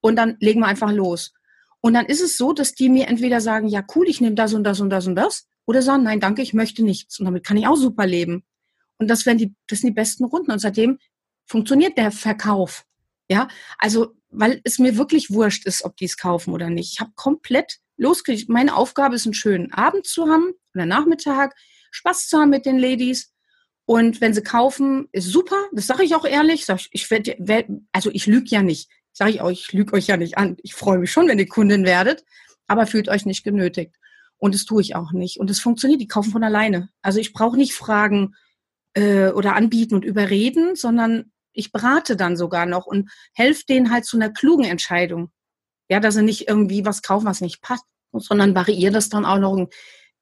Und 0.00 0.16
dann 0.16 0.36
legen 0.40 0.58
wir 0.58 0.66
einfach 0.66 0.90
los. 0.90 1.32
Und 1.80 1.94
dann 1.94 2.06
ist 2.06 2.20
es 2.20 2.36
so, 2.36 2.52
dass 2.52 2.74
die 2.74 2.88
mir 2.88 3.06
entweder 3.06 3.40
sagen, 3.40 3.68
ja 3.68 3.84
cool, 3.94 4.08
ich 4.08 4.20
nehme 4.20 4.34
das 4.34 4.52
und 4.52 4.64
das 4.64 4.80
und 4.80 4.90
das 4.90 5.06
und 5.06 5.14
das. 5.14 5.46
Oder 5.64 5.80
sagen, 5.80 6.02
nein, 6.02 6.18
danke, 6.18 6.42
ich 6.42 6.54
möchte 6.54 6.82
nichts. 6.82 7.20
Und 7.20 7.26
damit 7.26 7.46
kann 7.46 7.56
ich 7.56 7.68
auch 7.68 7.76
super 7.76 8.04
leben. 8.04 8.42
Und 8.98 9.06
das 9.06 9.24
werden 9.24 9.38
die, 9.38 9.54
das 9.68 9.78
sind 9.78 9.90
die 9.90 9.94
besten 9.94 10.24
Runden. 10.24 10.50
Und 10.50 10.58
seitdem 10.58 10.98
funktioniert 11.46 11.96
der 11.96 12.10
Verkauf. 12.10 12.82
Ja, 13.30 13.46
also, 13.78 14.16
weil 14.30 14.60
es 14.64 14.80
mir 14.80 14.96
wirklich 14.96 15.30
wurscht 15.30 15.66
ist, 15.66 15.84
ob 15.84 15.96
die 15.98 16.06
es 16.06 16.16
kaufen 16.16 16.52
oder 16.52 16.68
nicht. 16.68 16.94
Ich 16.94 17.00
habe 17.00 17.12
komplett 17.14 17.78
losgekriegt. 17.96 18.48
Meine 18.48 18.74
Aufgabe 18.74 19.14
ist, 19.14 19.24
einen 19.24 19.34
schönen 19.34 19.72
Abend 19.72 20.04
zu 20.04 20.26
haben 20.26 20.52
oder 20.74 20.86
Nachmittag, 20.86 21.54
Spaß 21.90 22.28
zu 22.28 22.38
haben 22.38 22.50
mit 22.50 22.66
den 22.66 22.78
Ladies. 22.78 23.32
Und 23.84 24.20
wenn 24.20 24.34
sie 24.34 24.42
kaufen, 24.42 25.08
ist 25.12 25.32
super. 25.32 25.56
Das 25.72 25.86
sage 25.86 26.04
ich 26.04 26.14
auch 26.14 26.26
ehrlich. 26.26 26.68
Ich, 26.68 26.88
ich 26.92 27.10
werd, 27.10 27.34
werd, 27.38 27.68
also 27.92 28.10
ich 28.12 28.26
lüge 28.26 28.48
ja 28.48 28.62
nicht. 28.62 28.90
Sage 29.12 29.30
ich 29.30 29.40
auch, 29.40 29.50
ich 29.50 29.72
lüge 29.72 29.94
euch 29.94 30.06
ja 30.06 30.16
nicht 30.16 30.36
an. 30.36 30.56
Ich 30.62 30.74
freue 30.74 30.98
mich 30.98 31.10
schon, 31.10 31.26
wenn 31.26 31.38
ihr 31.38 31.48
Kundin 31.48 31.84
werdet, 31.84 32.24
aber 32.66 32.86
fühlt 32.86 33.08
euch 33.08 33.24
nicht 33.24 33.44
genötigt. 33.44 33.96
Und 34.36 34.54
das 34.54 34.64
tue 34.64 34.82
ich 34.82 34.94
auch 34.94 35.12
nicht. 35.12 35.40
Und 35.40 35.50
es 35.50 35.60
funktioniert. 35.60 36.00
Die 36.00 36.06
kaufen 36.06 36.32
von 36.32 36.44
alleine. 36.44 36.90
Also 37.02 37.18
ich 37.18 37.32
brauche 37.32 37.56
nicht 37.56 37.72
fragen 37.72 38.34
äh, 38.94 39.28
oder 39.30 39.56
anbieten 39.56 39.94
und 39.94 40.04
überreden, 40.04 40.76
sondern 40.76 41.32
ich 41.52 41.72
berate 41.72 42.14
dann 42.14 42.36
sogar 42.36 42.66
noch 42.66 42.86
und 42.86 43.10
helfe 43.34 43.64
denen 43.68 43.90
halt 43.90 44.04
zu 44.04 44.16
einer 44.16 44.30
klugen 44.30 44.64
Entscheidung. 44.64 45.30
Ja, 45.90 45.98
dass 45.98 46.14
sie 46.14 46.22
nicht 46.22 46.48
irgendwie 46.48 46.84
was 46.84 47.02
kaufen, 47.02 47.26
was 47.26 47.40
nicht 47.40 47.62
passt, 47.62 47.84
sondern 48.12 48.54
variiere 48.54 48.92
das 48.92 49.08
dann 49.08 49.24
auch 49.24 49.38
noch. 49.38 49.68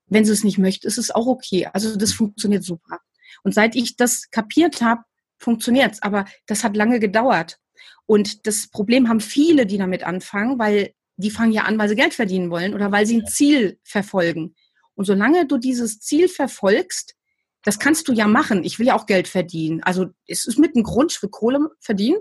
Wenn 0.09 0.25
sie 0.25 0.33
es 0.33 0.45
nicht 0.45 0.59
möchte, 0.59 0.87
ist 0.87 0.99
es 0.99 1.11
auch 1.11 1.27
okay. 1.27 1.69
Also 1.73 1.97
das 1.97 2.13
funktioniert 2.13 2.65
super. 2.65 3.01
Und 3.43 3.55
seit 3.55 3.75
ich 3.77 3.97
das 3.97 4.31
kapiert 4.31 4.81
habe, 4.81 5.03
funktioniert 5.39 5.95
es. 5.95 6.03
Aber 6.03 6.25
das 6.47 6.65
hat 6.65 6.77
lange 6.77 7.01
gedauert. 7.01 7.59
Und 8.07 8.47
das 8.47 8.69
Problem 8.69 9.09
haben 9.09 9.21
viele, 9.21 9.67
die 9.67 9.79
damit 9.79 10.05
anfangen, 10.05 10.59
weil 10.59 10.95
die 11.17 11.31
fangen 11.31 11.53
ja 11.53 11.63
an, 11.63 11.79
weil 11.79 11.89
sie 11.89 11.97
Geld 11.97 12.15
verdienen 12.15 12.51
wollen 12.51 12.75
oder 12.75 12.93
weil 12.93 13.07
sie 13.07 13.21
ein 13.21 13.27
Ziel 13.27 13.79
verfolgen. 13.83 14.55
Und 14.95 15.05
solange 15.05 15.47
du 15.47 15.59
dieses 15.59 16.01
Ziel 16.01 16.29
verfolgst, 16.29 17.15
das 17.63 17.79
kannst 17.79 18.07
du 18.07 18.13
ja 18.13 18.29
machen. 18.29 18.65
Ich 18.65 18.79
will 18.79 18.87
ja 18.87 18.95
auch 18.95 19.07
Geld 19.07 19.29
verdienen. 19.29 19.83
Also 19.83 20.07
es 20.27 20.47
ist 20.47 20.59
mit 20.59 20.77
einem 20.77 20.85
Grund, 20.85 21.13
für 21.13 21.29
Kohle 21.29 21.69
verdienen. 21.81 22.21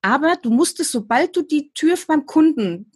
Aber 0.00 0.36
du 0.36 0.50
musst 0.50 0.80
es, 0.80 0.90
sobald 0.90 1.36
du 1.36 1.42
die 1.42 1.72
Tür 1.74 1.96
beim 2.06 2.26
Kunden 2.26 2.90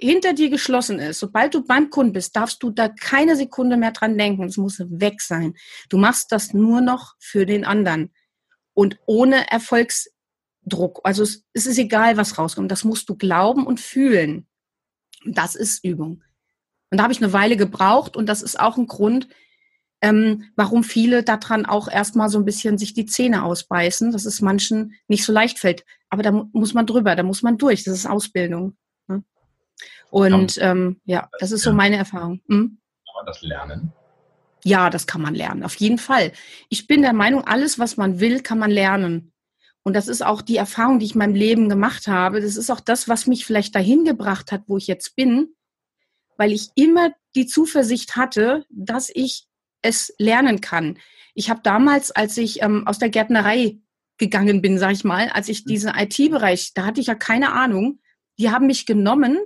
hinter 0.00 0.32
dir 0.32 0.50
geschlossen 0.50 0.98
ist, 0.98 1.20
sobald 1.20 1.54
du 1.54 1.64
beim 1.64 1.90
Kunden 1.90 2.12
bist, 2.12 2.34
darfst 2.34 2.62
du 2.62 2.70
da 2.70 2.88
keine 2.88 3.36
Sekunde 3.36 3.76
mehr 3.76 3.92
dran 3.92 4.16
denken. 4.16 4.44
Es 4.44 4.56
muss 4.56 4.80
weg 4.80 5.20
sein. 5.20 5.54
Du 5.88 5.98
machst 5.98 6.32
das 6.32 6.54
nur 6.54 6.80
noch 6.80 7.14
für 7.18 7.46
den 7.46 7.64
anderen 7.64 8.10
und 8.74 8.98
ohne 9.06 9.50
Erfolgsdruck. 9.50 11.00
Also 11.04 11.22
es, 11.22 11.44
es 11.52 11.66
ist 11.66 11.78
egal, 11.78 12.16
was 12.16 12.38
rauskommt. 12.38 12.70
Das 12.70 12.84
musst 12.84 13.08
du 13.08 13.16
glauben 13.16 13.66
und 13.66 13.80
fühlen. 13.80 14.46
Das 15.24 15.54
ist 15.54 15.84
Übung. 15.84 16.22
Und 16.90 16.98
da 16.98 17.02
habe 17.02 17.12
ich 17.12 17.22
eine 17.22 17.32
Weile 17.32 17.56
gebraucht 17.56 18.16
und 18.16 18.26
das 18.26 18.42
ist 18.42 18.58
auch 18.58 18.76
ein 18.76 18.86
Grund, 18.86 19.28
ähm, 20.02 20.44
warum 20.56 20.82
viele 20.82 21.22
daran 21.22 21.66
auch 21.66 21.88
erstmal 21.88 22.30
so 22.30 22.38
ein 22.38 22.44
bisschen 22.44 22.78
sich 22.78 22.94
die 22.94 23.06
Zähne 23.06 23.44
ausbeißen, 23.44 24.12
dass 24.12 24.24
es 24.24 24.40
manchen 24.40 24.94
nicht 25.08 25.24
so 25.24 25.32
leicht 25.32 25.58
fällt. 25.58 25.84
Aber 26.08 26.22
da 26.22 26.32
muss 26.52 26.74
man 26.74 26.86
drüber, 26.86 27.14
da 27.14 27.22
muss 27.22 27.42
man 27.42 27.58
durch. 27.58 27.84
Das 27.84 27.94
ist 27.94 28.06
Ausbildung. 28.06 28.76
Und 30.10 30.58
ähm, 30.60 31.00
ja, 31.04 31.28
das 31.38 31.52
ist 31.52 31.62
so 31.62 31.72
meine 31.72 31.96
Erfahrung. 31.96 32.40
Hm? 32.48 32.78
Kann 33.06 33.14
man 33.14 33.26
das 33.26 33.42
lernen? 33.42 33.92
Ja, 34.64 34.90
das 34.90 35.06
kann 35.06 35.22
man 35.22 35.34
lernen, 35.34 35.62
auf 35.62 35.76
jeden 35.76 35.98
Fall. 35.98 36.32
Ich 36.68 36.86
bin 36.86 37.02
der 37.02 37.14
Meinung, 37.14 37.44
alles, 37.44 37.78
was 37.78 37.96
man 37.96 38.20
will, 38.20 38.40
kann 38.42 38.58
man 38.58 38.70
lernen. 38.70 39.32
Und 39.82 39.94
das 39.94 40.08
ist 40.08 40.22
auch 40.22 40.42
die 40.42 40.56
Erfahrung, 40.56 40.98
die 40.98 41.06
ich 41.06 41.14
in 41.14 41.18
meinem 41.18 41.34
Leben 41.34 41.68
gemacht 41.68 42.06
habe. 42.06 42.40
Das 42.40 42.56
ist 42.56 42.70
auch 42.70 42.80
das, 42.80 43.08
was 43.08 43.26
mich 43.26 43.46
vielleicht 43.46 43.74
dahin 43.74 44.04
gebracht 44.04 44.52
hat, 44.52 44.64
wo 44.66 44.76
ich 44.76 44.86
jetzt 44.86 45.16
bin, 45.16 45.54
weil 46.36 46.52
ich 46.52 46.68
immer 46.74 47.12
die 47.34 47.46
Zuversicht 47.46 48.16
hatte, 48.16 48.66
dass 48.68 49.10
ich 49.12 49.46
es 49.82 50.14
lernen 50.18 50.60
kann. 50.60 50.98
Ich 51.34 51.48
habe 51.48 51.60
damals, 51.62 52.10
als 52.10 52.36
ich 52.36 52.62
ähm, 52.62 52.86
aus 52.86 52.98
der 52.98 53.08
Gärtnerei 53.08 53.78
gegangen 54.18 54.60
bin, 54.60 54.78
sag 54.78 54.92
ich 54.92 55.04
mal, 55.04 55.30
als 55.30 55.48
ich 55.48 55.64
mhm. 55.64 55.68
diesen 55.70 55.94
IT-Bereich, 55.94 56.74
da 56.74 56.84
hatte 56.84 57.00
ich 57.00 57.06
ja 57.06 57.14
keine 57.14 57.52
Ahnung, 57.52 58.00
die 58.38 58.50
haben 58.50 58.66
mich 58.66 58.84
genommen, 58.84 59.38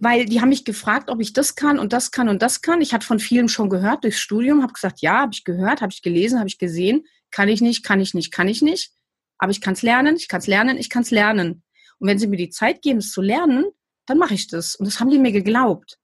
weil 0.00 0.24
die 0.24 0.40
haben 0.40 0.48
mich 0.48 0.64
gefragt, 0.64 1.10
ob 1.10 1.20
ich 1.20 1.34
das 1.34 1.54
kann 1.54 1.78
und 1.78 1.92
das 1.92 2.10
kann 2.10 2.30
und 2.30 2.40
das 2.40 2.62
kann. 2.62 2.80
Ich 2.80 2.94
hatte 2.94 3.06
von 3.06 3.20
vielem 3.20 3.48
schon 3.48 3.68
gehört 3.68 4.02
durchs 4.02 4.18
Studium, 4.18 4.62
habe 4.62 4.72
gesagt, 4.72 5.02
ja, 5.02 5.20
habe 5.20 5.32
ich 5.34 5.44
gehört, 5.44 5.82
habe 5.82 5.92
ich 5.92 6.00
gelesen, 6.00 6.38
habe 6.38 6.48
ich 6.48 6.58
gesehen, 6.58 7.04
kann 7.30 7.48
ich 7.48 7.60
nicht, 7.60 7.84
kann 7.84 8.00
ich 8.00 8.14
nicht, 8.14 8.32
kann 8.32 8.48
ich 8.48 8.62
nicht. 8.62 8.92
Aber 9.36 9.52
ich 9.52 9.60
kann 9.60 9.74
es 9.74 9.82
lernen, 9.82 10.16
ich 10.16 10.28
kann 10.28 10.40
es 10.40 10.46
lernen, 10.46 10.78
ich 10.78 10.88
kann 10.88 11.02
es 11.02 11.10
lernen. 11.10 11.62
Und 11.98 12.08
wenn 12.08 12.18
sie 12.18 12.26
mir 12.26 12.38
die 12.38 12.48
Zeit 12.48 12.80
geben, 12.80 12.98
es 12.98 13.12
zu 13.12 13.20
lernen, 13.20 13.66
dann 14.06 14.16
mache 14.16 14.34
ich 14.34 14.48
das. 14.48 14.74
Und 14.74 14.86
das 14.86 15.00
haben 15.00 15.10
die 15.10 15.18
mir 15.18 15.32
geglaubt. 15.32 15.98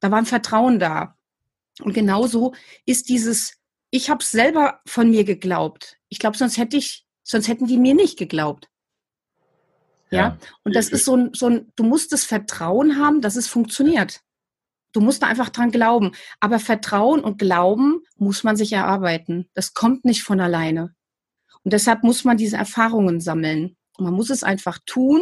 Da 0.00 0.10
war 0.10 0.18
ein 0.18 0.26
Vertrauen 0.26 0.78
da. 0.78 1.16
Und 1.80 1.94
genauso 1.94 2.54
ist 2.84 3.08
dieses, 3.08 3.54
ich 3.90 4.10
habe 4.10 4.22
selber 4.22 4.80
von 4.86 5.10
mir 5.10 5.24
geglaubt. 5.24 5.96
Ich 6.10 6.18
glaube, 6.18 6.36
sonst 6.36 6.58
hätte 6.58 6.76
ich, 6.76 7.06
sonst 7.22 7.48
hätten 7.48 7.66
die 7.66 7.78
mir 7.78 7.94
nicht 7.94 8.18
geglaubt. 8.18 8.68
Ja. 10.10 10.18
ja. 10.18 10.38
Und 10.64 10.74
das 10.74 10.88
ist 10.88 11.04
so 11.04 11.16
ein, 11.16 11.30
so 11.34 11.46
ein, 11.46 11.72
du 11.76 11.84
musst 11.84 12.12
das 12.12 12.24
Vertrauen 12.24 12.98
haben, 12.98 13.20
dass 13.20 13.36
es 13.36 13.48
funktioniert. 13.48 14.20
Du 14.92 15.00
musst 15.00 15.22
da 15.22 15.28
einfach 15.28 15.50
dran 15.50 15.70
glauben. 15.70 16.12
Aber 16.40 16.58
Vertrauen 16.58 17.20
und 17.20 17.38
Glauben 17.38 18.02
muss 18.16 18.42
man 18.42 18.56
sich 18.56 18.72
erarbeiten. 18.72 19.48
Das 19.54 19.74
kommt 19.74 20.04
nicht 20.04 20.22
von 20.22 20.40
alleine. 20.40 20.94
Und 21.62 21.72
deshalb 21.72 22.02
muss 22.02 22.24
man 22.24 22.36
diese 22.36 22.56
Erfahrungen 22.56 23.20
sammeln. 23.20 23.76
Und 23.96 24.04
man 24.04 24.14
muss 24.14 24.30
es 24.30 24.42
einfach 24.42 24.78
tun, 24.86 25.20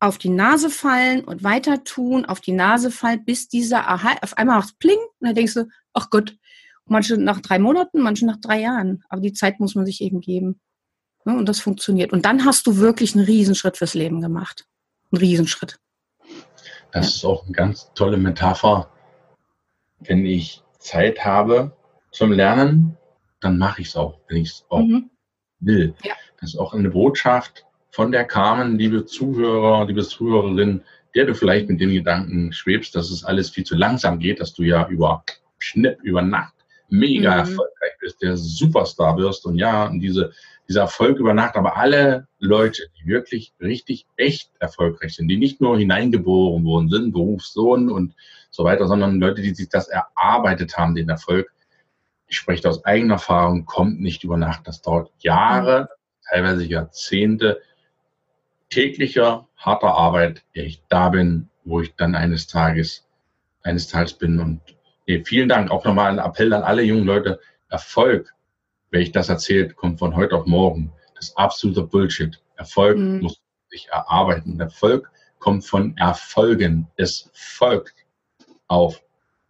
auf 0.00 0.18
die 0.18 0.30
Nase 0.30 0.70
fallen 0.70 1.24
und 1.24 1.42
weiter 1.42 1.82
tun, 1.84 2.24
auf 2.24 2.40
die 2.40 2.52
Nase 2.52 2.90
fallen, 2.90 3.24
bis 3.24 3.48
dieser 3.48 3.88
Aha, 3.88 4.16
auf 4.22 4.38
einmal 4.38 4.58
macht 4.58 4.78
Pling, 4.78 4.98
und 4.98 5.26
dann 5.26 5.34
denkst 5.34 5.54
du, 5.54 5.68
ach 5.92 6.08
Gott, 6.10 6.36
manche 6.84 7.18
nach 7.18 7.40
drei 7.40 7.58
Monaten, 7.58 8.00
manche 8.00 8.24
nach 8.24 8.40
drei 8.40 8.60
Jahren. 8.60 9.02
Aber 9.08 9.20
die 9.20 9.32
Zeit 9.32 9.58
muss 9.58 9.74
man 9.74 9.86
sich 9.86 10.00
eben 10.00 10.20
geben. 10.20 10.60
Und 11.24 11.46
das 11.46 11.60
funktioniert. 11.60 12.12
Und 12.12 12.24
dann 12.24 12.44
hast 12.44 12.66
du 12.66 12.78
wirklich 12.78 13.14
einen 13.14 13.24
Riesenschritt 13.24 13.76
fürs 13.76 13.94
Leben 13.94 14.20
gemacht. 14.20 14.66
Einen 15.12 15.20
Riesenschritt. 15.20 15.78
Das 16.92 17.06
ja. 17.06 17.10
ist 17.16 17.24
auch 17.24 17.44
eine 17.44 17.52
ganz 17.52 17.90
tolle 17.94 18.16
Metapher. 18.16 18.90
Wenn 20.00 20.24
ich 20.24 20.62
Zeit 20.78 21.24
habe 21.24 21.76
zum 22.12 22.32
Lernen, 22.32 22.96
dann 23.40 23.58
mache 23.58 23.82
ich 23.82 23.88
es 23.88 23.96
auch, 23.96 24.18
wenn 24.28 24.38
ich 24.38 24.50
es 24.50 24.66
auch 24.68 24.80
mhm 24.80 25.10
will. 25.60 25.94
Ja. 26.02 26.14
Das 26.40 26.54
ist 26.54 26.58
auch 26.58 26.74
eine 26.74 26.90
Botschaft 26.90 27.64
von 27.90 28.12
der 28.12 28.24
Carmen, 28.24 28.78
liebe 28.78 29.06
Zuhörer, 29.06 29.86
liebe 29.86 30.04
Zuhörerin, 30.04 30.82
der 31.14 31.26
du 31.26 31.34
vielleicht 31.34 31.68
mit 31.68 31.80
dem 31.80 31.90
Gedanken 31.90 32.52
schwebst, 32.52 32.94
dass 32.94 33.10
es 33.10 33.24
alles 33.24 33.50
viel 33.50 33.64
zu 33.64 33.74
langsam 33.74 34.18
geht, 34.18 34.40
dass 34.40 34.54
du 34.54 34.62
ja 34.62 34.86
über 34.88 35.24
Schnipp, 35.58 35.98
über 36.02 36.22
Nacht 36.22 36.54
mega 36.90 37.32
mhm. 37.32 37.38
erfolgreich 37.40 37.92
bist, 38.00 38.22
der 38.22 38.36
Superstar 38.36 39.16
wirst 39.16 39.44
und 39.46 39.56
ja, 39.56 39.86
und 39.86 40.00
diese, 40.00 40.32
dieser 40.68 40.82
Erfolg 40.82 41.18
über 41.18 41.32
Nacht, 41.32 41.56
aber 41.56 41.76
alle 41.76 42.28
Leute, 42.38 42.82
die 42.98 43.06
wirklich 43.06 43.54
richtig, 43.60 44.06
echt 44.16 44.50
erfolgreich 44.58 45.14
sind, 45.14 45.28
die 45.28 45.38
nicht 45.38 45.60
nur 45.60 45.78
hineingeboren 45.78 46.64
worden 46.64 46.90
sind, 46.90 47.12
Berufssohn 47.12 47.90
und 47.90 48.14
so 48.50 48.64
weiter, 48.64 48.86
sondern 48.86 49.18
Leute, 49.18 49.40
die 49.40 49.54
sich 49.54 49.68
das 49.70 49.88
erarbeitet 49.88 50.76
haben, 50.76 50.94
den 50.94 51.08
Erfolg, 51.08 51.50
ich 52.28 52.36
spreche 52.36 52.68
aus 52.68 52.84
eigener 52.84 53.14
Erfahrung, 53.14 53.64
kommt 53.64 54.00
nicht 54.00 54.22
über 54.24 54.36
Nacht. 54.36 54.68
Das 54.68 54.82
dauert 54.82 55.10
Jahre, 55.20 55.88
teilweise 56.28 56.64
Jahrzehnte 56.64 57.62
täglicher, 58.68 59.48
harter 59.56 59.94
Arbeit, 59.94 60.42
ehe 60.52 60.64
ich 60.64 60.82
da 60.88 61.08
bin, 61.08 61.48
wo 61.64 61.80
ich 61.80 61.94
dann 61.94 62.14
eines 62.14 62.46
Tages, 62.46 63.06
eines 63.62 63.88
Tages 63.88 64.12
bin. 64.12 64.38
Und 64.38 64.60
nee, 65.06 65.24
vielen 65.24 65.48
Dank. 65.48 65.70
Auch 65.70 65.84
nochmal 65.84 66.10
ein 66.10 66.18
Appell 66.18 66.52
an 66.52 66.62
alle 66.62 66.82
jungen 66.82 67.04
Leute. 67.04 67.40
Erfolg, 67.70 68.34
wenn 68.90 69.02
ich 69.02 69.12
das 69.12 69.28
erzählt, 69.28 69.76
kommt 69.76 69.98
von 69.98 70.16
heute 70.16 70.36
auf 70.36 70.46
morgen. 70.46 70.92
Das 71.14 71.28
ist 71.28 71.38
absoluter 71.38 71.82
Bullshit. 71.82 72.40
Erfolg 72.56 72.96
mhm. 72.96 73.20
muss 73.20 73.40
sich 73.70 73.88
erarbeiten. 73.88 74.58
Erfolg 74.60 75.10
kommt 75.38 75.64
von 75.64 75.96
Erfolgen. 75.96 76.88
Es 76.96 77.30
folgt 77.32 78.06
auf 78.66 79.02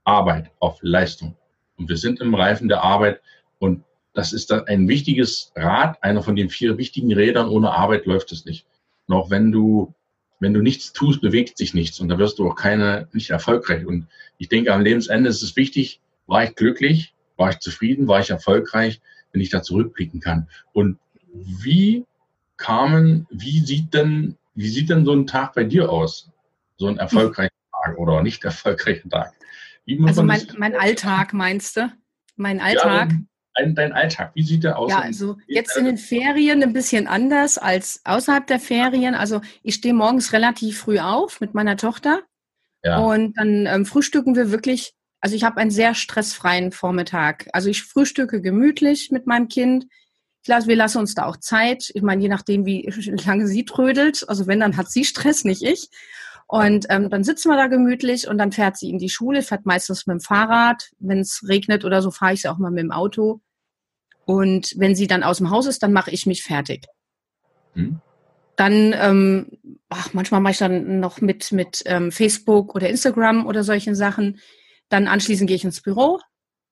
Arbeit, 0.04 0.50
auf 0.60 0.78
Leistung. 0.82 1.36
Und 1.76 1.88
wir 1.88 1.96
sind 1.96 2.20
im 2.20 2.34
Reifen 2.34 2.68
der 2.68 2.82
Arbeit 2.82 3.20
und 3.58 3.84
das 4.14 4.32
ist 4.32 4.50
dann 4.50 4.66
ein 4.66 4.88
wichtiges 4.88 5.52
Rad, 5.54 6.02
einer 6.02 6.22
von 6.22 6.34
den 6.34 6.50
vier 6.50 6.76
wichtigen 6.76 7.12
Rädern. 7.12 7.48
Ohne 7.48 7.70
Arbeit 7.70 8.06
läuft 8.06 8.32
es 8.32 8.44
nicht. 8.44 8.66
Und 9.06 9.14
auch 9.14 9.30
wenn 9.30 9.52
du, 9.52 9.94
wenn 10.40 10.54
du 10.54 10.60
nichts 10.60 10.92
tust, 10.92 11.20
bewegt 11.20 11.56
sich 11.56 11.72
nichts 11.72 12.00
und 12.00 12.08
da 12.08 12.18
wirst 12.18 12.38
du 12.38 12.48
auch 12.48 12.56
keine, 12.56 13.08
nicht 13.12 13.30
erfolgreich. 13.30 13.86
Und 13.86 14.08
ich 14.38 14.48
denke, 14.48 14.72
am 14.72 14.80
Lebensende 14.80 15.30
ist 15.30 15.42
es 15.42 15.54
wichtig, 15.56 16.00
war 16.26 16.44
ich 16.44 16.54
glücklich, 16.56 17.14
war 17.36 17.50
ich 17.50 17.60
zufrieden, 17.60 18.08
war 18.08 18.20
ich 18.20 18.30
erfolgreich, 18.30 19.00
wenn 19.32 19.40
ich 19.40 19.50
da 19.50 19.62
zurückblicken 19.62 20.20
kann. 20.20 20.48
Und 20.72 20.98
wie 21.32 22.04
kamen, 22.56 23.26
wie 23.30 23.60
sieht 23.60 23.94
denn, 23.94 24.36
wie 24.54 24.68
sieht 24.68 24.90
denn 24.90 25.04
so 25.04 25.12
ein 25.12 25.26
Tag 25.26 25.54
bei 25.54 25.64
dir 25.64 25.90
aus? 25.90 26.30
So 26.76 26.86
ein 26.86 26.98
erfolgreicher 26.98 27.52
Tag 27.72 27.98
oder 27.98 28.22
nicht 28.22 28.44
erfolgreicher 28.44 29.08
Tag? 29.08 29.32
also 30.04 30.22
mein, 30.22 30.42
mein 30.56 30.76
Alltag 30.76 31.32
meinst 31.32 31.76
du? 31.76 31.90
Mein 32.36 32.60
Alltag? 32.60 33.10
Ja, 33.12 33.18
dein, 33.54 33.74
dein 33.74 33.92
Alltag, 33.92 34.32
wie 34.34 34.42
sieht 34.42 34.64
der 34.64 34.78
aus? 34.78 34.90
Ja, 34.90 35.00
also 35.00 35.38
jetzt 35.46 35.76
in 35.76 35.86
den 35.86 35.96
Ferien 35.96 36.62
ein 36.62 36.72
bisschen 36.72 37.06
anders 37.06 37.58
als 37.58 38.00
außerhalb 38.04 38.46
der 38.46 38.60
Ferien. 38.60 39.14
Also 39.14 39.40
ich 39.62 39.74
stehe 39.74 39.94
morgens 39.94 40.32
relativ 40.32 40.78
früh 40.78 40.98
auf 40.98 41.40
mit 41.40 41.54
meiner 41.54 41.76
Tochter 41.76 42.22
ja. 42.84 42.98
und 42.98 43.36
dann 43.38 43.66
ähm, 43.66 43.86
frühstücken 43.86 44.36
wir 44.36 44.50
wirklich. 44.50 44.94
Also 45.20 45.34
ich 45.34 45.44
habe 45.44 45.56
einen 45.58 45.70
sehr 45.70 45.94
stressfreien 45.94 46.72
Vormittag. 46.72 47.48
Also 47.52 47.68
ich 47.68 47.82
frühstücke 47.82 48.40
gemütlich 48.40 49.10
mit 49.10 49.26
meinem 49.26 49.48
Kind. 49.48 49.86
Ich 50.42 50.48
lasse, 50.48 50.68
wir 50.68 50.76
lassen 50.76 50.98
uns 50.98 51.14
da 51.14 51.26
auch 51.26 51.36
Zeit. 51.36 51.90
Ich 51.94 52.02
meine, 52.02 52.22
je 52.22 52.28
nachdem, 52.28 52.64
wie 52.66 52.88
lange 53.26 53.46
sie 53.46 53.64
trödelt. 53.64 54.24
Also 54.28 54.46
wenn, 54.46 54.60
dann 54.60 54.76
hat 54.76 54.90
sie 54.90 55.04
Stress, 55.04 55.44
nicht 55.44 55.62
ich. 55.62 55.88
Und 56.46 56.86
ähm, 56.88 57.10
dann 57.10 57.24
sitzen 57.24 57.50
wir 57.50 57.56
da 57.56 57.66
gemütlich 57.66 58.26
und 58.26 58.38
dann 58.38 58.52
fährt 58.52 58.78
sie 58.78 58.88
in 58.88 58.98
die 58.98 59.10
Schule, 59.10 59.42
fährt 59.42 59.66
meistens 59.66 60.06
mit 60.06 60.14
dem 60.14 60.20
Fahrrad. 60.20 60.90
Wenn 60.98 61.18
es 61.18 61.44
regnet 61.46 61.84
oder 61.84 62.00
so, 62.00 62.10
fahre 62.10 62.32
ich 62.32 62.42
sie 62.42 62.48
auch 62.48 62.56
mal 62.56 62.70
mit 62.70 62.84
dem 62.84 62.92
Auto. 62.92 63.40
Und 64.24 64.72
wenn 64.76 64.94
sie 64.94 65.06
dann 65.06 65.22
aus 65.22 65.38
dem 65.38 65.50
Haus 65.50 65.66
ist, 65.66 65.82
dann 65.82 65.92
mache 65.92 66.10
ich 66.10 66.26
mich 66.26 66.42
fertig. 66.42 66.86
Hm. 67.74 68.00
Dann, 68.56 68.94
ähm, 68.98 69.58
ach, 69.88 70.14
manchmal 70.14 70.40
mache 70.40 70.52
ich 70.52 70.58
dann 70.58 71.00
noch 71.00 71.20
mit, 71.20 71.52
mit 71.52 71.82
ähm, 71.86 72.10
Facebook 72.10 72.74
oder 72.74 72.88
Instagram 72.88 73.46
oder 73.46 73.62
solchen 73.62 73.94
Sachen. 73.94 74.40
Dann 74.88 75.08
anschließend 75.08 75.48
gehe 75.48 75.56
ich 75.56 75.64
ins 75.64 75.80
Büro 75.80 76.20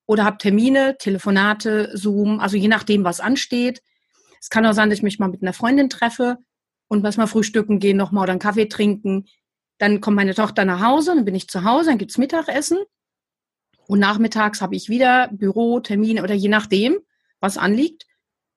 oder 0.07 0.25
habe 0.25 0.39
Termine, 0.39 0.97
Telefonate, 0.99 1.91
Zoom, 1.95 2.41
also 2.41 2.57
je 2.57 2.69
nachdem, 2.69 3.05
was 3.05 3.21
ansteht. 3.21 3.83
Es 4.41 4.51
kann 4.51 4.65
auch 4.67 4.73
sein, 4.73 4.89
dass 4.89 4.99
ich 4.99 5.03
mich 5.03 5.19
mal 5.19 5.29
mit 5.29 5.43
einer 5.43 5.53
Freundin 5.53 5.91
treffe 5.91 6.39
und 6.89 7.03
was 7.03 7.17
mal 7.17 7.27
frühstücken 7.27 7.81
gehen, 7.81 7.97
nochmal 7.97 8.25
oder 8.25 8.33
einen 8.33 8.41
Kaffee 8.41 8.69
trinken. 8.69 9.27
Dann 9.79 10.01
kommt 10.01 10.17
meine 10.17 10.35
Tochter 10.35 10.65
nach 10.65 10.81
Hause, 10.81 11.15
dann 11.15 11.25
bin 11.25 11.35
ich 11.35 11.49
zu 11.49 11.65
Hause, 11.65 11.91
dann 11.91 11.99
gibt's 11.99 12.19
Mittagessen. 12.19 12.79
Und 13.89 13.99
nachmittags 13.99 14.61
habe 14.63 14.75
ich 14.75 14.89
wieder 14.89 15.29
Büro, 15.33 15.81
Termine 15.81 16.23
oder 16.23 16.35
je 16.35 16.49
nachdem, 16.49 16.99
was 17.41 17.59
anliegt. 17.59 18.07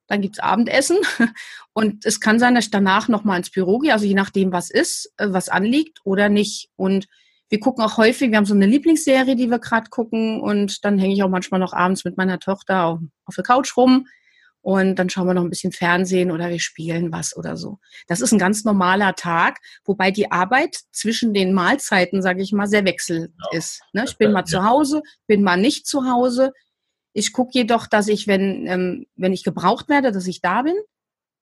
Dann 0.07 0.21
gibt's 0.21 0.39
Abendessen. 0.39 0.97
Und 1.73 2.05
es 2.05 2.19
kann 2.19 2.39
sein, 2.39 2.55
dass 2.55 2.65
ich 2.65 2.71
danach 2.71 3.07
nochmal 3.07 3.37
ins 3.37 3.51
Büro 3.51 3.79
gehe, 3.79 3.93
also 3.93 4.05
je 4.05 4.15
nachdem, 4.15 4.51
was 4.51 4.71
ist, 4.71 5.13
äh, 5.17 5.27
was 5.29 5.49
anliegt 5.49 5.99
oder 6.03 6.29
nicht. 6.29 6.69
Und 6.75 7.07
wir 7.49 7.59
gucken 7.59 7.83
auch 7.83 7.97
häufig, 7.97 8.31
wir 8.31 8.37
haben 8.37 8.45
so 8.45 8.53
eine 8.53 8.67
Lieblingsserie, 8.67 9.35
die 9.35 9.49
wir 9.49 9.59
gerade 9.59 9.89
gucken. 9.89 10.39
Und 10.39 10.85
dann 10.85 10.99
hänge 10.99 11.13
ich 11.13 11.23
auch 11.23 11.29
manchmal 11.29 11.59
noch 11.59 11.73
abends 11.73 12.05
mit 12.05 12.17
meiner 12.17 12.39
Tochter 12.39 12.85
auf, 12.85 12.99
auf 13.25 13.35
der 13.35 13.43
Couch 13.43 13.75
rum 13.75 14.05
und 14.61 14.95
dann 14.95 15.09
schauen 15.09 15.27
wir 15.27 15.33
noch 15.33 15.43
ein 15.43 15.49
bisschen 15.49 15.71
Fernsehen 15.71 16.31
oder 16.31 16.49
wir 16.49 16.59
spielen 16.59 17.11
was 17.11 17.35
oder 17.35 17.55
so. 17.55 17.79
Das 18.07 18.21
ist 18.21 18.31
ein 18.33 18.39
ganz 18.39 18.65
normaler 18.65 19.15
Tag, 19.15 19.59
wobei 19.85 20.11
die 20.11 20.31
Arbeit 20.31 20.77
zwischen 20.91 21.33
den 21.33 21.53
Mahlzeiten, 21.53 22.21
sage 22.21 22.41
ich 22.41 22.51
mal, 22.51 22.67
sehr 22.67 22.85
wechselnd 22.85 23.33
ja. 23.51 23.57
ist. 23.57 23.81
Ne? 23.93 24.03
Ich 24.05 24.17
bin 24.17 24.31
mal 24.31 24.45
zu 24.45 24.63
Hause, 24.63 25.01
bin 25.27 25.43
mal 25.43 25.57
nicht 25.57 25.87
zu 25.87 26.05
Hause. 26.05 26.51
Ich 27.13 27.31
gucke 27.31 27.51
jedoch, 27.53 27.87
dass 27.87 28.07
ich, 28.07 28.27
wenn, 28.27 28.67
ähm, 28.67 29.05
wenn 29.15 29.33
ich 29.33 29.43
gebraucht 29.43 29.87
werde, 29.87 30.11
dass 30.11 30.27
ich 30.27 30.41
da 30.41 30.61
bin. 30.63 30.75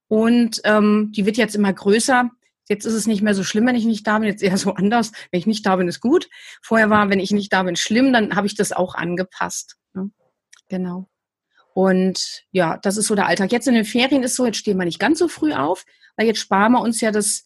Und 0.08 0.62
ähm, 0.64 1.12
die 1.16 1.26
wird 1.26 1.38
jetzt 1.38 1.56
immer 1.56 1.74
größer. 1.74 2.30
Jetzt 2.70 2.86
ist 2.86 2.94
es 2.94 3.08
nicht 3.08 3.22
mehr 3.22 3.34
so 3.34 3.44
schlimm, 3.44 3.66
wenn 3.66 3.76
ich 3.76 3.86
nicht 3.86 4.06
da 4.06 4.20
bin. 4.20 4.28
Jetzt 4.28 4.44
eher 4.44 4.58
so 4.58 4.74
anders. 4.76 5.12
Wenn 5.32 5.40
ich 5.40 5.48
nicht 5.48 5.66
da 5.66 5.76
bin, 5.76 5.88
ist 5.88 6.02
gut. 6.02 6.30
Vorher 6.62 6.90
war, 6.90 7.10
wenn 7.10 7.20
ich 7.20 7.32
nicht 7.32 7.52
da 7.54 7.64
bin, 7.64 7.76
schlimm. 7.76 8.14
Dann 8.14 8.36
habe 8.36 8.48
ich 8.48 8.56
das 8.56 8.72
auch 8.72 8.96
angepasst. 8.96 9.78
Ne? 9.94 10.12
genau. 10.68 11.10
Und 11.74 12.44
ja, 12.52 12.78
das 12.78 12.98
ist 12.98 13.08
so 13.08 13.14
der 13.14 13.28
Alltag. 13.28 13.52
Jetzt 13.52 13.68
in 13.68 13.76
den 13.76 13.86
Ferien 13.86 14.24
ist 14.24 14.36
so, 14.36 14.46
jetzt 14.46 14.58
stehen 14.58 14.78
wir 14.78 14.86
nicht 14.86 15.00
ganz 15.00 15.20
so 15.20 15.28
früh 15.28 15.54
auf, 15.54 15.86
weil 16.16 16.26
jetzt 16.26 16.40
sparen 16.40 16.72
wir 16.72 16.82
uns 16.82 17.02
ja 17.02 17.12
das 17.12 17.46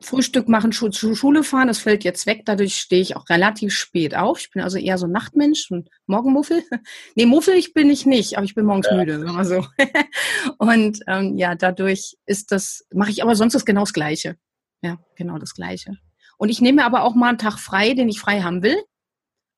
Frühstück 0.00 0.48
machen, 0.48 0.72
zur 0.72 0.92
Schule 0.92 1.44
fahren, 1.44 1.68
das 1.68 1.78
fällt 1.78 2.04
jetzt 2.04 2.26
weg. 2.26 2.42
Dadurch 2.44 2.76
stehe 2.76 3.00
ich 3.00 3.16
auch 3.16 3.28
relativ 3.28 3.72
spät 3.72 4.16
auf. 4.16 4.40
Ich 4.40 4.50
bin 4.50 4.62
also 4.62 4.78
eher 4.78 4.98
so 4.98 5.06
ein 5.06 5.12
Nachtmensch 5.12 5.70
und 5.70 5.88
Morgenmuffel. 6.06 6.62
nee, 7.14 7.26
muffelig 7.26 7.72
bin 7.74 7.90
ich 7.90 8.06
nicht, 8.06 8.36
aber 8.36 8.44
ich 8.44 8.54
bin 8.54 8.66
morgens 8.66 8.88
ja. 8.90 8.96
müde, 8.96 9.20
sagen 9.20 9.36
wir 9.36 9.44
so. 9.44 9.66
und 10.58 11.00
ähm, 11.06 11.36
ja, 11.38 11.54
dadurch 11.54 12.16
ist 12.26 12.52
das, 12.52 12.84
mache 12.92 13.10
ich 13.10 13.22
aber 13.22 13.36
sonst 13.36 13.54
das 13.54 13.64
genau 13.64 13.82
das 13.82 13.92
Gleiche. 13.92 14.36
Ja, 14.82 14.98
genau 15.16 15.38
das 15.38 15.54
Gleiche. 15.54 15.96
Und 16.36 16.48
ich 16.48 16.60
nehme 16.60 16.84
aber 16.84 17.04
auch 17.04 17.14
mal 17.14 17.28
einen 17.28 17.38
Tag 17.38 17.58
frei, 17.58 17.94
den 17.94 18.08
ich 18.08 18.20
frei 18.20 18.42
haben 18.42 18.62
will. 18.62 18.76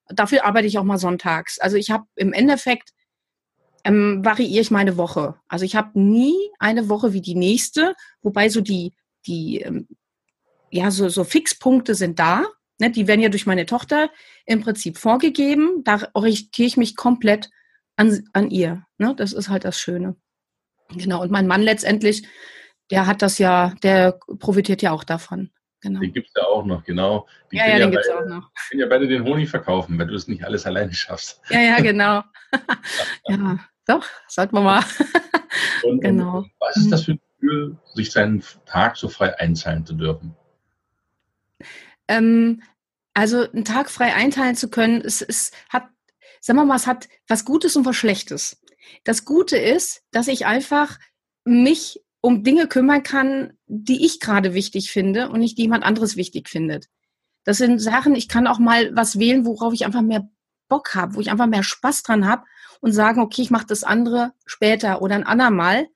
Dafür 0.08 0.44
arbeite 0.44 0.66
ich 0.66 0.78
auch 0.78 0.84
mal 0.84 0.98
sonntags. 0.98 1.58
Also 1.58 1.76
ich 1.76 1.90
habe 1.90 2.04
im 2.16 2.32
Endeffekt 2.34 2.90
ähm, 3.84 4.24
variiere 4.24 4.60
ich 4.60 4.70
meine 4.70 4.96
Woche. 4.96 5.36
Also 5.48 5.64
ich 5.64 5.76
habe 5.76 5.98
nie 5.98 6.34
eine 6.58 6.88
Woche 6.88 7.12
wie 7.12 7.22
die 7.22 7.34
nächste, 7.34 7.94
wobei 8.22 8.48
so 8.48 8.60
die 8.60 8.94
die 9.26 9.60
ähm, 9.60 9.88
ja, 10.74 10.90
so, 10.90 11.08
so 11.08 11.22
Fixpunkte 11.22 11.94
sind 11.94 12.18
da. 12.18 12.42
Ne? 12.80 12.90
Die 12.90 13.06
werden 13.06 13.20
ja 13.20 13.28
durch 13.28 13.46
meine 13.46 13.64
Tochter 13.64 14.10
im 14.44 14.60
Prinzip 14.60 14.98
vorgegeben. 14.98 15.84
Da 15.84 16.08
orientiere 16.14 16.66
ich 16.66 16.76
mich 16.76 16.96
komplett 16.96 17.48
an, 17.94 18.24
an 18.32 18.50
ihr. 18.50 18.84
Ne? 18.98 19.14
Das 19.16 19.32
ist 19.32 19.48
halt 19.48 19.64
das 19.64 19.78
Schöne. 19.78 20.16
Genau. 20.90 21.22
Und 21.22 21.30
mein 21.30 21.46
Mann 21.46 21.62
letztendlich, 21.62 22.26
der 22.90 23.06
hat 23.06 23.22
das 23.22 23.38
ja, 23.38 23.72
der 23.84 24.18
profitiert 24.40 24.82
ja 24.82 24.90
auch 24.90 25.04
davon. 25.04 25.50
Genau. 25.80 26.00
Den 26.00 26.12
gibt 26.12 26.26
es 26.26 26.32
ja 26.36 26.42
auch 26.48 26.64
noch, 26.64 26.82
genau. 26.82 27.28
Die 27.52 27.56
ja, 27.56 27.68
ja, 27.68 27.78
den 27.78 27.92
gibt 27.92 28.04
es 28.04 28.10
auch 28.10 28.26
noch. 28.26 28.50
Die 28.50 28.70
können 28.70 28.80
ja 28.80 28.88
beide 28.88 29.06
den 29.06 29.22
Honig 29.22 29.48
verkaufen, 29.48 29.96
wenn 29.98 30.08
du 30.08 30.14
es 30.14 30.26
nicht 30.26 30.44
alles 30.44 30.66
alleine 30.66 30.92
schaffst. 30.92 31.40
Ja, 31.50 31.60
ja, 31.60 31.80
genau. 31.80 32.22
ja, 33.28 33.58
doch, 33.86 34.04
sollten 34.26 34.56
wir 34.56 34.62
mal. 34.62 34.82
und, 35.84 36.00
genau. 36.00 36.38
Und 36.38 36.52
was 36.58 36.76
ist 36.78 36.90
das 36.90 37.04
für 37.04 37.12
ein 37.12 37.20
Gefühl, 37.38 37.76
sich 37.94 38.10
seinen 38.10 38.42
Tag 38.66 38.96
so 38.96 39.08
frei 39.08 39.38
einzahlen 39.38 39.86
zu 39.86 39.94
dürfen? 39.94 40.34
Ähm, 42.08 42.62
also 43.14 43.48
einen 43.50 43.64
Tag 43.64 43.90
frei 43.90 44.14
einteilen 44.14 44.56
zu 44.56 44.68
können, 44.68 45.00
es, 45.00 45.22
es 45.22 45.52
hat, 45.68 45.88
sagen 46.40 46.58
wir 46.58 46.64
mal, 46.64 46.76
es 46.76 46.86
hat 46.86 47.08
was 47.28 47.44
Gutes 47.44 47.76
und 47.76 47.84
was 47.86 47.96
Schlechtes. 47.96 48.60
Das 49.04 49.24
Gute 49.24 49.56
ist, 49.56 50.02
dass 50.10 50.28
ich 50.28 50.46
einfach 50.46 50.98
mich 51.44 52.02
um 52.20 52.42
Dinge 52.42 52.66
kümmern 52.68 53.02
kann, 53.02 53.52
die 53.66 54.04
ich 54.04 54.18
gerade 54.18 54.54
wichtig 54.54 54.90
finde 54.90 55.28
und 55.28 55.40
nicht 55.40 55.58
die 55.58 55.62
jemand 55.62 55.84
anderes 55.84 56.16
wichtig 56.16 56.48
findet. 56.48 56.88
Das 57.44 57.58
sind 57.58 57.78
Sachen, 57.78 58.14
ich 58.14 58.28
kann 58.28 58.46
auch 58.46 58.58
mal 58.58 58.96
was 58.96 59.18
wählen, 59.18 59.44
worauf 59.44 59.74
ich 59.74 59.84
einfach 59.84 60.02
mehr 60.02 60.28
Bock 60.68 60.94
habe, 60.94 61.14
wo 61.14 61.20
ich 61.20 61.30
einfach 61.30 61.46
mehr 61.46 61.62
Spaß 61.62 62.02
dran 62.02 62.26
habe 62.26 62.44
und 62.80 62.92
sagen, 62.92 63.20
okay, 63.20 63.42
ich 63.42 63.50
mache 63.50 63.66
das 63.66 63.84
andere 63.84 64.32
später 64.46 65.02
oder 65.02 65.14
ein 65.14 65.26
andermal. 65.26 65.86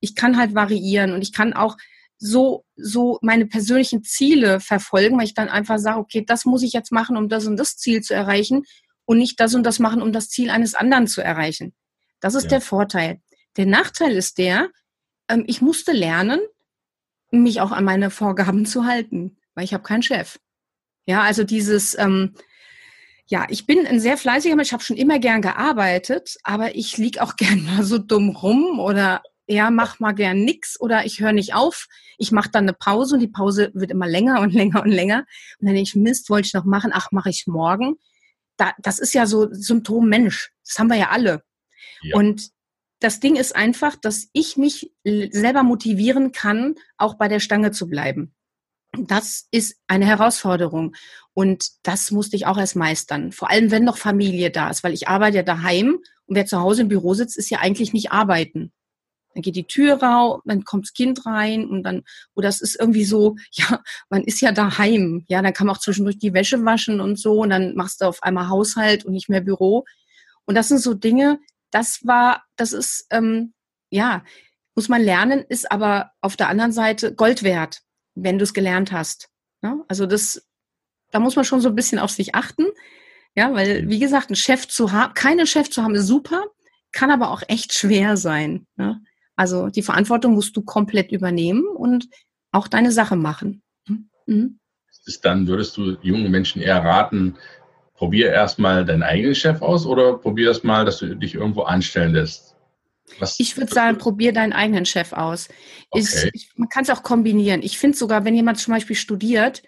Ich 0.00 0.14
kann 0.14 0.38
halt 0.38 0.54
variieren 0.54 1.12
und 1.12 1.22
ich 1.22 1.32
kann 1.32 1.52
auch 1.52 1.76
so, 2.18 2.64
so 2.76 3.18
meine 3.22 3.46
persönlichen 3.46 4.02
Ziele 4.04 4.60
verfolgen, 4.60 5.18
weil 5.18 5.26
ich 5.26 5.34
dann 5.34 5.48
einfach 5.48 5.78
sage, 5.78 5.98
okay, 5.98 6.24
das 6.26 6.44
muss 6.44 6.62
ich 6.62 6.72
jetzt 6.72 6.92
machen, 6.92 7.16
um 7.16 7.28
das 7.28 7.46
und 7.46 7.56
das 7.56 7.76
Ziel 7.76 8.02
zu 8.02 8.14
erreichen 8.14 8.62
und 9.04 9.18
nicht 9.18 9.38
das 9.40 9.54
und 9.54 9.64
das 9.64 9.78
machen, 9.78 10.02
um 10.02 10.12
das 10.12 10.28
Ziel 10.28 10.50
eines 10.50 10.74
anderen 10.74 11.06
zu 11.06 11.20
erreichen. 11.20 11.74
Das 12.20 12.34
ist 12.34 12.44
ja. 12.44 12.50
der 12.50 12.60
Vorteil. 12.60 13.20
Der 13.56 13.66
Nachteil 13.66 14.12
ist 14.12 14.38
der, 14.38 14.70
ähm, 15.28 15.44
ich 15.46 15.60
musste 15.60 15.92
lernen, 15.92 16.40
mich 17.30 17.60
auch 17.60 17.72
an 17.72 17.84
meine 17.84 18.10
Vorgaben 18.10 18.66
zu 18.66 18.84
halten, 18.86 19.36
weil 19.54 19.64
ich 19.64 19.74
habe 19.74 19.82
keinen 19.82 20.02
Chef. 20.02 20.38
Ja, 21.06 21.22
also 21.22 21.44
dieses, 21.44 21.98
ähm, 21.98 22.34
ja, 23.26 23.46
ich 23.48 23.66
bin 23.66 23.86
ein 23.86 24.00
sehr 24.00 24.16
fleißiger 24.16 24.56
Mensch, 24.56 24.68
ich 24.68 24.72
habe 24.72 24.82
schon 24.82 24.96
immer 24.96 25.18
gern 25.18 25.42
gearbeitet, 25.42 26.36
aber 26.42 26.74
ich 26.74 26.96
lieg 26.96 27.20
auch 27.20 27.36
gern 27.36 27.64
mal 27.64 27.84
so 27.84 27.98
dumm 27.98 28.30
rum 28.30 28.78
oder 28.78 29.22
ja, 29.46 29.70
mach 29.70 30.00
mal 30.00 30.12
gern 30.12 30.44
nix 30.44 30.80
oder 30.80 31.04
ich 31.04 31.20
höre 31.20 31.32
nicht 31.32 31.54
auf. 31.54 31.86
Ich 32.18 32.32
mache 32.32 32.50
dann 32.50 32.64
eine 32.64 32.72
Pause 32.72 33.14
und 33.14 33.20
die 33.20 33.28
Pause 33.28 33.70
wird 33.74 33.90
immer 33.90 34.06
länger 34.06 34.40
und 34.40 34.52
länger 34.54 34.82
und 34.82 34.90
länger. 34.90 35.26
Und 35.58 35.66
dann 35.66 35.74
denke 35.74 35.88
ich, 35.88 35.94
Mist, 35.94 36.30
wollte 36.30 36.46
ich 36.46 36.54
noch 36.54 36.64
machen, 36.64 36.90
ach, 36.94 37.10
mache 37.12 37.30
ich 37.30 37.46
morgen. 37.46 37.96
Da, 38.56 38.72
das 38.78 38.98
ist 38.98 39.14
ja 39.14 39.26
so 39.26 39.48
Symptom 39.52 40.08
Mensch. 40.08 40.52
Das 40.64 40.78
haben 40.78 40.88
wir 40.88 40.96
ja 40.96 41.10
alle. 41.10 41.42
Ja. 42.02 42.16
Und 42.16 42.50
das 43.00 43.20
Ding 43.20 43.36
ist 43.36 43.54
einfach, 43.54 43.96
dass 43.96 44.28
ich 44.32 44.56
mich 44.56 44.92
selber 45.04 45.62
motivieren 45.62 46.32
kann, 46.32 46.76
auch 46.96 47.14
bei 47.14 47.28
der 47.28 47.40
Stange 47.40 47.70
zu 47.70 47.88
bleiben. 47.88 48.34
Das 48.96 49.48
ist 49.50 49.76
eine 49.88 50.06
Herausforderung. 50.06 50.94
Und 51.34 51.68
das 51.82 52.12
musste 52.12 52.36
ich 52.36 52.46
auch 52.46 52.56
erst 52.56 52.76
meistern. 52.76 53.32
Vor 53.32 53.50
allem, 53.50 53.72
wenn 53.72 53.84
noch 53.84 53.98
Familie 53.98 54.50
da 54.50 54.70
ist, 54.70 54.84
weil 54.84 54.94
ich 54.94 55.08
arbeite 55.08 55.38
ja 55.38 55.42
daheim 55.42 55.98
und 56.26 56.36
wer 56.36 56.46
zu 56.46 56.60
Hause 56.60 56.82
im 56.82 56.88
Büro 56.88 57.12
sitzt, 57.12 57.36
ist 57.36 57.50
ja 57.50 57.58
eigentlich 57.58 57.92
nicht 57.92 58.12
arbeiten 58.12 58.72
dann 59.34 59.42
geht 59.42 59.56
die 59.56 59.66
Tür 59.66 60.02
raus, 60.02 60.40
dann 60.44 60.64
kommt 60.64 60.86
das 60.86 60.92
Kind 60.92 61.26
rein 61.26 61.66
und 61.66 61.82
dann, 61.82 62.02
oder 62.34 62.48
es 62.48 62.60
ist 62.60 62.78
irgendwie 62.78 63.04
so, 63.04 63.36
ja, 63.52 63.82
man 64.08 64.22
ist 64.24 64.40
ja 64.40 64.52
daheim, 64.52 65.24
ja, 65.28 65.42
dann 65.42 65.52
kann 65.52 65.66
man 65.66 65.76
auch 65.76 65.80
zwischendurch 65.80 66.18
die 66.18 66.32
Wäsche 66.32 66.64
waschen 66.64 67.00
und 67.00 67.18
so 67.18 67.42
und 67.42 67.50
dann 67.50 67.74
machst 67.74 68.00
du 68.00 68.06
auf 68.06 68.22
einmal 68.22 68.48
Haushalt 68.48 69.04
und 69.04 69.12
nicht 69.12 69.28
mehr 69.28 69.40
Büro. 69.40 69.84
Und 70.46 70.54
das 70.54 70.68
sind 70.68 70.78
so 70.78 70.94
Dinge, 70.94 71.38
das 71.70 72.06
war, 72.06 72.44
das 72.56 72.72
ist, 72.72 73.06
ähm, 73.10 73.54
ja, 73.90 74.24
muss 74.74 74.88
man 74.88 75.02
lernen, 75.02 75.44
ist 75.48 75.70
aber 75.70 76.12
auf 76.20 76.36
der 76.36 76.48
anderen 76.48 76.72
Seite 76.72 77.14
Gold 77.14 77.42
wert, 77.42 77.82
wenn 78.14 78.38
du 78.38 78.44
es 78.44 78.54
gelernt 78.54 78.92
hast. 78.92 79.28
Ne? 79.62 79.84
Also 79.88 80.06
das, 80.06 80.46
da 81.10 81.20
muss 81.20 81.36
man 81.36 81.44
schon 81.44 81.60
so 81.60 81.68
ein 81.68 81.74
bisschen 81.74 81.98
auf 81.98 82.10
sich 82.10 82.34
achten. 82.34 82.66
Ja, 83.36 83.52
weil, 83.52 83.88
wie 83.88 83.98
gesagt, 83.98 84.28
einen 84.28 84.36
Chef 84.36 84.68
zu 84.68 84.92
haben, 84.92 85.14
keinen 85.14 85.46
Chef 85.46 85.68
zu 85.68 85.82
haben, 85.82 85.94
ist 85.94 86.06
super, 86.06 86.44
kann 86.92 87.10
aber 87.10 87.30
auch 87.30 87.42
echt 87.48 87.72
schwer 87.74 88.16
sein. 88.16 88.66
Ne? 88.76 89.00
Also 89.36 89.68
die 89.68 89.82
Verantwortung 89.82 90.34
musst 90.34 90.56
du 90.56 90.62
komplett 90.62 91.12
übernehmen 91.12 91.64
und 91.66 92.08
auch 92.52 92.68
deine 92.68 92.92
Sache 92.92 93.16
machen. 93.16 93.62
Hm? 93.86 94.08
Mhm. 94.26 94.58
Ist 95.06 95.24
dann 95.24 95.46
würdest 95.46 95.76
du 95.76 95.96
jungen 96.02 96.30
Menschen 96.30 96.62
eher 96.62 96.82
raten, 96.82 97.36
probier 97.94 98.32
erstmal 98.32 98.84
deinen 98.84 99.02
eigenen 99.02 99.34
Chef 99.34 99.60
aus 99.60 99.86
oder 99.86 100.18
probier 100.18 100.48
erst 100.48 100.64
mal, 100.64 100.84
dass 100.84 100.98
du 100.98 101.14
dich 101.14 101.34
irgendwo 101.34 101.62
anstellen 101.62 102.12
lässt? 102.12 102.54
Was, 103.18 103.38
ich 103.38 103.56
würde 103.56 103.72
sagen, 103.72 103.98
probier 103.98 104.32
deinen 104.32 104.54
eigenen 104.54 104.86
Chef 104.86 105.12
aus. 105.12 105.48
Okay. 105.90 106.30
Ich, 106.32 106.52
man 106.56 106.68
kann 106.68 106.84
es 106.84 106.90
auch 106.90 107.02
kombinieren. 107.02 107.62
Ich 107.62 107.78
finde 107.78 107.98
sogar, 107.98 108.24
wenn 108.24 108.34
jemand 108.34 108.58
zum 108.58 108.72
Beispiel 108.72 108.96
studiert 108.96 109.62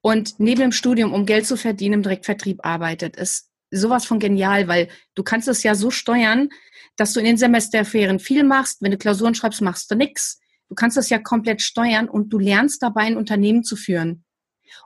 und 0.00 0.40
neben 0.40 0.60
dem 0.62 0.72
Studium, 0.72 1.12
um 1.12 1.26
Geld 1.26 1.46
zu 1.46 1.56
verdienen, 1.56 1.94
im 1.94 2.02
Direktvertrieb 2.02 2.64
arbeitet, 2.64 3.16
ist 3.16 3.49
sowas 3.70 4.04
von 4.04 4.18
genial, 4.18 4.68
weil 4.68 4.88
du 5.14 5.22
kannst 5.22 5.48
es 5.48 5.62
ja 5.62 5.74
so 5.74 5.90
steuern, 5.90 6.48
dass 6.96 7.12
du 7.12 7.20
in 7.20 7.26
den 7.26 7.36
Semesterferien 7.36 8.18
viel 8.18 8.44
machst. 8.44 8.82
Wenn 8.82 8.90
du 8.90 8.98
Klausuren 8.98 9.34
schreibst, 9.34 9.62
machst 9.62 9.90
du 9.90 9.94
nichts. 9.94 10.40
Du 10.68 10.74
kannst 10.74 10.96
das 10.96 11.10
ja 11.10 11.18
komplett 11.18 11.62
steuern 11.62 12.08
und 12.08 12.32
du 12.32 12.38
lernst 12.38 12.82
dabei, 12.82 13.02
ein 13.02 13.16
Unternehmen 13.16 13.64
zu 13.64 13.76
führen. 13.76 14.24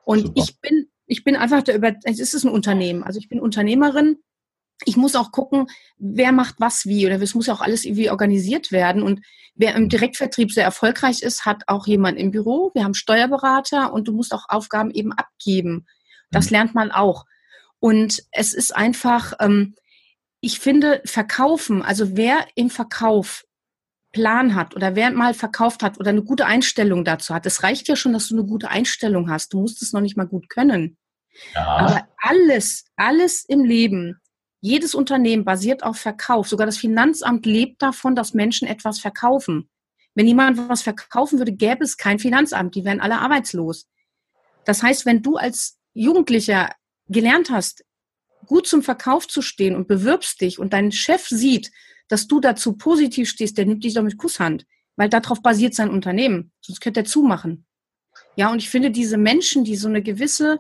Und 0.05 0.21
Super. 0.21 0.43
ich 0.43 0.61
bin, 0.61 0.87
ich 1.07 1.25
bin 1.25 1.37
einfach 1.37 1.63
der 1.63 1.77
über, 1.77 1.95
es 2.05 2.19
ist 2.19 2.45
ein 2.45 2.51
Unternehmen. 2.51 3.03
Also 3.03 3.19
ich 3.19 3.29
bin 3.29 3.41
Unternehmerin. 3.41 4.19
Ich 4.85 4.97
muss 4.97 5.15
auch 5.15 5.31
gucken, 5.31 5.67
wer 5.99 6.33
macht 6.33 6.57
was 6.59 6.87
wie 6.87 7.07
oder 7.07 7.21
es 7.21 7.35
muss 7.35 7.47
ja 7.47 7.55
auch 7.55 7.61
alles 7.61 7.85
irgendwie 7.85 8.11
organisiert 8.11 8.73
werden. 8.73 9.03
Und 9.03 9.21
wer 9.55 9.75
im 9.75 9.89
Direktvertrieb 9.89 10.53
sehr 10.53 10.65
erfolgreich 10.65 11.23
ist, 11.23 11.45
hat 11.45 11.65
auch 11.69 11.87
jemand 11.87 12.19
im 12.19 12.31
Büro. 12.31 12.71
Wir 12.75 12.85
haben 12.85 12.95
Steuerberater 12.95 13.93
und 13.93 14.09
du 14.09 14.13
musst 14.13 14.33
auch 14.33 14.47
Aufgaben 14.49 14.91
eben 14.91 15.13
abgeben. 15.13 15.87
Das 16.31 16.47
mhm. 16.47 16.51
lernt 16.53 16.75
man 16.75 16.91
auch. 16.91 17.25
Und 17.81 18.23
es 18.33 18.55
ist 18.55 18.75
einfach, 18.75 19.35
ähm, 19.41 19.75
ich 20.41 20.61
finde, 20.61 21.03
verkaufen, 21.05 21.83
also 21.83 22.17
wer 22.17 22.47
im 22.55 22.71
Verkauf 22.71 23.45
Plan 24.13 24.55
hat 24.55 24.75
oder 24.75 24.95
wer 24.95 25.11
mal 25.11 25.35
verkauft 25.35 25.83
hat 25.83 25.99
oder 25.99 26.11
eine 26.11 26.23
gute 26.23 26.47
Einstellung 26.47 27.05
dazu 27.05 27.35
hat, 27.35 27.45
es 27.47 27.63
reicht 27.63 27.89
ja 27.89 27.97
schon, 27.97 28.13
dass 28.13 28.29
du 28.29 28.37
eine 28.37 28.47
gute 28.47 28.71
Einstellung 28.71 29.29
hast. 29.29 29.53
Du 29.53 29.61
musst 29.61 29.83
es 29.83 29.93
noch 29.93 30.01
nicht 30.01 30.17
mal 30.17 30.27
gut 30.27 30.49
können. 30.49 30.97
Ja. 31.55 31.67
Aber 31.67 32.09
alles, 32.19 32.87
alles 32.97 33.45
im 33.45 33.65
Leben, 33.65 34.21
jedes 34.61 34.95
Unternehmen 34.95 35.45
basiert 35.45 35.83
auf 35.83 35.99
Verkauf. 35.99 36.49
Sogar 36.49 36.65
das 36.65 36.79
Finanzamt 36.79 37.45
lebt 37.45 37.83
davon, 37.83 38.15
dass 38.15 38.33
Menschen 38.33 38.67
etwas 38.67 38.99
verkaufen. 38.99 39.69
Wenn 40.15 40.27
jemand 40.27 40.69
was 40.69 40.83
verkaufen 40.83 41.39
würde, 41.39 41.53
gäbe 41.53 41.85
es 41.85 41.97
kein 41.97 42.19
Finanzamt. 42.19 42.75
Die 42.75 42.85
wären 42.85 43.01
alle 43.01 43.19
arbeitslos. 43.19 43.89
Das 44.65 44.83
heißt, 44.83 45.05
wenn 45.05 45.23
du 45.23 45.37
als 45.37 45.77
Jugendlicher 45.93 46.71
gelernt 47.09 47.51
hast, 47.51 47.85
gut 48.47 48.67
zum 48.67 48.83
Verkauf 48.83 49.27
zu 49.27 49.43
stehen 49.43 49.77
und 49.77 49.89
bewirbst 49.89 50.41
dich 50.41 50.59
und 50.59 50.73
dein 50.73 50.93
Chef 50.93 51.27
sieht, 51.27 51.71
dass 52.09 52.27
du 52.27 52.41
dazu 52.41 52.75
positiv 52.75 53.29
stehst, 53.29 53.57
der 53.57 53.67
nimmt 53.67 53.85
dich 53.85 53.95
doch 53.95 54.03
mit 54.03 54.19
Kusshand, 54.19 54.67
weil 54.97 55.09
darauf 55.09 55.43
basiert 55.43 55.75
sein 55.75 55.91
Unternehmen. 55.91 56.53
Sonst 56.61 56.81
könnte 56.81 57.01
er 57.01 57.05
zumachen. 57.07 57.67
Ja, 58.37 58.51
und 58.51 58.59
ich 58.59 58.69
finde 58.69 58.91
diese 58.91 59.17
Menschen, 59.17 59.65
die 59.65 59.77
so 59.77 59.89
eine 59.89 60.03
gewisse 60.03 60.59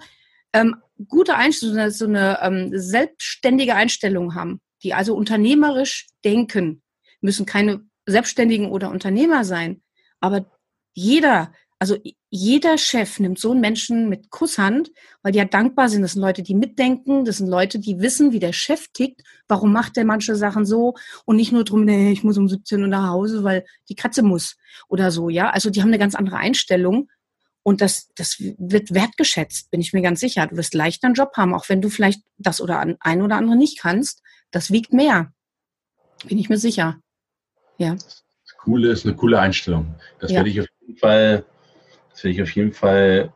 ähm, 0.52 0.76
gute 1.08 1.36
Einstellung, 1.36 1.90
so 1.90 2.06
eine 2.06 2.38
ähm, 2.40 2.70
selbstständige 2.72 3.74
Einstellung 3.74 4.34
haben, 4.34 4.60
die 4.82 4.94
also 4.94 5.14
unternehmerisch 5.14 6.06
denken, 6.24 6.82
müssen 7.20 7.46
keine 7.46 7.84
Selbstständigen 8.06 8.70
oder 8.70 8.90
Unternehmer 8.90 9.44
sein, 9.44 9.82
aber 10.20 10.46
jeder 10.94 11.52
Also 11.78 11.98
jeder 12.30 12.78
Chef 12.78 13.18
nimmt 13.18 13.38
so 13.38 13.50
einen 13.50 13.60
Menschen 13.60 14.08
mit 14.08 14.30
Kusshand, 14.30 14.90
weil 15.22 15.32
die 15.32 15.38
ja 15.38 15.44
dankbar 15.44 15.88
sind. 15.88 16.02
Das 16.02 16.12
sind 16.12 16.22
Leute, 16.22 16.42
die 16.42 16.54
mitdenken, 16.54 17.24
das 17.24 17.38
sind 17.38 17.48
Leute, 17.48 17.78
die 17.78 18.00
wissen, 18.00 18.32
wie 18.32 18.38
der 18.38 18.52
Chef 18.52 18.88
tickt, 18.92 19.22
warum 19.48 19.72
macht 19.72 19.96
der 19.96 20.04
manche 20.04 20.36
Sachen 20.36 20.64
so 20.64 20.94
und 21.24 21.36
nicht 21.36 21.52
nur 21.52 21.64
drum, 21.64 21.84
nee, 21.84 22.12
ich 22.12 22.24
muss 22.24 22.38
um 22.38 22.48
17 22.48 22.80
Uhr 22.80 22.88
nach 22.88 23.08
Hause, 23.08 23.44
weil 23.44 23.64
die 23.88 23.96
Katze 23.96 24.22
muss 24.22 24.56
oder 24.88 25.10
so, 25.10 25.28
ja. 25.28 25.50
Also 25.50 25.68
die 25.68 25.82
haben 25.82 25.88
eine 25.88 25.98
ganz 25.98 26.14
andere 26.14 26.36
Einstellung 26.36 27.10
und 27.64 27.80
das, 27.80 28.10
das 28.14 28.36
wird 28.38 28.94
wertgeschätzt, 28.94 29.70
bin 29.70 29.80
ich 29.80 29.92
mir 29.92 30.02
ganz 30.02 30.20
sicher. 30.20 30.46
Du 30.46 30.56
wirst 30.56 30.74
leichter 30.74 31.06
einen 31.06 31.14
Job 31.14 31.32
haben, 31.36 31.54
auch 31.54 31.68
wenn 31.68 31.80
du 31.80 31.88
vielleicht 31.88 32.20
das 32.36 32.60
oder 32.60 32.78
ein 32.78 33.22
oder 33.22 33.36
andere 33.36 33.56
nicht 33.56 33.80
kannst. 33.80 34.22
Das 34.50 34.70
wiegt 34.70 34.92
mehr. 34.92 35.32
Bin 36.28 36.38
ich 36.38 36.50
mir 36.50 36.58
sicher. 36.58 37.00
Ja. 37.78 37.94
Das 37.94 38.24
Coole 38.58 38.90
ist 38.90 39.06
eine 39.06 39.16
coole 39.16 39.40
Einstellung. 39.40 39.94
Das 40.20 40.30
ja. 40.30 40.36
werde 40.36 40.50
ich 40.50 40.60
auf 40.60 40.66
jeden 40.80 40.98
Fall 40.98 41.44
das 42.14 42.22
werde 42.22 42.34
ich 42.36 42.42
auf 42.42 42.50
jeden 42.54 42.72
Fall, 42.72 43.32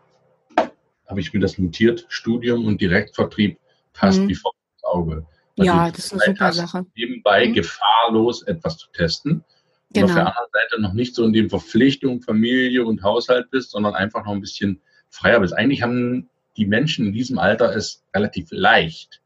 habe 1.07 1.21
ich 1.21 1.35
mir 1.35 1.41
das 1.41 1.59
notiert, 1.59 2.07
Studium 2.09 2.65
und 2.65 2.81
Direktvertrieb 2.81 3.59
passt 3.93 4.21
mhm. 4.21 4.29
wie 4.29 4.35
vor 4.37 4.53
ins 4.75 4.85
Auge. 4.85 5.27
Weil 5.57 5.67
ja, 5.67 5.91
das 5.91 6.07
ist 6.07 6.13
eine 6.13 6.23
super 6.27 6.53
Sache. 6.53 6.87
Nebenbei 6.95 7.49
mhm. 7.49 7.55
gefahrlos 7.55 8.43
etwas 8.45 8.79
zu 8.79 8.89
testen. 8.93 9.45
Genau. 9.91 10.05
Und 10.07 10.11
auf 10.11 10.15
der 10.15 10.25
genau. 10.25 10.31
anderen 10.31 10.51
Seite 10.53 10.83
noch 10.83 10.93
nicht 10.93 11.15
so 11.17 11.25
in 11.25 11.33
den 11.33 11.51
Verpflichtungen 11.51 12.23
Familie 12.23 12.85
und 12.85 13.03
Haushalt 13.03 13.51
bist, 13.51 13.73
sondern 13.73 13.97
einfach 13.97 14.25
noch 14.25 14.33
ein 14.33 14.41
bisschen 14.41 14.81
freier 15.11 15.41
bist. 15.41 15.55
Eigentlich 15.55 15.83
haben 15.83 16.29
die 16.57 16.67
Menschen 16.67 17.07
in 17.07 17.13
diesem 17.13 17.39
Alter 17.39 17.75
es 17.75 18.05
relativ 18.15 18.49
leicht. 18.53 19.21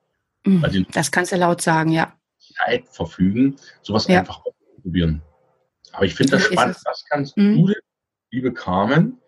Mhm. 0.47 0.87
Das 0.93 1.11
kannst 1.11 1.33
du 1.33 1.37
laut 1.37 1.61
sagen, 1.61 1.93
ja. 1.93 2.15
Zeit 2.39 2.89
verfügen, 2.89 3.57
sowas 3.83 4.07
ja. 4.07 4.21
einfach 4.21 4.43
ausprobieren. 4.47 5.21
Aber 5.93 6.07
ich 6.07 6.15
finde 6.15 6.33
das 6.33 6.45
spannend. 6.45 6.79
Was 6.85 7.05
kannst 7.11 7.37
mhm. 7.37 7.67
du 7.67 7.73
liebe 8.31 8.53
Carmen, 8.55 9.22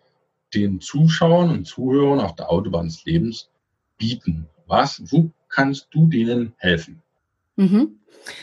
den 0.55 0.79
Zuschauern 0.81 1.49
und 1.51 1.65
Zuhörern 1.65 2.19
auf 2.19 2.35
der 2.35 2.49
Autobahn 2.49 2.87
des 2.87 3.03
Lebens 3.05 3.49
bieten? 3.97 4.47
Was, 4.67 5.01
wo 5.11 5.31
kannst 5.49 5.87
du 5.91 6.07
denen 6.07 6.53
helfen? 6.57 7.01
Mhm. 7.55 7.99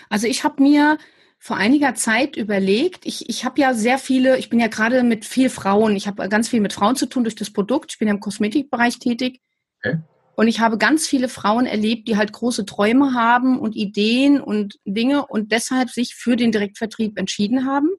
Also 0.08 0.26
ich 0.26 0.44
habe 0.44 0.62
mir 0.62 0.98
vor 1.38 1.56
einiger 1.56 1.94
Zeit 1.94 2.36
überlegt, 2.36 3.04
ich, 3.04 3.28
ich 3.28 3.44
habe 3.44 3.60
ja 3.60 3.74
sehr 3.74 3.98
viele, 3.98 4.38
ich 4.38 4.48
bin 4.48 4.60
ja 4.60 4.68
gerade 4.68 5.02
mit 5.02 5.24
viel 5.24 5.50
Frauen, 5.50 5.96
ich 5.96 6.06
habe 6.06 6.28
ganz 6.28 6.48
viel 6.48 6.60
mit 6.60 6.72
Frauen 6.72 6.94
zu 6.94 7.06
tun 7.06 7.24
durch 7.24 7.34
das 7.34 7.50
Produkt, 7.50 7.92
ich 7.92 7.98
bin 7.98 8.06
ja 8.06 8.14
im 8.14 8.20
Kosmetikbereich 8.20 9.00
tätig. 9.00 9.40
Okay. 9.78 9.98
Und 10.34 10.48
ich 10.48 10.60
habe 10.60 10.78
ganz 10.78 11.06
viele 11.06 11.28
Frauen 11.28 11.66
erlebt, 11.66 12.08
die 12.08 12.16
halt 12.16 12.32
große 12.32 12.64
Träume 12.64 13.14
haben 13.14 13.58
und 13.58 13.76
Ideen 13.76 14.40
und 14.40 14.78
Dinge 14.84 15.26
und 15.26 15.52
deshalb 15.52 15.90
sich 15.90 16.14
für 16.14 16.36
den 16.36 16.52
Direktvertrieb 16.52 17.18
entschieden 17.18 17.66
haben 17.66 17.90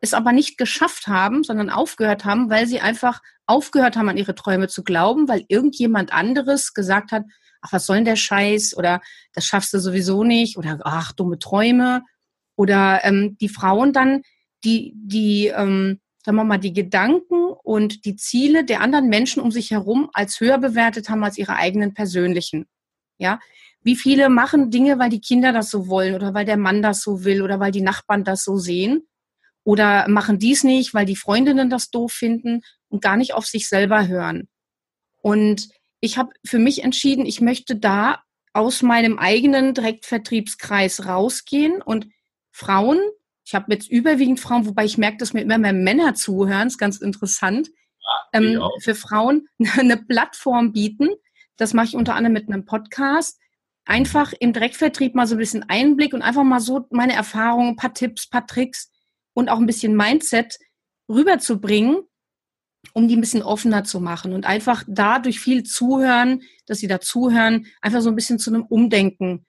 es 0.00 0.14
aber 0.14 0.32
nicht 0.32 0.58
geschafft 0.58 1.08
haben, 1.08 1.42
sondern 1.42 1.70
aufgehört 1.70 2.24
haben, 2.24 2.50
weil 2.50 2.66
sie 2.66 2.80
einfach 2.80 3.20
aufgehört 3.46 3.96
haben, 3.96 4.08
an 4.08 4.16
ihre 4.16 4.34
Träume 4.34 4.68
zu 4.68 4.84
glauben, 4.84 5.28
weil 5.28 5.44
irgendjemand 5.48 6.12
anderes 6.12 6.74
gesagt 6.74 7.12
hat, 7.12 7.24
ach, 7.60 7.72
was 7.72 7.86
soll 7.86 7.96
denn 7.96 8.04
der 8.04 8.16
Scheiß? 8.16 8.76
Oder 8.76 9.00
das 9.32 9.44
schaffst 9.44 9.72
du 9.74 9.80
sowieso 9.80 10.22
nicht. 10.22 10.56
Oder 10.56 10.78
ach, 10.84 11.12
dumme 11.12 11.38
Träume. 11.38 12.04
Oder 12.56 13.04
ähm, 13.04 13.36
die 13.40 13.48
Frauen 13.48 13.92
dann, 13.92 14.22
die, 14.64 14.92
die, 14.94 15.48
ähm, 15.48 16.00
sagen 16.24 16.36
wir 16.36 16.44
mal, 16.44 16.58
die 16.58 16.72
Gedanken 16.72 17.52
und 17.62 18.04
die 18.04 18.16
Ziele 18.16 18.64
der 18.64 18.80
anderen 18.80 19.08
Menschen 19.08 19.42
um 19.42 19.50
sich 19.50 19.70
herum 19.70 20.10
als 20.12 20.40
höher 20.40 20.58
bewertet 20.58 21.08
haben 21.08 21.24
als 21.24 21.38
ihre 21.38 21.56
eigenen 21.56 21.94
persönlichen. 21.94 22.66
Ja, 23.18 23.40
wie 23.82 23.96
viele 23.96 24.28
machen 24.28 24.70
Dinge, 24.70 24.98
weil 24.98 25.10
die 25.10 25.20
Kinder 25.20 25.52
das 25.52 25.70
so 25.70 25.88
wollen 25.88 26.14
oder 26.14 26.34
weil 26.34 26.44
der 26.44 26.56
Mann 26.56 26.82
das 26.82 27.00
so 27.00 27.24
will 27.24 27.42
oder 27.42 27.58
weil 27.58 27.72
die 27.72 27.80
Nachbarn 27.80 28.22
das 28.22 28.44
so 28.44 28.56
sehen 28.56 29.07
oder 29.68 30.08
machen 30.08 30.38
dies 30.38 30.64
nicht, 30.64 30.94
weil 30.94 31.04
die 31.04 31.14
Freundinnen 31.14 31.68
das 31.68 31.90
doof 31.90 32.10
finden 32.10 32.62
und 32.88 33.02
gar 33.02 33.18
nicht 33.18 33.34
auf 33.34 33.44
sich 33.44 33.68
selber 33.68 34.08
hören. 34.08 34.48
Und 35.20 35.68
ich 36.00 36.16
habe 36.16 36.30
für 36.42 36.58
mich 36.58 36.84
entschieden, 36.84 37.26
ich 37.26 37.42
möchte 37.42 37.76
da 37.76 38.22
aus 38.54 38.80
meinem 38.80 39.18
eigenen 39.18 39.74
Direktvertriebskreis 39.74 41.04
rausgehen 41.04 41.82
und 41.82 42.08
Frauen, 42.50 42.98
ich 43.44 43.54
habe 43.54 43.70
jetzt 43.74 43.90
überwiegend 43.90 44.40
Frauen, 44.40 44.64
wobei 44.64 44.86
ich 44.86 44.96
merke, 44.96 45.18
dass 45.18 45.34
mir 45.34 45.42
immer 45.42 45.58
mehr 45.58 45.74
Männer 45.74 46.14
zuhören, 46.14 46.68
ist 46.68 46.78
ganz 46.78 46.96
interessant, 46.96 47.68
ähm, 48.32 48.62
für 48.80 48.94
Frauen 48.94 49.48
eine 49.76 49.98
Plattform 49.98 50.72
bieten. 50.72 51.10
Das 51.58 51.74
mache 51.74 51.88
ich 51.88 51.94
unter 51.94 52.14
anderem 52.14 52.32
mit 52.32 52.48
einem 52.48 52.64
Podcast. 52.64 53.38
Einfach 53.84 54.32
im 54.40 54.54
Direktvertrieb 54.54 55.14
mal 55.14 55.26
so 55.26 55.34
ein 55.34 55.38
bisschen 55.38 55.68
Einblick 55.68 56.14
und 56.14 56.22
einfach 56.22 56.44
mal 56.44 56.60
so 56.60 56.86
meine 56.88 57.12
Erfahrungen, 57.12 57.72
ein 57.72 57.76
paar 57.76 57.92
Tipps, 57.92 58.28
ein 58.28 58.30
paar 58.30 58.46
Tricks, 58.46 58.90
und 59.38 59.50
auch 59.50 59.58
ein 59.58 59.66
bisschen 59.66 59.96
Mindset 59.96 60.58
rüberzubringen, 61.08 62.02
um 62.92 63.06
die 63.06 63.16
ein 63.16 63.20
bisschen 63.20 63.44
offener 63.44 63.84
zu 63.84 64.00
machen 64.00 64.32
und 64.32 64.46
einfach 64.46 64.82
dadurch 64.88 65.38
viel 65.38 65.62
zuhören, 65.62 66.42
dass 66.66 66.78
sie 66.78 66.88
da 66.88 67.00
zuhören, 67.00 67.66
einfach 67.80 68.00
so 68.00 68.08
ein 68.08 68.16
bisschen 68.16 68.40
zu 68.40 68.50
einem 68.50 68.64
Umdenken 68.64 69.46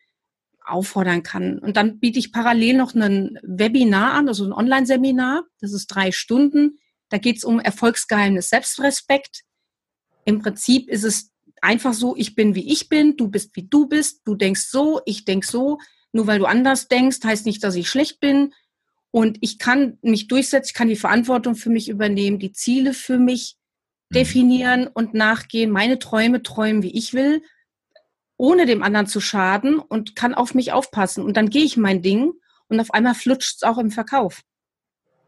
auffordern 0.63 1.23
kann. 1.23 1.57
Und 1.57 1.75
dann 1.75 1.99
biete 1.99 2.19
ich 2.19 2.31
parallel 2.31 2.77
noch 2.77 2.93
ein 2.93 3.39
Webinar 3.41 4.13
an, 4.13 4.27
also 4.27 4.45
ein 4.45 4.53
Online-Seminar. 4.53 5.45
Das 5.59 5.73
ist 5.73 5.87
drei 5.87 6.11
Stunden. 6.11 6.77
Da 7.09 7.17
geht 7.17 7.37
es 7.37 7.43
um 7.43 7.59
Erfolgsgeheimnis 7.59 8.49
Selbstrespekt. 8.49 9.41
Im 10.23 10.39
Prinzip 10.43 10.87
ist 10.87 11.03
es 11.03 11.31
einfach 11.63 11.95
so, 11.95 12.15
ich 12.15 12.35
bin 12.35 12.53
wie 12.53 12.71
ich 12.71 12.89
bin, 12.89 13.17
du 13.17 13.27
bist 13.27 13.55
wie 13.55 13.67
du 13.67 13.87
bist, 13.87 14.21
du 14.25 14.35
denkst 14.35 14.67
so, 14.69 15.01
ich 15.07 15.25
denk 15.25 15.45
so. 15.45 15.79
Nur 16.11 16.27
weil 16.27 16.37
du 16.37 16.45
anders 16.45 16.89
denkst, 16.89 17.17
heißt 17.23 17.47
nicht, 17.47 17.63
dass 17.63 17.73
ich 17.73 17.89
schlecht 17.89 18.19
bin. 18.19 18.53
Und 19.11 19.37
ich 19.41 19.57
kann 19.57 19.97
mich 20.01 20.27
durchsetzen, 20.27 20.69
ich 20.69 20.73
kann 20.73 20.87
die 20.87 20.95
Verantwortung 20.95 21.55
für 21.55 21.69
mich 21.69 21.89
übernehmen, 21.89 22.39
die 22.39 22.51
Ziele 22.51 22.93
für 22.93 23.17
mich 23.17 23.57
mhm. 24.09 24.15
definieren 24.15 24.87
und 24.87 25.13
nachgehen, 25.13 25.71
meine 25.71 25.99
Träume 25.99 26.43
träumen, 26.43 26.83
wie 26.83 26.95
ich 26.95 27.13
will, 27.13 27.41
ohne 28.37 28.65
dem 28.65 28.83
anderen 28.83 29.07
zu 29.07 29.19
schaden 29.19 29.79
und 29.79 30.15
kann 30.15 30.33
auf 30.33 30.53
mich 30.53 30.71
aufpassen. 30.71 31.23
Und 31.23 31.37
dann 31.37 31.49
gehe 31.49 31.63
ich 31.63 31.75
mein 31.75 32.01
Ding 32.01 32.33
und 32.67 32.79
auf 32.79 32.91
einmal 32.91 33.15
flutscht 33.15 33.57
es 33.57 33.63
auch 33.63 33.77
im 33.77 33.91
Verkauf. 33.91 34.41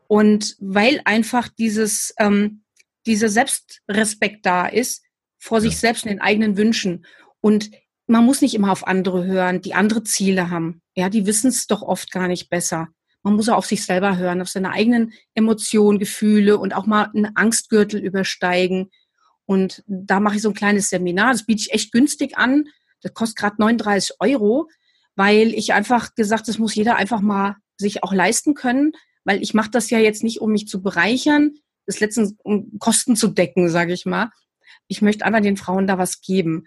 Und 0.07 0.55
weil 0.59 1.01
einfach 1.05 1.47
dieses, 1.47 2.13
ähm, 2.19 2.63
dieser 3.05 3.29
Selbstrespekt 3.29 4.45
da 4.45 4.67
ist, 4.67 5.03
vor 5.39 5.59
sich 5.59 5.77
selbst 5.77 6.03
und 6.03 6.11
den 6.11 6.21
eigenen 6.21 6.55
Wünschen. 6.55 7.05
Und 7.41 7.71
man 8.05 8.25
muss 8.25 8.41
nicht 8.41 8.53
immer 8.53 8.71
auf 8.71 8.85
andere 8.85 9.25
hören, 9.25 9.61
die 9.61 9.73
andere 9.73 10.03
Ziele 10.03 10.49
haben. 10.49 10.81
Ja, 10.95 11.09
die 11.09 11.25
wissen 11.25 11.47
es 11.47 11.65
doch 11.65 11.81
oft 11.81 12.11
gar 12.11 12.27
nicht 12.27 12.49
besser. 12.49 12.89
Man 13.23 13.35
muss 13.35 13.49
auch 13.49 13.57
auf 13.57 13.65
sich 13.65 13.85
selber 13.85 14.17
hören, 14.17 14.41
auf 14.41 14.49
seine 14.49 14.71
eigenen 14.71 15.13
Emotionen, 15.33 15.99
Gefühle 15.99 16.57
und 16.57 16.73
auch 16.73 16.85
mal 16.85 17.09
einen 17.13 17.35
Angstgürtel 17.35 17.99
übersteigen. 17.99 18.89
Und 19.45 19.83
da 19.87 20.19
mache 20.19 20.37
ich 20.37 20.41
so 20.41 20.49
ein 20.49 20.55
kleines 20.55 20.89
Seminar. 20.89 21.33
Das 21.33 21.45
biete 21.45 21.61
ich 21.61 21.73
echt 21.73 21.91
günstig 21.91 22.37
an. 22.37 22.65
Das 23.01 23.13
kostet 23.13 23.37
gerade 23.37 23.55
39 23.59 24.15
Euro, 24.19 24.69
weil 25.15 25.53
ich 25.53 25.73
einfach 25.73 26.15
gesagt, 26.15 26.47
das 26.47 26.57
muss 26.57 26.75
jeder 26.75 26.95
einfach 26.95 27.21
mal 27.21 27.57
sich 27.77 28.03
auch 28.03 28.13
leisten 28.13 28.53
können, 28.53 28.93
weil 29.23 29.41
ich 29.41 29.53
mache 29.53 29.71
das 29.71 29.89
ja 29.89 29.99
jetzt 29.99 30.23
nicht, 30.23 30.41
um 30.41 30.51
mich 30.51 30.67
zu 30.67 30.81
bereichern, 30.81 31.55
das 31.85 31.99
letztens 31.99 32.35
um 32.43 32.77
Kosten 32.79 33.15
zu 33.15 33.27
decken, 33.27 33.69
sage 33.69 33.93
ich 33.93 34.05
mal. 34.05 34.29
Ich 34.87 35.01
möchte 35.01 35.25
einfach 35.25 35.41
den 35.41 35.57
Frauen 35.57 35.87
da 35.87 35.97
was 35.97 36.21
geben. 36.21 36.65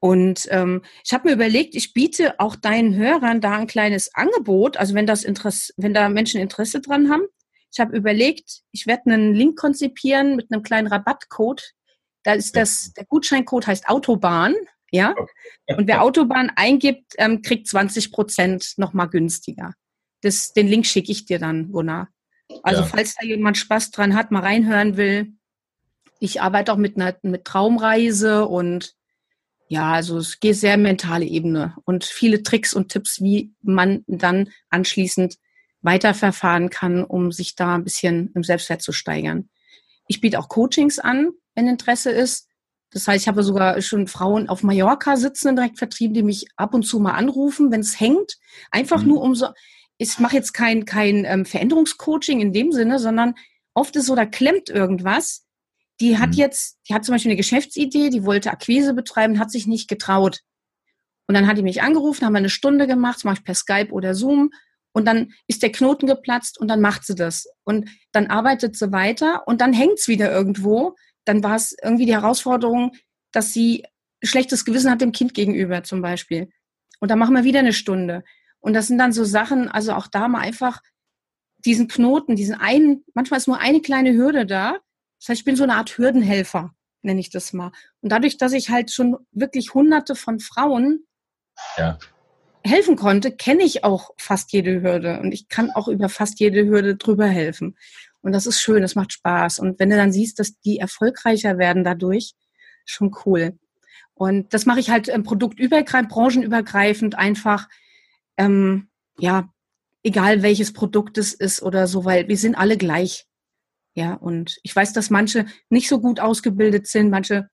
Und 0.00 0.46
ähm, 0.50 0.82
ich 1.04 1.12
habe 1.12 1.28
mir 1.28 1.34
überlegt, 1.34 1.74
ich 1.74 1.92
biete 1.92 2.38
auch 2.38 2.54
deinen 2.54 2.94
Hörern 2.94 3.40
da 3.40 3.56
ein 3.56 3.66
kleines 3.66 4.14
Angebot, 4.14 4.76
also 4.76 4.94
wenn 4.94 5.06
das 5.06 5.24
Interesse, 5.24 5.72
wenn 5.76 5.94
da 5.94 6.08
Menschen 6.08 6.40
Interesse 6.40 6.80
dran 6.80 7.10
haben. 7.10 7.22
Ich 7.72 7.80
habe 7.80 7.96
überlegt, 7.96 8.62
ich 8.72 8.86
werde 8.86 9.10
einen 9.10 9.34
Link 9.34 9.58
konzipieren 9.58 10.36
mit 10.36 10.50
einem 10.50 10.62
kleinen 10.62 10.86
Rabattcode. 10.86 11.74
Da 12.22 12.32
ist 12.32 12.56
das, 12.56 12.92
der 12.92 13.04
Gutscheincode 13.06 13.66
heißt 13.66 13.88
Autobahn, 13.88 14.54
ja. 14.90 15.14
Und 15.76 15.86
wer 15.86 16.02
Autobahn 16.02 16.50
eingibt, 16.56 17.14
ähm, 17.18 17.42
kriegt 17.42 17.68
20 17.68 18.10
Prozent 18.12 18.74
nochmal 18.76 19.08
günstiger. 19.08 19.74
Das, 20.22 20.52
den 20.52 20.66
Link 20.66 20.86
schicke 20.86 21.12
ich 21.12 21.26
dir 21.26 21.38
dann, 21.38 21.72
Gunnar. 21.72 22.08
Also 22.62 22.82
ja. 22.82 22.86
falls 22.86 23.14
da 23.14 23.26
jemand 23.26 23.58
Spaß 23.58 23.90
dran 23.90 24.14
hat, 24.14 24.30
mal 24.30 24.42
reinhören 24.42 24.96
will. 24.96 25.32
Ich 26.20 26.40
arbeite 26.40 26.72
auch 26.72 26.78
mit 26.78 26.96
einer 26.96 27.16
mit 27.22 27.44
Traumreise 27.44 28.46
und 28.46 28.94
ja, 29.68 29.92
also 29.92 30.18
es 30.18 30.40
geht 30.40 30.56
sehr 30.56 30.78
mentale 30.78 31.26
Ebene 31.26 31.76
und 31.84 32.04
viele 32.04 32.42
Tricks 32.42 32.72
und 32.72 32.88
Tipps, 32.90 33.20
wie 33.20 33.52
man 33.62 34.02
dann 34.06 34.48
anschließend 34.70 35.36
weiterverfahren 35.82 36.70
kann, 36.70 37.04
um 37.04 37.32
sich 37.32 37.54
da 37.54 37.74
ein 37.74 37.84
bisschen 37.84 38.32
im 38.34 38.42
Selbstwert 38.42 38.82
zu 38.82 38.92
steigern. 38.92 39.48
Ich 40.06 40.20
biete 40.20 40.38
auch 40.38 40.48
Coachings 40.48 40.98
an, 40.98 41.30
wenn 41.54 41.68
Interesse 41.68 42.10
ist. 42.10 42.48
Das 42.90 43.06
heißt, 43.06 43.22
ich 43.22 43.28
habe 43.28 43.42
sogar 43.42 43.80
schon 43.82 44.06
Frauen 44.06 44.48
auf 44.48 44.62
Mallorca 44.62 45.16
sitzen, 45.16 45.54
direkt 45.54 45.78
vertrieben, 45.78 46.14
die 46.14 46.22
mich 46.22 46.46
ab 46.56 46.72
und 46.72 46.84
zu 46.84 46.98
mal 46.98 47.12
anrufen, 47.12 47.70
wenn 47.70 47.80
es 47.80 48.00
hängt. 48.00 48.38
Einfach 48.70 49.02
mhm. 49.02 49.08
nur 49.08 49.20
um 49.20 49.34
so, 49.34 49.48
ich 49.98 50.18
mache 50.18 50.36
jetzt 50.36 50.54
kein, 50.54 50.86
kein 50.86 51.26
ähm, 51.26 51.44
Veränderungscoaching 51.44 52.40
in 52.40 52.54
dem 52.54 52.72
Sinne, 52.72 52.98
sondern 52.98 53.34
oft 53.74 53.94
ist 53.96 54.06
so, 54.06 54.14
da 54.14 54.24
klemmt 54.24 54.70
irgendwas 54.70 55.44
die 56.00 56.18
hat 56.18 56.30
mhm. 56.30 56.36
jetzt, 56.36 56.78
die 56.88 56.94
hat 56.94 57.04
zum 57.04 57.14
Beispiel 57.14 57.30
eine 57.30 57.36
Geschäftsidee, 57.36 58.10
die 58.10 58.24
wollte 58.24 58.50
Akquise 58.50 58.94
betreiben, 58.94 59.38
hat 59.38 59.50
sich 59.50 59.66
nicht 59.66 59.88
getraut. 59.88 60.40
Und 61.26 61.34
dann 61.34 61.46
hat 61.46 61.58
die 61.58 61.62
mich 61.62 61.82
angerufen, 61.82 62.24
haben 62.24 62.32
wir 62.32 62.38
eine 62.38 62.48
Stunde 62.48 62.86
gemacht, 62.86 63.16
das 63.16 63.24
mache 63.24 63.38
ich 63.38 63.44
per 63.44 63.54
Skype 63.54 63.92
oder 63.92 64.14
Zoom. 64.14 64.50
und 64.92 65.04
dann 65.04 65.32
ist 65.46 65.62
der 65.62 65.70
Knoten 65.70 66.06
geplatzt 66.06 66.58
und 66.58 66.68
dann 66.68 66.80
macht 66.80 67.04
sie 67.04 67.14
das. 67.14 67.46
Und 67.64 67.88
dann 68.12 68.28
arbeitet 68.28 68.76
sie 68.76 68.90
weiter 68.90 69.46
und 69.46 69.60
dann 69.60 69.72
hängt 69.72 69.98
es 69.98 70.08
wieder 70.08 70.32
irgendwo. 70.32 70.96
Dann 71.24 71.42
war 71.44 71.56
es 71.56 71.76
irgendwie 71.82 72.06
die 72.06 72.14
Herausforderung, 72.14 72.92
dass 73.30 73.52
sie 73.52 73.84
schlechtes 74.22 74.64
Gewissen 74.64 74.90
hat 74.90 75.00
dem 75.00 75.12
Kind 75.12 75.34
gegenüber 75.34 75.84
zum 75.84 76.02
Beispiel. 76.02 76.50
Und 77.00 77.10
dann 77.10 77.18
machen 77.18 77.34
wir 77.34 77.44
wieder 77.44 77.60
eine 77.60 77.72
Stunde. 77.74 78.24
Und 78.60 78.72
das 78.72 78.88
sind 78.88 78.98
dann 78.98 79.12
so 79.12 79.24
Sachen, 79.24 79.68
also 79.68 79.92
auch 79.92 80.08
da 80.08 80.26
mal 80.26 80.40
einfach 80.40 80.80
diesen 81.58 81.88
Knoten, 81.88 82.34
diesen 82.34 82.54
einen, 82.54 83.04
manchmal 83.14 83.38
ist 83.38 83.46
nur 83.46 83.58
eine 83.58 83.80
kleine 83.80 84.14
Hürde 84.14 84.46
da. 84.46 84.78
Das 85.18 85.28
heißt, 85.28 85.40
ich 85.40 85.44
bin 85.44 85.56
so 85.56 85.64
eine 85.64 85.76
Art 85.76 85.96
Hürdenhelfer, 85.98 86.74
nenne 87.02 87.20
ich 87.20 87.30
das 87.30 87.52
mal. 87.52 87.72
Und 88.00 88.10
dadurch, 88.12 88.36
dass 88.36 88.52
ich 88.52 88.70
halt 88.70 88.90
schon 88.90 89.16
wirklich 89.32 89.74
hunderte 89.74 90.14
von 90.14 90.40
Frauen 90.40 91.06
ja. 91.76 91.98
helfen 92.64 92.96
konnte, 92.96 93.32
kenne 93.32 93.62
ich 93.62 93.84
auch 93.84 94.10
fast 94.16 94.52
jede 94.52 94.82
Hürde. 94.82 95.20
Und 95.20 95.32
ich 95.32 95.48
kann 95.48 95.70
auch 95.70 95.88
über 95.88 96.08
fast 96.08 96.40
jede 96.40 96.66
Hürde 96.66 96.96
drüber 96.96 97.26
helfen. 97.26 97.76
Und 98.20 98.32
das 98.32 98.46
ist 98.46 98.60
schön, 98.60 98.82
das 98.82 98.94
macht 98.94 99.12
Spaß. 99.12 99.58
Und 99.58 99.78
wenn 99.78 99.90
du 99.90 99.96
dann 99.96 100.12
siehst, 100.12 100.38
dass 100.38 100.58
die 100.60 100.78
erfolgreicher 100.78 101.58
werden 101.58 101.84
dadurch, 101.84 102.34
schon 102.84 103.14
cool. 103.24 103.58
Und 104.14 104.52
das 104.52 104.66
mache 104.66 104.80
ich 104.80 104.90
halt 104.90 105.08
ähm, 105.08 105.22
produktübergreifend, 105.22 106.08
branchenübergreifend 106.08 107.16
einfach, 107.16 107.68
ähm, 108.36 108.88
ja, 109.18 109.48
egal 110.02 110.42
welches 110.42 110.72
Produkt 110.72 111.18
es 111.18 111.34
ist 111.34 111.62
oder 111.62 111.86
so, 111.86 112.04
weil 112.04 112.28
wir 112.28 112.36
sind 112.36 112.56
alle 112.56 112.76
gleich. 112.76 113.27
Ja, 113.98 114.14
und 114.14 114.60
ich 114.62 114.76
weiß, 114.76 114.92
dass 114.92 115.10
manche 115.10 115.44
nicht 115.70 115.88
so 115.88 116.00
gut 116.00 116.20
ausgebildet 116.20 116.86
sind, 116.86 117.10
manche 117.10 117.48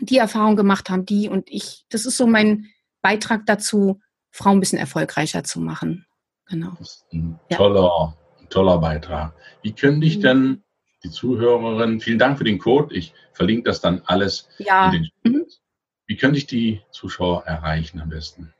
die 0.00 0.16
Erfahrung 0.16 0.56
gemacht 0.56 0.88
haben, 0.88 1.04
die 1.04 1.28
und 1.28 1.50
ich, 1.50 1.84
das 1.90 2.06
ist 2.06 2.16
so 2.16 2.26
mein 2.26 2.70
Beitrag 3.02 3.44
dazu, 3.44 4.00
Frauen 4.30 4.56
ein 4.56 4.60
bisschen 4.60 4.78
erfolgreicher 4.78 5.44
zu 5.44 5.60
machen. 5.60 6.06
Genau. 6.46 6.70
Das 6.78 6.88
ist 6.88 7.12
ein 7.12 7.38
toller, 7.50 8.16
ja. 8.40 8.46
toller 8.48 8.78
Beitrag. 8.78 9.34
Wie 9.60 9.74
können 9.74 10.00
dich 10.00 10.16
mhm. 10.16 10.22
denn 10.22 10.64
die 11.04 11.10
Zuhörerinnen, 11.10 12.00
vielen 12.00 12.18
Dank 12.18 12.38
für 12.38 12.44
den 12.44 12.58
Code, 12.58 12.94
ich 12.94 13.12
verlinke 13.34 13.64
das 13.64 13.82
dann 13.82 14.00
alles 14.06 14.48
ja. 14.56 14.90
in 14.90 14.92
den 15.24 15.34
mhm. 15.34 15.46
Wie 16.06 16.16
könnte 16.16 16.38
ich 16.38 16.46
die 16.46 16.80
Zuschauer 16.90 17.44
erreichen 17.44 18.00
am 18.00 18.08
besten? 18.08 18.54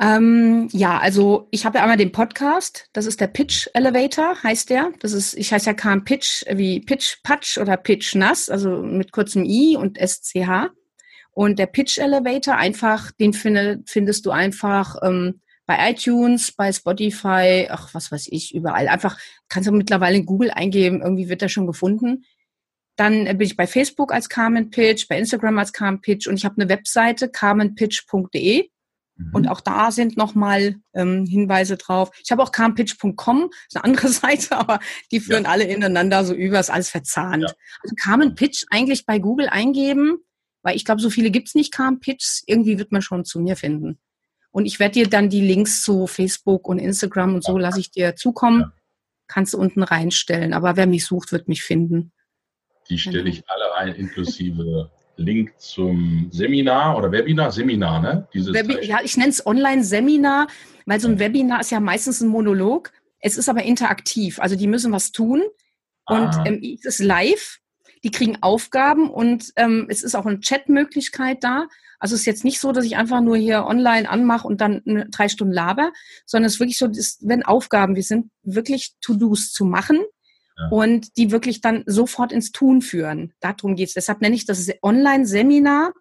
Ähm, 0.00 0.68
ja, 0.72 0.98
also 0.98 1.46
ich 1.52 1.64
habe 1.64 1.78
ja 1.78 1.82
einmal 1.84 1.96
den 1.96 2.10
Podcast, 2.10 2.88
das 2.92 3.06
ist 3.06 3.20
der 3.20 3.28
Pitch 3.28 3.68
Elevator, 3.74 4.42
heißt 4.42 4.70
der. 4.70 4.90
Das 4.98 5.12
ist, 5.12 5.34
ich 5.34 5.52
heiße 5.52 5.66
ja 5.66 5.74
KM 5.74 6.04
Pitch 6.04 6.42
wie 6.50 6.80
Pitch 6.80 7.18
Patch 7.22 7.58
oder 7.58 7.76
Pitch 7.76 8.14
Nass, 8.16 8.50
also 8.50 8.82
mit 8.82 9.12
kurzem 9.12 9.44
I 9.44 9.76
und 9.76 9.98
SCH. 9.98 10.70
Und 11.30 11.58
der 11.58 11.66
Pitch 11.66 11.98
Elevator, 11.98 12.56
einfach, 12.56 13.12
den 13.12 13.32
finde, 13.32 13.82
findest 13.86 14.26
du 14.26 14.30
einfach 14.30 14.96
ähm, 15.02 15.40
bei 15.66 15.90
iTunes, 15.90 16.52
bei 16.52 16.72
Spotify, 16.72 17.68
ach, 17.70 17.94
was 17.94 18.12
weiß 18.12 18.28
ich, 18.30 18.54
überall. 18.54 18.88
Einfach 18.88 19.18
kannst 19.48 19.68
du 19.68 19.72
mittlerweile 19.72 20.16
in 20.16 20.26
Google 20.26 20.50
eingeben, 20.50 21.02
irgendwie 21.02 21.28
wird 21.28 21.42
er 21.42 21.48
schon 21.48 21.66
gefunden. 21.66 22.24
Dann 22.96 23.24
bin 23.24 23.40
ich 23.40 23.56
bei 23.56 23.66
Facebook 23.66 24.12
als 24.12 24.28
Carmen 24.28 24.70
Pitch, 24.70 25.08
bei 25.08 25.18
Instagram 25.18 25.58
als 25.58 25.72
Carmen 25.72 26.00
Pitch 26.00 26.26
und 26.26 26.36
ich 26.36 26.44
habe 26.44 26.60
eine 26.60 26.68
Webseite 26.68 27.28
carmenpitch.de. 27.28 28.68
Mhm. 29.16 29.30
Und 29.32 29.48
auch 29.48 29.60
da 29.60 29.90
sind 29.90 30.16
nochmal 30.16 30.76
ähm, 30.92 31.26
Hinweise 31.26 31.76
drauf. 31.76 32.10
Ich 32.22 32.30
habe 32.30 32.42
auch 32.42 32.52
carmenpitch.com, 32.52 33.50
ist 33.68 33.76
eine 33.76 33.84
andere 33.84 34.08
Seite, 34.08 34.56
aber 34.56 34.80
die 35.12 35.20
führen 35.20 35.44
ja. 35.44 35.50
alle 35.50 35.64
ineinander 35.64 36.24
so 36.24 36.34
über, 36.34 36.60
ist 36.60 36.70
alles 36.70 36.88
verzahnt. 36.88 37.42
Ja. 37.42 37.54
Also 37.82 37.94
Carmen 38.02 38.34
Pitch 38.34 38.64
eigentlich 38.70 39.06
bei 39.06 39.18
Google 39.18 39.48
eingeben, 39.48 40.18
weil 40.62 40.76
ich 40.76 40.84
glaube, 40.84 41.00
so 41.00 41.10
viele 41.10 41.30
gibt's 41.30 41.54
nicht, 41.54 41.72
Carmen 41.72 42.00
Pitchs. 42.00 42.42
Irgendwie 42.46 42.78
wird 42.78 42.92
man 42.92 43.02
schon 43.02 43.24
zu 43.24 43.40
mir 43.40 43.56
finden. 43.56 43.98
Und 44.50 44.66
ich 44.66 44.78
werde 44.78 44.92
dir 44.92 45.08
dann 45.08 45.30
die 45.30 45.40
Links 45.40 45.82
zu 45.82 46.06
Facebook 46.06 46.68
und 46.68 46.78
Instagram 46.78 47.34
und 47.34 47.44
so 47.44 47.58
lasse 47.58 47.80
ich 47.80 47.90
dir 47.90 48.14
zukommen. 48.14 48.60
Ja. 48.60 48.72
Kannst 49.26 49.54
du 49.54 49.58
unten 49.58 49.82
reinstellen. 49.82 50.52
Aber 50.52 50.76
wer 50.76 50.86
mich 50.86 51.06
sucht, 51.06 51.32
wird 51.32 51.48
mich 51.48 51.62
finden. 51.62 52.12
Die 52.88 52.98
stelle 52.98 53.28
ich 53.28 53.48
alle 53.48 53.74
ein, 53.74 53.94
inklusive 53.94 54.90
Link 55.16 55.54
zum 55.58 56.28
Seminar 56.30 56.96
oder 56.96 57.10
Webinar, 57.12 57.52
Seminar, 57.52 58.00
ne? 58.00 58.28
Dieses 58.34 58.52
Webi 58.54 58.84
ja, 58.84 58.98
ich 59.02 59.16
nenne 59.16 59.30
es 59.30 59.46
Online-Seminar, 59.46 60.48
weil 60.86 61.00
so 61.00 61.08
ein 61.08 61.18
Webinar 61.18 61.60
ist 61.60 61.70
ja 61.70 61.80
meistens 61.80 62.20
ein 62.20 62.28
Monolog. 62.28 62.92
Es 63.20 63.38
ist 63.38 63.48
aber 63.48 63.62
interaktiv, 63.62 64.38
also 64.38 64.56
die 64.56 64.66
müssen 64.66 64.92
was 64.92 65.12
tun 65.12 65.42
und 66.06 66.28
ah. 66.28 66.44
ähm, 66.46 66.60
es 66.62 66.84
ist 66.84 66.98
live. 67.00 67.58
Die 68.02 68.10
kriegen 68.10 68.42
Aufgaben 68.42 69.08
und 69.08 69.52
ähm, 69.56 69.86
es 69.88 70.02
ist 70.02 70.14
auch 70.14 70.26
eine 70.26 70.40
Chatmöglichkeit 70.40 71.42
da. 71.42 71.68
Also 71.98 72.14
es 72.14 72.20
ist 72.20 72.26
jetzt 72.26 72.44
nicht 72.44 72.60
so, 72.60 72.70
dass 72.70 72.84
ich 72.84 72.98
einfach 72.98 73.22
nur 73.22 73.38
hier 73.38 73.64
online 73.64 74.10
anmache 74.10 74.46
und 74.46 74.60
dann 74.60 74.82
drei 75.10 75.30
Stunden 75.30 75.54
laber, 75.54 75.90
sondern 76.26 76.48
es 76.48 76.54
ist 76.54 76.60
wirklich 76.60 76.76
so, 76.76 76.86
es 76.86 77.26
werden 77.26 77.44
Aufgaben. 77.44 77.96
Wir 77.96 78.02
sind 78.02 78.30
wirklich 78.42 78.92
To-Dos 79.00 79.52
zu 79.52 79.64
machen 79.64 80.04
und 80.70 81.16
die 81.16 81.30
wirklich 81.30 81.60
dann 81.60 81.82
sofort 81.86 82.32
ins 82.32 82.52
Tun 82.52 82.80
führen. 82.80 83.32
Darum 83.40 83.74
geht's. 83.74 83.94
Deshalb 83.94 84.20
nenne 84.20 84.34
ich 84.34 84.46
das 84.46 84.70
Online-Seminar. 84.82 85.92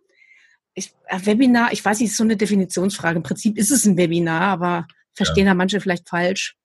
Äh, 0.76 0.84
Webinar, 1.12 1.74
ich 1.74 1.84
weiß 1.84 2.00
nicht, 2.00 2.12
ist 2.12 2.18
so 2.18 2.24
eine 2.24 2.38
Definitionsfrage. 2.38 3.18
Im 3.18 3.24
Prinzip 3.24 3.58
ist 3.58 3.72
es 3.72 3.86
ein 3.86 3.98
Webinar, 3.98 4.42
aber 4.42 4.88
verstehen 5.14 5.46
ja. 5.46 5.52
da 5.52 5.56
manche 5.56 5.80
vielleicht 5.80 6.08
falsch. 6.08 6.56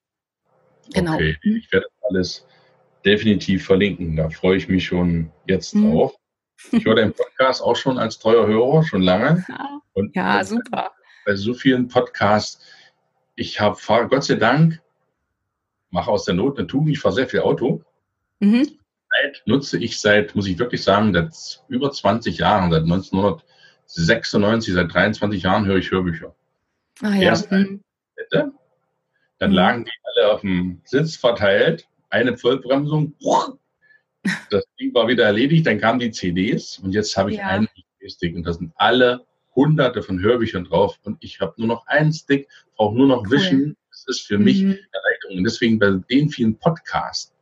Genau. 0.92 1.14
Okay, 1.14 1.36
ich 1.42 1.70
werde 1.72 1.86
alles 2.08 2.46
definitiv 3.04 3.64
verlinken. 3.64 4.16
Da 4.16 4.28
freue 4.30 4.56
ich 4.56 4.68
mich 4.68 4.86
schon 4.86 5.30
jetzt 5.46 5.74
mhm. 5.74 5.90
drauf. 5.90 6.14
Ich 6.72 6.84
höre 6.84 6.96
den 6.96 7.12
Podcast 7.12 7.62
auch 7.62 7.76
schon 7.76 7.98
als 7.98 8.18
treuer 8.18 8.46
Hörer, 8.46 8.82
schon 8.82 9.02
lange. 9.02 9.44
Ja, 9.48 9.80
Und 9.92 10.14
ja 10.16 10.44
super. 10.44 10.92
Bei 11.24 11.36
so 11.36 11.54
vielen 11.54 11.88
Podcasts. 11.88 12.60
Ich 13.36 13.60
habe, 13.60 13.78
Gott 14.08 14.24
sei 14.24 14.34
Dank, 14.34 14.80
mache 15.90 16.10
aus 16.10 16.24
der 16.24 16.34
Not 16.34 16.58
eine 16.58 16.66
Tugend. 16.66 16.90
Ich 16.90 17.00
fahre 17.00 17.14
sehr 17.14 17.28
viel 17.28 17.40
Auto. 17.40 17.82
Mhm. 18.40 18.68
Nutze 19.46 19.78
ich 19.78 19.98
seit, 19.98 20.36
muss 20.36 20.46
ich 20.46 20.58
wirklich 20.58 20.82
sagen, 20.82 21.12
seit 21.12 21.64
über 21.68 21.90
20 21.90 22.38
Jahren, 22.38 22.70
seit 22.70 22.82
1996, 22.82 24.74
seit 24.74 24.92
23 24.92 25.42
Jahren 25.42 25.66
höre 25.66 25.78
ich 25.78 25.90
Hörbücher. 25.90 26.34
Ah, 27.02 27.14
ja. 27.14 27.22
Erst 27.22 27.50
mhm. 27.50 27.80
dann 28.30 28.52
mhm. 29.40 29.52
lagen 29.52 29.84
die 29.84 29.90
alle 30.04 30.32
auf 30.32 30.42
dem 30.42 30.80
Sitz 30.84 31.16
verteilt, 31.16 31.88
eine 32.10 32.36
Vollbremsung, 32.36 33.14
das 34.50 34.64
Ding 34.78 34.94
war 34.94 35.08
wieder 35.08 35.24
erledigt, 35.24 35.66
dann 35.66 35.78
kamen 35.78 35.98
die 35.98 36.10
CDs 36.10 36.78
und 36.78 36.92
jetzt 36.92 37.16
habe 37.16 37.30
ich 37.30 37.38
ja. 37.38 37.46
einen 37.46 37.68
Stick 38.06 38.34
und 38.34 38.44
da 38.44 38.52
sind 38.52 38.72
alle 38.76 39.26
hunderte 39.54 40.02
von 40.02 40.20
Hörbüchern 40.20 40.64
drauf 40.64 40.98
und 41.04 41.18
ich 41.20 41.40
habe 41.40 41.54
nur 41.56 41.68
noch 41.68 41.86
einen 41.86 42.12
Stick, 42.12 42.48
brauche 42.76 42.96
nur 42.96 43.06
noch 43.06 43.30
wischen. 43.30 43.76
Das 44.06 44.16
ist 44.16 44.26
für 44.26 44.38
mich 44.38 44.62
mhm. 44.62 44.78
Und 45.30 45.44
deswegen 45.44 45.78
bei 45.78 45.90
den 46.10 46.30
vielen 46.30 46.58
Podcasts, 46.58 47.32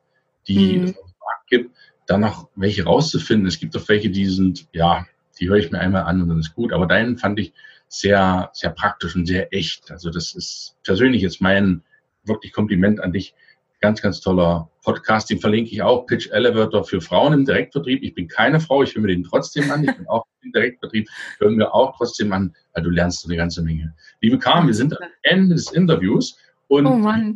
die 0.48 0.78
mhm. 0.78 0.84
es 0.84 0.98
auf 0.98 1.04
dem 1.04 1.18
Markt 1.20 1.48
gibt, 1.48 1.76
dann 2.06 2.20
noch 2.20 2.48
welche 2.54 2.84
rauszufinden. 2.84 3.46
Es 3.46 3.58
gibt 3.58 3.76
auch 3.76 3.88
welche, 3.88 4.10
die 4.10 4.26
sind, 4.26 4.66
ja, 4.72 5.06
die 5.40 5.48
höre 5.48 5.56
ich 5.56 5.70
mir 5.70 5.80
einmal 5.80 6.02
an 6.02 6.22
und 6.22 6.28
dann 6.28 6.40
ist 6.40 6.54
gut. 6.54 6.72
Aber 6.72 6.86
deinen 6.86 7.18
fand 7.18 7.38
ich 7.38 7.52
sehr, 7.88 8.50
sehr 8.52 8.70
praktisch 8.70 9.14
und 9.14 9.26
sehr 9.26 9.52
echt. 9.52 9.90
Also 9.90 10.10
das 10.10 10.34
ist 10.34 10.76
persönlich 10.84 11.22
jetzt 11.22 11.40
mein 11.40 11.82
wirklich 12.24 12.52
Kompliment 12.52 13.00
an 13.00 13.12
dich. 13.12 13.34
Ganz, 13.80 14.00
ganz 14.00 14.20
toller 14.20 14.70
Podcast. 14.82 15.28
Den 15.28 15.38
verlinke 15.38 15.70
ich 15.70 15.82
auch. 15.82 16.06
Pitch 16.06 16.30
Elevator 16.30 16.82
für 16.84 17.00
Frauen 17.00 17.34
im 17.34 17.44
Direktvertrieb. 17.44 18.02
Ich 18.02 18.14
bin 18.14 18.26
keine 18.26 18.58
Frau. 18.58 18.82
Ich 18.82 18.94
höre 18.94 19.02
mir 19.02 19.08
den 19.08 19.22
trotzdem 19.22 19.70
an. 19.70 19.84
Ich 19.84 19.94
bin 19.94 20.06
auch 20.08 20.24
im 20.42 20.50
Direktvertrieb. 20.52 21.08
Hören 21.38 21.58
wir 21.58 21.74
auch 21.74 21.94
trotzdem 21.96 22.32
an, 22.32 22.54
weil 22.72 22.82
du 22.82 22.90
lernst 22.90 23.26
eine 23.26 23.36
ganze 23.36 23.62
Menge. 23.62 23.94
Liebe 24.22 24.38
Carmen, 24.38 24.66
wir 24.66 24.74
sind 24.74 24.98
am 25.00 25.08
Ende 25.22 25.54
des 25.54 25.70
Interviews. 25.72 26.38
Und 26.68 26.86
oh. 26.86 26.96
Wie, 26.96 26.98
immer, 26.98 27.34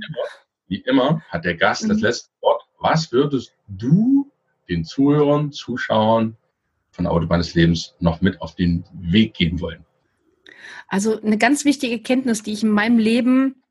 wie 0.66 0.81
immer 0.81 1.22
hat 1.28 1.45
der 1.45 1.55
Gast 1.55 1.85
mhm. 1.85 1.89
das 1.89 2.01
letzte 2.01 2.31
Wort. 2.41 2.62
Was 2.78 3.12
würdest 3.12 3.55
du 3.68 4.31
den 4.68 4.85
Zuhörern, 4.85 5.53
Zuschauern 5.53 6.37
von 6.91 7.07
Autobahn 7.07 7.41
des 7.41 7.55
Lebens 7.55 7.95
noch 8.01 8.20
mit 8.20 8.41
auf 8.41 8.55
den 8.55 8.85
Weg 8.93 9.35
geben 9.35 9.61
wollen? 9.61 9.85
Also 10.89 11.20
eine 11.20 11.39
ganz 11.39 11.64
wichtige 11.64 12.01
Kenntnis, 12.01 12.43
die 12.43 12.53
ich 12.53 12.62
in 12.62 12.70
meinem 12.70 12.99
Leben 12.99 13.62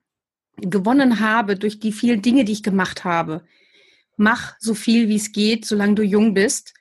gewonnen 0.57 1.19
habe 1.19 1.55
durch 1.55 1.79
die 1.79 1.91
vielen 1.91 2.21
Dinge, 2.21 2.45
die 2.45 2.51
ich 2.51 2.63
gemacht 2.63 3.03
habe. 3.03 3.43
Mach 4.17 4.55
so 4.59 4.73
viel, 4.73 5.07
wie 5.07 5.15
es 5.15 5.31
geht, 5.31 5.65
solange 5.65 5.95
du 5.95 6.03
jung 6.03 6.33
bist. 6.33 6.73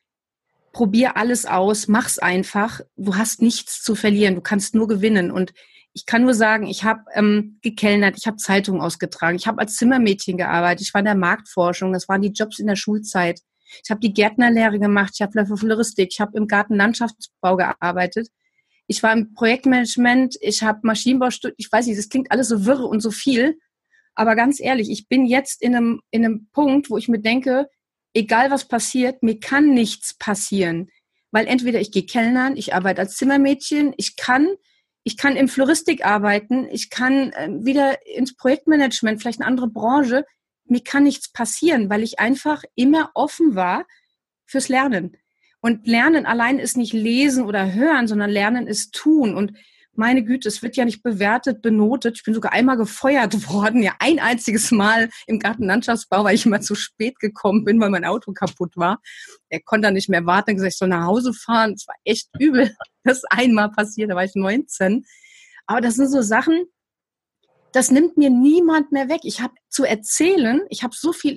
Probier 0.72 1.16
alles 1.16 1.46
aus, 1.46 1.88
mach's 1.88 2.18
einfach. 2.18 2.80
Du 2.96 3.16
hast 3.16 3.42
nichts 3.42 3.82
zu 3.82 3.94
verlieren, 3.94 4.34
du 4.34 4.40
kannst 4.40 4.74
nur 4.74 4.88
gewinnen. 4.88 5.30
Und 5.30 5.52
ich 5.98 6.06
kann 6.06 6.22
nur 6.22 6.34
sagen, 6.34 6.68
ich 6.68 6.84
habe 6.84 7.00
ähm, 7.14 7.58
gekellnert, 7.60 8.16
ich 8.16 8.28
habe 8.28 8.36
Zeitungen 8.36 8.80
ausgetragen, 8.80 9.34
ich 9.34 9.48
habe 9.48 9.58
als 9.58 9.74
Zimmermädchen 9.74 10.36
gearbeitet, 10.36 10.86
ich 10.86 10.94
war 10.94 11.00
in 11.00 11.06
der 11.06 11.16
Marktforschung, 11.16 11.92
das 11.92 12.08
waren 12.08 12.22
die 12.22 12.30
Jobs 12.30 12.60
in 12.60 12.68
der 12.68 12.76
Schulzeit. 12.76 13.40
Ich 13.82 13.90
habe 13.90 13.98
die 13.98 14.12
Gärtnerlehre 14.12 14.78
gemacht, 14.78 15.10
ich 15.14 15.22
habe 15.22 15.56
Floristik, 15.56 16.10
ich 16.12 16.20
habe 16.20 16.38
im 16.38 16.46
Gartenlandschaftsbau 16.46 17.56
gearbeitet. 17.56 18.28
Ich 18.86 19.02
war 19.02 19.12
im 19.12 19.34
Projektmanagement, 19.34 20.36
ich 20.40 20.62
habe 20.62 20.78
Maschinenbau 20.84 21.30
studiert, 21.30 21.58
ich 21.58 21.70
weiß 21.70 21.86
nicht, 21.86 21.98
das 21.98 22.08
klingt 22.08 22.30
alles 22.30 22.48
so 22.48 22.64
wirre 22.64 22.86
und 22.86 23.00
so 23.00 23.10
viel. 23.10 23.58
Aber 24.14 24.36
ganz 24.36 24.60
ehrlich, 24.60 24.90
ich 24.90 25.08
bin 25.08 25.26
jetzt 25.26 25.60
in 25.60 25.74
einem, 25.74 26.00
in 26.12 26.24
einem 26.24 26.48
Punkt, 26.52 26.90
wo 26.90 26.96
ich 26.96 27.08
mir 27.08 27.18
denke, 27.18 27.68
egal 28.14 28.52
was 28.52 28.68
passiert, 28.68 29.24
mir 29.24 29.40
kann 29.40 29.74
nichts 29.74 30.16
passieren. 30.16 30.90
Weil 31.32 31.48
entweder 31.48 31.80
ich 31.80 31.90
gehe 31.90 32.06
kellnern, 32.06 32.56
ich 32.56 32.72
arbeite 32.72 33.00
als 33.00 33.16
Zimmermädchen, 33.16 33.94
ich 33.96 34.14
kann 34.14 34.46
ich 35.08 35.16
kann 35.16 35.36
im 35.36 35.48
Floristik 35.48 36.04
arbeiten, 36.04 36.68
ich 36.70 36.90
kann 36.90 37.32
äh, 37.32 37.48
wieder 37.50 38.06
ins 38.06 38.36
Projektmanagement, 38.36 39.22
vielleicht 39.22 39.40
eine 39.40 39.48
andere 39.48 39.68
Branche. 39.68 40.26
Mir 40.66 40.84
kann 40.84 41.04
nichts 41.04 41.32
passieren, 41.32 41.88
weil 41.88 42.02
ich 42.02 42.18
einfach 42.18 42.62
immer 42.74 43.10
offen 43.14 43.54
war 43.54 43.86
fürs 44.44 44.68
Lernen. 44.68 45.16
Und 45.60 45.86
Lernen 45.86 46.26
allein 46.26 46.58
ist 46.58 46.76
nicht 46.76 46.92
lesen 46.92 47.46
oder 47.46 47.72
hören, 47.72 48.06
sondern 48.06 48.28
Lernen 48.28 48.66
ist 48.66 48.94
tun. 48.94 49.34
Und 49.34 49.54
meine 49.98 50.24
Güte, 50.24 50.48
es 50.48 50.62
wird 50.62 50.76
ja 50.76 50.84
nicht 50.84 51.02
bewertet, 51.02 51.60
benotet. 51.60 52.16
Ich 52.16 52.24
bin 52.24 52.32
sogar 52.32 52.52
einmal 52.52 52.76
gefeuert 52.76 53.48
worden, 53.52 53.82
ja 53.82 53.94
ein 53.98 54.18
einziges 54.18 54.70
Mal 54.70 55.10
im 55.26 55.38
Gartenlandschaftsbau, 55.38 56.24
weil 56.24 56.34
ich 56.34 56.46
immer 56.46 56.60
zu 56.60 56.74
spät 56.74 57.18
gekommen 57.18 57.64
bin, 57.64 57.80
weil 57.80 57.90
mein 57.90 58.04
Auto 58.04 58.32
kaputt 58.32 58.76
war. 58.76 59.00
Er 59.48 59.60
konnte 59.60 59.86
dann 59.86 59.94
nicht 59.94 60.08
mehr 60.08 60.24
warten, 60.24 60.54
gesagt, 60.54 60.72
ich 60.72 60.78
soll 60.78 60.88
nach 60.88 61.06
Hause 61.06 61.32
fahren. 61.32 61.72
Es 61.74 61.86
war 61.86 61.96
echt 62.04 62.28
übel. 62.38 62.74
Das 63.04 63.24
einmal 63.24 63.70
passiert, 63.70 64.10
da 64.10 64.14
war 64.14 64.24
ich 64.24 64.34
19. 64.34 65.04
Aber 65.66 65.80
das 65.80 65.96
sind 65.96 66.08
so 66.08 66.22
Sachen, 66.22 66.64
das 67.72 67.90
nimmt 67.90 68.16
mir 68.16 68.30
niemand 68.30 68.92
mehr 68.92 69.08
weg. 69.08 69.20
Ich 69.24 69.40
habe 69.40 69.54
zu 69.68 69.84
erzählen, 69.84 70.62
ich 70.70 70.82
habe 70.82 70.94
so 70.96 71.12
viel 71.12 71.36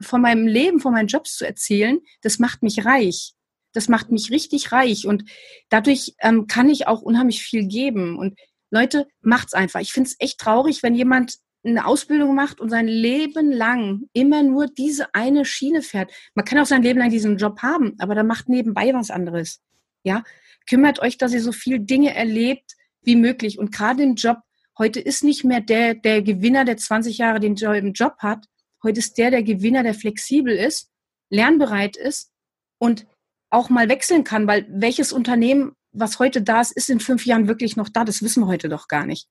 von 0.00 0.20
meinem 0.20 0.46
Leben, 0.46 0.80
von 0.80 0.92
meinen 0.92 1.08
Jobs 1.08 1.36
zu 1.36 1.46
erzählen, 1.46 2.00
das 2.22 2.38
macht 2.38 2.62
mich 2.62 2.84
reich. 2.84 3.34
Das 3.78 3.88
macht 3.88 4.10
mich 4.10 4.32
richtig 4.32 4.72
reich 4.72 5.06
und 5.06 5.22
dadurch 5.68 6.16
ähm, 6.18 6.48
kann 6.48 6.68
ich 6.68 6.88
auch 6.88 7.00
unheimlich 7.00 7.44
viel 7.44 7.68
geben. 7.68 8.18
Und 8.18 8.36
Leute, 8.72 9.06
macht's 9.20 9.54
einfach. 9.54 9.78
Ich 9.78 9.92
finde 9.92 10.08
es 10.08 10.16
echt 10.18 10.40
traurig, 10.40 10.82
wenn 10.82 10.96
jemand 10.96 11.36
eine 11.62 11.86
Ausbildung 11.86 12.34
macht 12.34 12.60
und 12.60 12.70
sein 12.70 12.88
Leben 12.88 13.52
lang 13.52 14.08
immer 14.12 14.42
nur 14.42 14.66
diese 14.66 15.14
eine 15.14 15.44
Schiene 15.44 15.82
fährt. 15.82 16.10
Man 16.34 16.44
kann 16.44 16.58
auch 16.58 16.66
sein 16.66 16.82
Leben 16.82 16.98
lang 16.98 17.10
diesen 17.10 17.36
Job 17.36 17.62
haben, 17.62 17.94
aber 18.00 18.16
da 18.16 18.24
macht 18.24 18.48
nebenbei 18.48 18.92
was 18.94 19.12
anderes. 19.12 19.60
Ja, 20.02 20.24
kümmert 20.68 20.98
euch, 20.98 21.16
dass 21.16 21.32
ihr 21.32 21.40
so 21.40 21.52
viel 21.52 21.78
Dinge 21.78 22.16
erlebt 22.16 22.74
wie 23.02 23.14
möglich. 23.14 23.60
Und 23.60 23.70
gerade 23.70 24.02
im 24.02 24.16
Job, 24.16 24.38
heute 24.76 24.98
ist 24.98 25.22
nicht 25.22 25.44
mehr 25.44 25.60
der, 25.60 25.94
der 25.94 26.22
Gewinner, 26.22 26.64
der 26.64 26.78
20 26.78 27.16
Jahre 27.16 27.38
den 27.38 27.54
Job 27.54 28.16
hat. 28.18 28.44
Heute 28.82 28.98
ist 28.98 29.18
der 29.18 29.30
der 29.30 29.44
Gewinner, 29.44 29.84
der 29.84 29.94
flexibel 29.94 30.52
ist, 30.52 30.90
lernbereit 31.30 31.96
ist 31.96 32.32
und 32.78 33.06
auch 33.50 33.70
mal 33.70 33.88
wechseln 33.88 34.24
kann, 34.24 34.46
weil 34.46 34.66
welches 34.68 35.12
Unternehmen, 35.12 35.72
was 35.92 36.18
heute 36.18 36.42
da 36.42 36.60
ist, 36.60 36.72
ist 36.72 36.90
in 36.90 37.00
fünf 37.00 37.26
Jahren 37.26 37.48
wirklich 37.48 37.76
noch 37.76 37.88
da? 37.88 38.04
Das 38.04 38.22
wissen 38.22 38.42
wir 38.42 38.46
heute 38.46 38.68
doch 38.68 38.88
gar 38.88 39.06
nicht. 39.06 39.28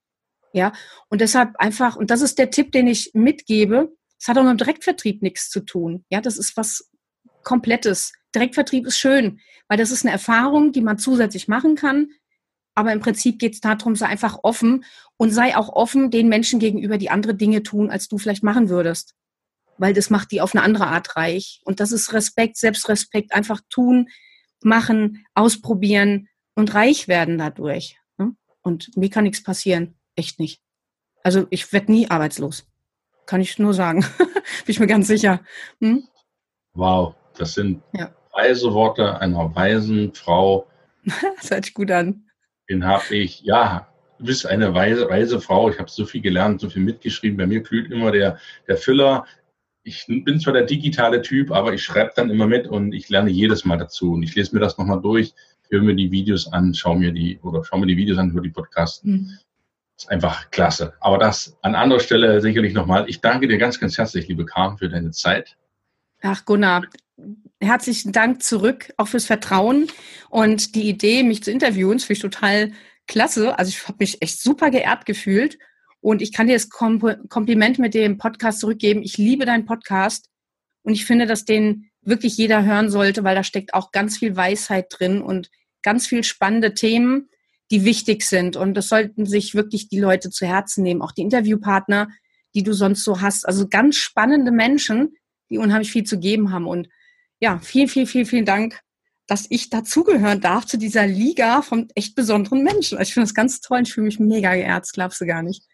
Ja, 0.53 0.72
und 1.09 1.22
deshalb 1.22 1.55
einfach, 1.57 1.95
und 1.95 2.09
das 2.09 2.22
ist 2.22 2.39
der 2.39 2.49
Tipp, 2.49 2.72
den 2.72 2.88
ich 2.88 3.11
mitgebe, 3.13 3.95
es 4.20 4.28
hat 4.28 4.38
auch 4.38 4.43
mit 4.43 4.51
dem 4.51 4.57
Direktvertrieb 4.57 5.22
nichts 5.22 5.49
zu 5.49 5.59
tun. 5.59 6.05
Ja, 6.09 6.22
das 6.22 6.38
ist 6.38 6.57
was 6.57 6.89
Komplettes. 7.43 8.13
Direktvertrieb 8.34 8.88
ist 8.88 8.97
schön, 8.97 9.39
weil 9.68 9.78
das 9.78 9.91
ist 9.91 10.03
eine 10.03 10.13
Erfahrung, 10.13 10.72
die 10.72 10.82
man 10.82 10.97
zusätzlich 10.97 11.47
machen 11.47 11.76
kann. 11.76 12.09
Aber 12.74 12.93
im 12.93 12.99
Prinzip 12.99 13.39
geht 13.39 13.53
es 13.53 13.61
darum, 13.61 13.95
sei 13.95 14.07
einfach 14.07 14.39
offen 14.43 14.86
und 15.18 15.32
sei 15.32 15.55
auch 15.55 15.70
offen 15.70 16.11
den 16.11 16.30
Menschen 16.30 16.59
gegenüber, 16.59 16.97
die 16.97 17.09
andere 17.09 17.36
Dinge 17.36 17.63
tun, 17.63 17.89
als 17.89 18.07
du 18.07 18.18
vielleicht 18.18 18.43
machen 18.43 18.70
würdest 18.70 19.15
weil 19.78 19.93
das 19.93 20.09
macht 20.09 20.32
die 20.32 20.41
auf 20.41 20.55
eine 20.55 20.63
andere 20.63 20.88
Art 20.88 21.15
reich. 21.15 21.61
Und 21.65 21.80
das 21.80 21.91
ist 21.91 22.13
Respekt, 22.13 22.57
Selbstrespekt, 22.57 23.34
einfach 23.34 23.61
tun, 23.69 24.07
machen, 24.63 25.25
ausprobieren 25.34 26.28
und 26.55 26.73
reich 26.73 27.07
werden 27.07 27.38
dadurch. 27.38 27.97
Ne? 28.17 28.36
Und 28.61 28.95
mir 28.97 29.09
kann 29.09 29.23
nichts 29.23 29.43
passieren. 29.43 29.95
Echt 30.15 30.39
nicht. 30.39 30.61
Also 31.23 31.45
ich 31.49 31.71
werde 31.73 31.91
nie 31.91 32.09
arbeitslos. 32.09 32.67
Kann 33.25 33.41
ich 33.41 33.59
nur 33.59 33.73
sagen. 33.73 34.05
Bin 34.17 34.38
ich 34.67 34.80
mir 34.80 34.88
ganz 34.88 35.07
sicher. 35.07 35.41
Hm? 35.82 36.07
Wow, 36.73 37.15
das 37.38 37.53
sind 37.53 37.84
ja. 37.93 38.13
weise 38.34 38.73
Worte 38.73 39.19
einer 39.19 39.53
weisen 39.55 40.13
Frau. 40.13 40.67
das 41.38 41.51
hört 41.51 41.65
sich 41.65 41.73
gut 41.73 41.91
an. 41.91 42.23
Den 42.69 42.86
habe 42.86 43.15
ich, 43.15 43.41
ja, 43.41 43.88
du 44.19 44.25
bist 44.25 44.45
eine 44.45 44.73
weise, 44.73 45.09
weise 45.09 45.39
Frau. 45.41 45.69
Ich 45.69 45.80
habe 45.80 45.89
so 45.89 46.05
viel 46.05 46.21
gelernt, 46.21 46.61
so 46.61 46.69
viel 46.69 46.84
mitgeschrieben. 46.84 47.38
Bei 47.38 47.47
mir 47.47 47.61
glüht 47.61 47.91
immer 47.91 48.11
der, 48.11 48.39
der 48.67 48.78
Füller 48.78 49.25
ich 49.88 50.05
bin 50.07 50.39
zwar 50.39 50.51
der 50.51 50.65
digitale 50.65 51.21
Typ, 51.21 51.49
aber 51.49 51.73
ich 51.73 51.81
schreibe 51.81 52.11
dann 52.13 52.29
immer 52.29 52.45
mit 52.45 52.67
und 52.67 52.93
ich 52.93 53.07
lerne 53.07 53.29
jedes 53.29 53.63
Mal 53.63 53.77
dazu. 53.77 54.13
Und 54.13 54.23
ich 54.23 54.35
lese 54.35 54.53
mir 54.53 54.59
das 54.59 54.77
nochmal 54.77 55.01
durch, 55.01 55.33
höre 55.69 55.81
mir 55.81 55.95
die 55.95 56.11
Videos 56.11 56.51
an, 56.51 56.73
schaue 56.73 56.97
mir 56.97 57.13
die 57.13 57.39
oder 57.41 57.63
schaue 57.63 57.79
mir 57.79 57.85
die 57.85 57.95
Videos 57.95 58.17
an, 58.17 58.33
höre 58.33 58.41
die 58.41 58.49
Podcasts. 58.49 59.01
Mhm. 59.05 59.38
Ist 59.97 60.11
einfach 60.11 60.51
klasse. 60.51 60.93
Aber 60.99 61.17
das 61.17 61.57
an 61.61 61.73
anderer 61.73 62.01
Stelle 62.01 62.41
sicherlich 62.41 62.73
nochmal. 62.73 63.07
Ich 63.07 63.21
danke 63.21 63.47
dir 63.47 63.57
ganz, 63.57 63.79
ganz 63.79 63.97
herzlich, 63.97 64.27
liebe 64.27 64.45
Karin, 64.45 64.77
für 64.77 64.89
deine 64.89 65.11
Zeit. 65.11 65.55
Ach, 66.21 66.43
Gunnar, 66.43 66.85
herzlichen 67.61 68.11
Dank 68.11 68.43
zurück, 68.43 68.91
auch 68.97 69.07
fürs 69.07 69.25
Vertrauen 69.25 69.88
und 70.29 70.75
die 70.75 70.89
Idee, 70.89 71.23
mich 71.23 71.43
zu 71.43 71.51
interviewen, 71.51 71.93
das 71.93 72.03
finde 72.03 72.17
ich 72.17 72.21
total 72.21 72.71
klasse. 73.07 73.57
Also 73.57 73.69
ich 73.69 73.88
habe 73.88 73.97
mich 74.01 74.21
echt 74.21 74.41
super 74.41 74.69
geehrt 74.69 75.05
gefühlt 75.05 75.57
und 76.02 76.22
ich 76.22 76.32
kann 76.32 76.48
dir 76.48 76.54
das 76.54 76.70
Kompliment 76.70 77.80
mit 77.80 77.93
dem 77.93 78.18
Podcast 78.18 78.60
zurückgeben. 78.60 79.02
Ich 79.04 79.18
liebe 79.18 79.45
deinen 79.45 79.66
Podcast 79.66 80.30
und 80.84 80.93
ich 80.93 81.06
finde, 81.06 81.26
dass 81.26 81.45
den 81.45 81.89
wirklich 82.02 82.38
jeder 82.38 82.64
hören 82.64 82.89
sollte, 82.89 83.24
weil 83.24 83.36
da 83.36 83.43
steckt 83.43 83.74
auch 83.74 83.91
ganz 83.91 84.18
viel 84.18 84.36
Weisheit 84.36 84.88
drin 84.89 85.22
und 85.22 85.50
ganz 85.84 86.08
viel 86.08 86.24
spannende 86.24 86.74
Themen, 86.74 87.30
die 87.72 87.84
wichtig 87.84 88.24
sind. 88.24 88.56
Und 88.56 88.76
das 88.76 88.88
sollten 88.88 89.26
sich 89.26 89.56
wirklich 89.56 89.89
die 89.89 90.00
Leute 90.00 90.30
zu 90.30 90.45
Herzen 90.45 90.84
nehmen, 90.84 91.02
auch 91.02 91.12
die 91.12 91.22
Interviewpartner, 91.22 92.10
die 92.56 92.64
du 92.64 92.74
sonst 92.74 93.04
so 93.04 93.22
hast. 93.22 93.45
Also 93.45 93.68
ganz 93.68 93.98
spannende 93.98 94.52
Menschen, 94.52 95.18
die 95.50 95.58
unheimlich 95.58 95.91
viel 95.91 96.04
zu 96.04 96.20
geben 96.20 96.52
haben. 96.52 96.68
Und 96.68 96.88
ja, 97.39 97.60
vielen, 97.60 97.88
vielen, 97.88 98.08
vielen, 98.08 98.26
vielen 98.26 98.45
Dank, 98.45 98.80
dass 99.28 99.45
ich 99.50 99.70
dazugehören 99.70 100.39
darf 100.39 100.66
zu 100.66 100.78
dieser 100.78 101.06
Liga 101.06 101.62
von 101.62 101.89
echt 101.95 102.16
besonderen 102.16 102.64
Menschen. 102.64 102.98
Also 102.98 103.10
ich 103.10 103.14
finde 103.14 103.28
das 103.28 103.36
ganz 103.36 103.60
toll. 103.60 103.82
Ich 103.84 103.93
fühle 103.93 104.06
mich 104.06 104.20
mega 104.20 104.56
geehrt, 104.56 104.89
glaubst 104.93 105.20
du 105.20 105.26
gar 105.26 105.43
nicht. 105.43 105.66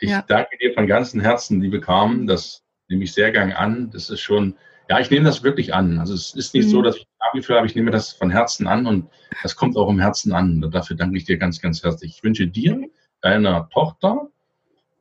Ich 0.00 0.10
ja. 0.10 0.22
danke 0.22 0.56
dir 0.58 0.72
von 0.74 0.86
ganzem 0.86 1.20
Herzen, 1.20 1.60
liebe 1.60 1.80
Carmen. 1.80 2.26
Das 2.26 2.64
nehme 2.88 3.04
ich 3.04 3.12
sehr 3.12 3.30
gern 3.32 3.52
an. 3.52 3.90
Das 3.90 4.10
ist 4.10 4.20
schon, 4.20 4.56
ja, 4.88 4.98
ich 5.00 5.10
nehme 5.10 5.24
das 5.24 5.42
wirklich 5.42 5.74
an. 5.74 5.98
Also 5.98 6.14
es 6.14 6.34
ist 6.34 6.54
nicht 6.54 6.66
mhm. 6.66 6.70
so, 6.70 6.82
dass 6.82 6.96
ich 6.96 7.06
Abi 7.18 7.42
habe, 7.42 7.66
ich 7.66 7.74
nehme 7.74 7.90
das 7.90 8.12
von 8.12 8.30
Herzen 8.30 8.66
an 8.66 8.86
und 8.86 9.08
das 9.42 9.56
kommt 9.56 9.76
auch 9.76 9.88
im 9.88 10.00
Herzen 10.00 10.32
an. 10.32 10.62
Und 10.62 10.74
dafür 10.74 10.96
danke 10.96 11.18
ich 11.18 11.24
dir 11.24 11.36
ganz, 11.36 11.60
ganz 11.60 11.82
herzlich. 11.82 12.16
Ich 12.16 12.24
wünsche 12.24 12.46
dir, 12.46 12.88
deiner 13.20 13.68
Tochter, 13.70 14.28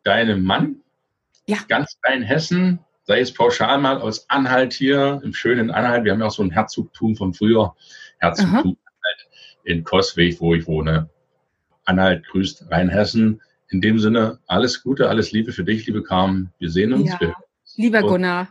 deinem 0.04 0.44
Mann, 0.44 0.78
ja. 1.46 1.58
ganz 1.68 2.00
dein 2.02 2.24
Hessen, 2.24 2.80
sei 3.04 3.20
es 3.20 3.34
pauschal 3.34 3.78
mal 3.78 4.02
aus 4.02 4.30
Anhalt 4.30 4.74
hier, 4.74 5.22
im 5.24 5.34
schönen 5.34 5.70
Anhalt. 5.72 6.04
Wir 6.04 6.14
haben 6.14 6.20
ja 6.20 6.28
auch 6.28 6.32
so 6.32 6.44
ein 6.44 6.52
Herzogtum 6.52 7.16
von 7.16 7.34
früher. 7.34 7.76
Herzogtum 8.20 8.78
in 9.64 9.84
Koswig, 9.84 10.40
wo 10.40 10.56
ich 10.56 10.66
wohne. 10.66 11.10
Anhalt 11.86 12.26
grüßt 12.28 12.72
Rheinhessen 12.72 13.42
in 13.70 13.82
dem 13.82 14.00
Sinne, 14.00 14.40
alles 14.48 14.84
Gute, 14.84 15.10
alles 15.10 15.32
Liebe 15.32 15.52
für 15.52 15.64
dich, 15.64 15.86
liebe 15.88 16.04
Carmen. 16.04 16.54
Wir 16.58 16.70
sehen 16.70 16.94
uns. 16.94 17.12
Ja. 17.20 17.34
Lieber 17.76 18.02
Gunnar, 18.02 18.50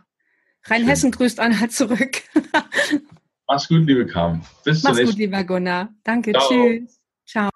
Rheinhessen 0.63 1.11
grüßt 1.11 1.39
Anhalt 1.39 1.71
zurück. 1.71 2.21
Mach's 3.47 3.67
gut, 3.67 3.85
liebe 3.85 4.05
Carmen. 4.05 4.41
Bis 4.63 4.83
Mach's 4.83 5.01
gut, 5.01 5.15
lieber 5.15 5.43
Gunnar. 5.43 5.89
Danke, 6.03 6.33
Ciao. 6.33 6.47
tschüss. 6.47 6.99
Ciao. 7.25 7.49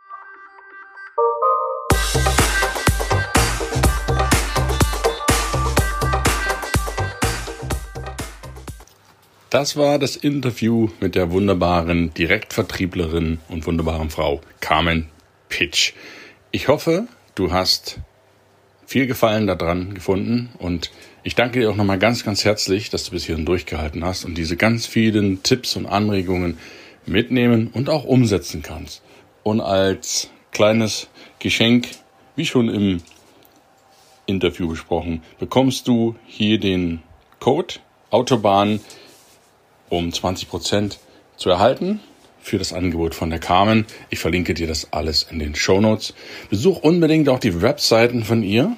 Das 9.50 9.76
war 9.76 10.00
das 10.00 10.16
Interview 10.16 10.90
mit 11.02 11.16
der 11.16 11.32
wunderbaren 11.32 12.14
Direktvertrieblerin 12.14 13.40
und 13.50 13.68
wunderbaren 13.68 14.10
Frau 14.10 14.40
Carmen 14.62 15.10
Pitch. 15.50 15.92
Ich 16.52 16.70
hoffe, 16.70 17.08
Du 17.36 17.52
hast 17.52 18.00
viel 18.86 19.08
Gefallen 19.08 19.48
daran 19.48 19.94
gefunden 19.94 20.50
und 20.60 20.92
ich 21.24 21.36
danke 21.36 21.62
dir 21.62 21.72
auch 21.72 21.76
nochmal 21.76 22.00
ganz, 22.00 22.26
ganz 22.26 22.44
herzlich, 22.44 22.90
dass 22.90 23.06
du 23.06 23.12
bis 23.12 23.24
hierhin 23.24 23.46
durchgehalten 23.46 24.04
hast 24.04 24.26
und 24.26 24.38
diese 24.38 24.58
ganz 24.58 24.86
vielen 24.86 25.44
Tipps 25.44 25.78
und 25.78 25.86
Anregungen 25.86 26.58
mitnehmen 27.06 27.70
und 27.72 27.90
auch 27.90 28.04
umsetzen 28.04 28.62
kannst. 28.64 29.02
Und 29.44 29.62
als 29.62 30.30
kleines 30.52 31.08
Geschenk, 31.40 31.88
wie 32.36 32.46
schon 32.46 32.68
im 32.68 33.02
Interview 34.26 34.68
besprochen, 34.68 35.24
bekommst 35.40 35.88
du 35.88 36.16
hier 36.26 36.60
den 36.60 37.02
Code 37.40 37.76
Autobahn 38.10 38.82
um 39.90 40.10
20% 40.10 40.98
zu 41.38 41.50
erhalten 41.50 42.02
für 42.42 42.58
das 42.58 42.74
Angebot 42.74 43.16
von 43.16 43.30
der 43.30 43.40
Carmen. 43.40 43.86
Ich 44.10 44.20
verlinke 44.20 44.54
dir 44.54 44.68
das 44.68 44.92
alles 44.92 45.28
in 45.30 45.40
den 45.40 45.56
Show 45.56 45.80
Notes. 45.80 46.14
Besuch 46.50 46.82
unbedingt 46.82 47.30
auch 47.30 47.40
die 47.40 47.62
Webseiten 47.62 48.24
von 48.24 48.44
ihr. 48.44 48.76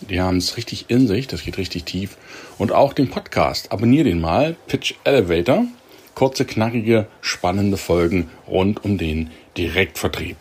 Die 0.00 0.20
haben 0.20 0.38
es 0.38 0.56
richtig 0.56 0.86
in 0.88 1.06
sich, 1.06 1.26
das 1.26 1.42
geht 1.42 1.58
richtig 1.58 1.84
tief. 1.84 2.16
Und 2.58 2.72
auch 2.72 2.92
den 2.92 3.10
Podcast. 3.10 3.72
Abonnier 3.72 4.04
den 4.04 4.20
mal. 4.20 4.56
Pitch 4.66 4.94
Elevator. 5.04 5.66
Kurze, 6.14 6.44
knackige, 6.44 7.06
spannende 7.20 7.76
Folgen 7.76 8.30
rund 8.46 8.84
um 8.84 8.98
den 8.98 9.30
Direktvertrieb. 9.56 10.36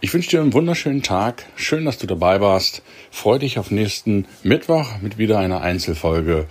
Ich 0.00 0.14
wünsche 0.14 0.30
dir 0.30 0.40
einen 0.40 0.52
wunderschönen 0.52 1.02
Tag. 1.02 1.46
Schön, 1.56 1.84
dass 1.84 1.98
du 1.98 2.06
dabei 2.06 2.40
warst. 2.40 2.82
Freue 3.10 3.40
dich 3.40 3.58
auf 3.58 3.70
nächsten 3.70 4.26
Mittwoch 4.42 4.98
mit 5.00 5.18
wieder 5.18 5.38
einer 5.38 5.60
Einzelfolge. 5.60 6.46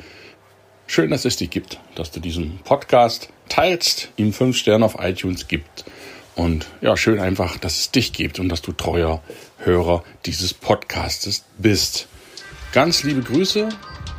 Schön, 0.86 1.12
dass 1.12 1.26
es 1.26 1.38
dich 1.38 1.50
gibt, 1.50 1.80
dass 1.96 2.12
du 2.12 2.20
diesen 2.20 2.60
Podcast 2.64 3.30
teilst, 3.50 4.10
ihm 4.18 4.34
fünf 4.34 4.58
Sterne 4.58 4.86
auf 4.86 4.96
iTunes 5.00 5.48
gibt 5.48 5.86
Und 6.36 6.68
ja, 6.82 6.96
schön 6.96 7.20
einfach, 7.20 7.58
dass 7.58 7.80
es 7.80 7.92
dich 7.92 8.14
gibt 8.14 8.40
und 8.40 8.50
dass 8.50 8.62
du 8.62 8.72
treuer 8.72 9.24
Hörer 9.58 10.04
dieses 10.26 10.54
Podcastes 10.54 11.44
bist. 11.58 12.08
Ganz 12.74 13.04
liebe 13.04 13.22
Grüße 13.22 13.70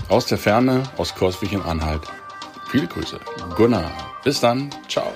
aus 0.08 0.26
der 0.26 0.38
Ferne, 0.38 0.82
aus 0.96 1.14
Korsvich 1.14 1.52
in 1.52 1.62
Anhalt. 1.62 2.02
Viele 2.70 2.88
Grüße. 2.88 3.20
Gunnar. 3.56 3.90
Bis 4.24 4.40
dann. 4.40 4.70
Ciao. 4.88 5.12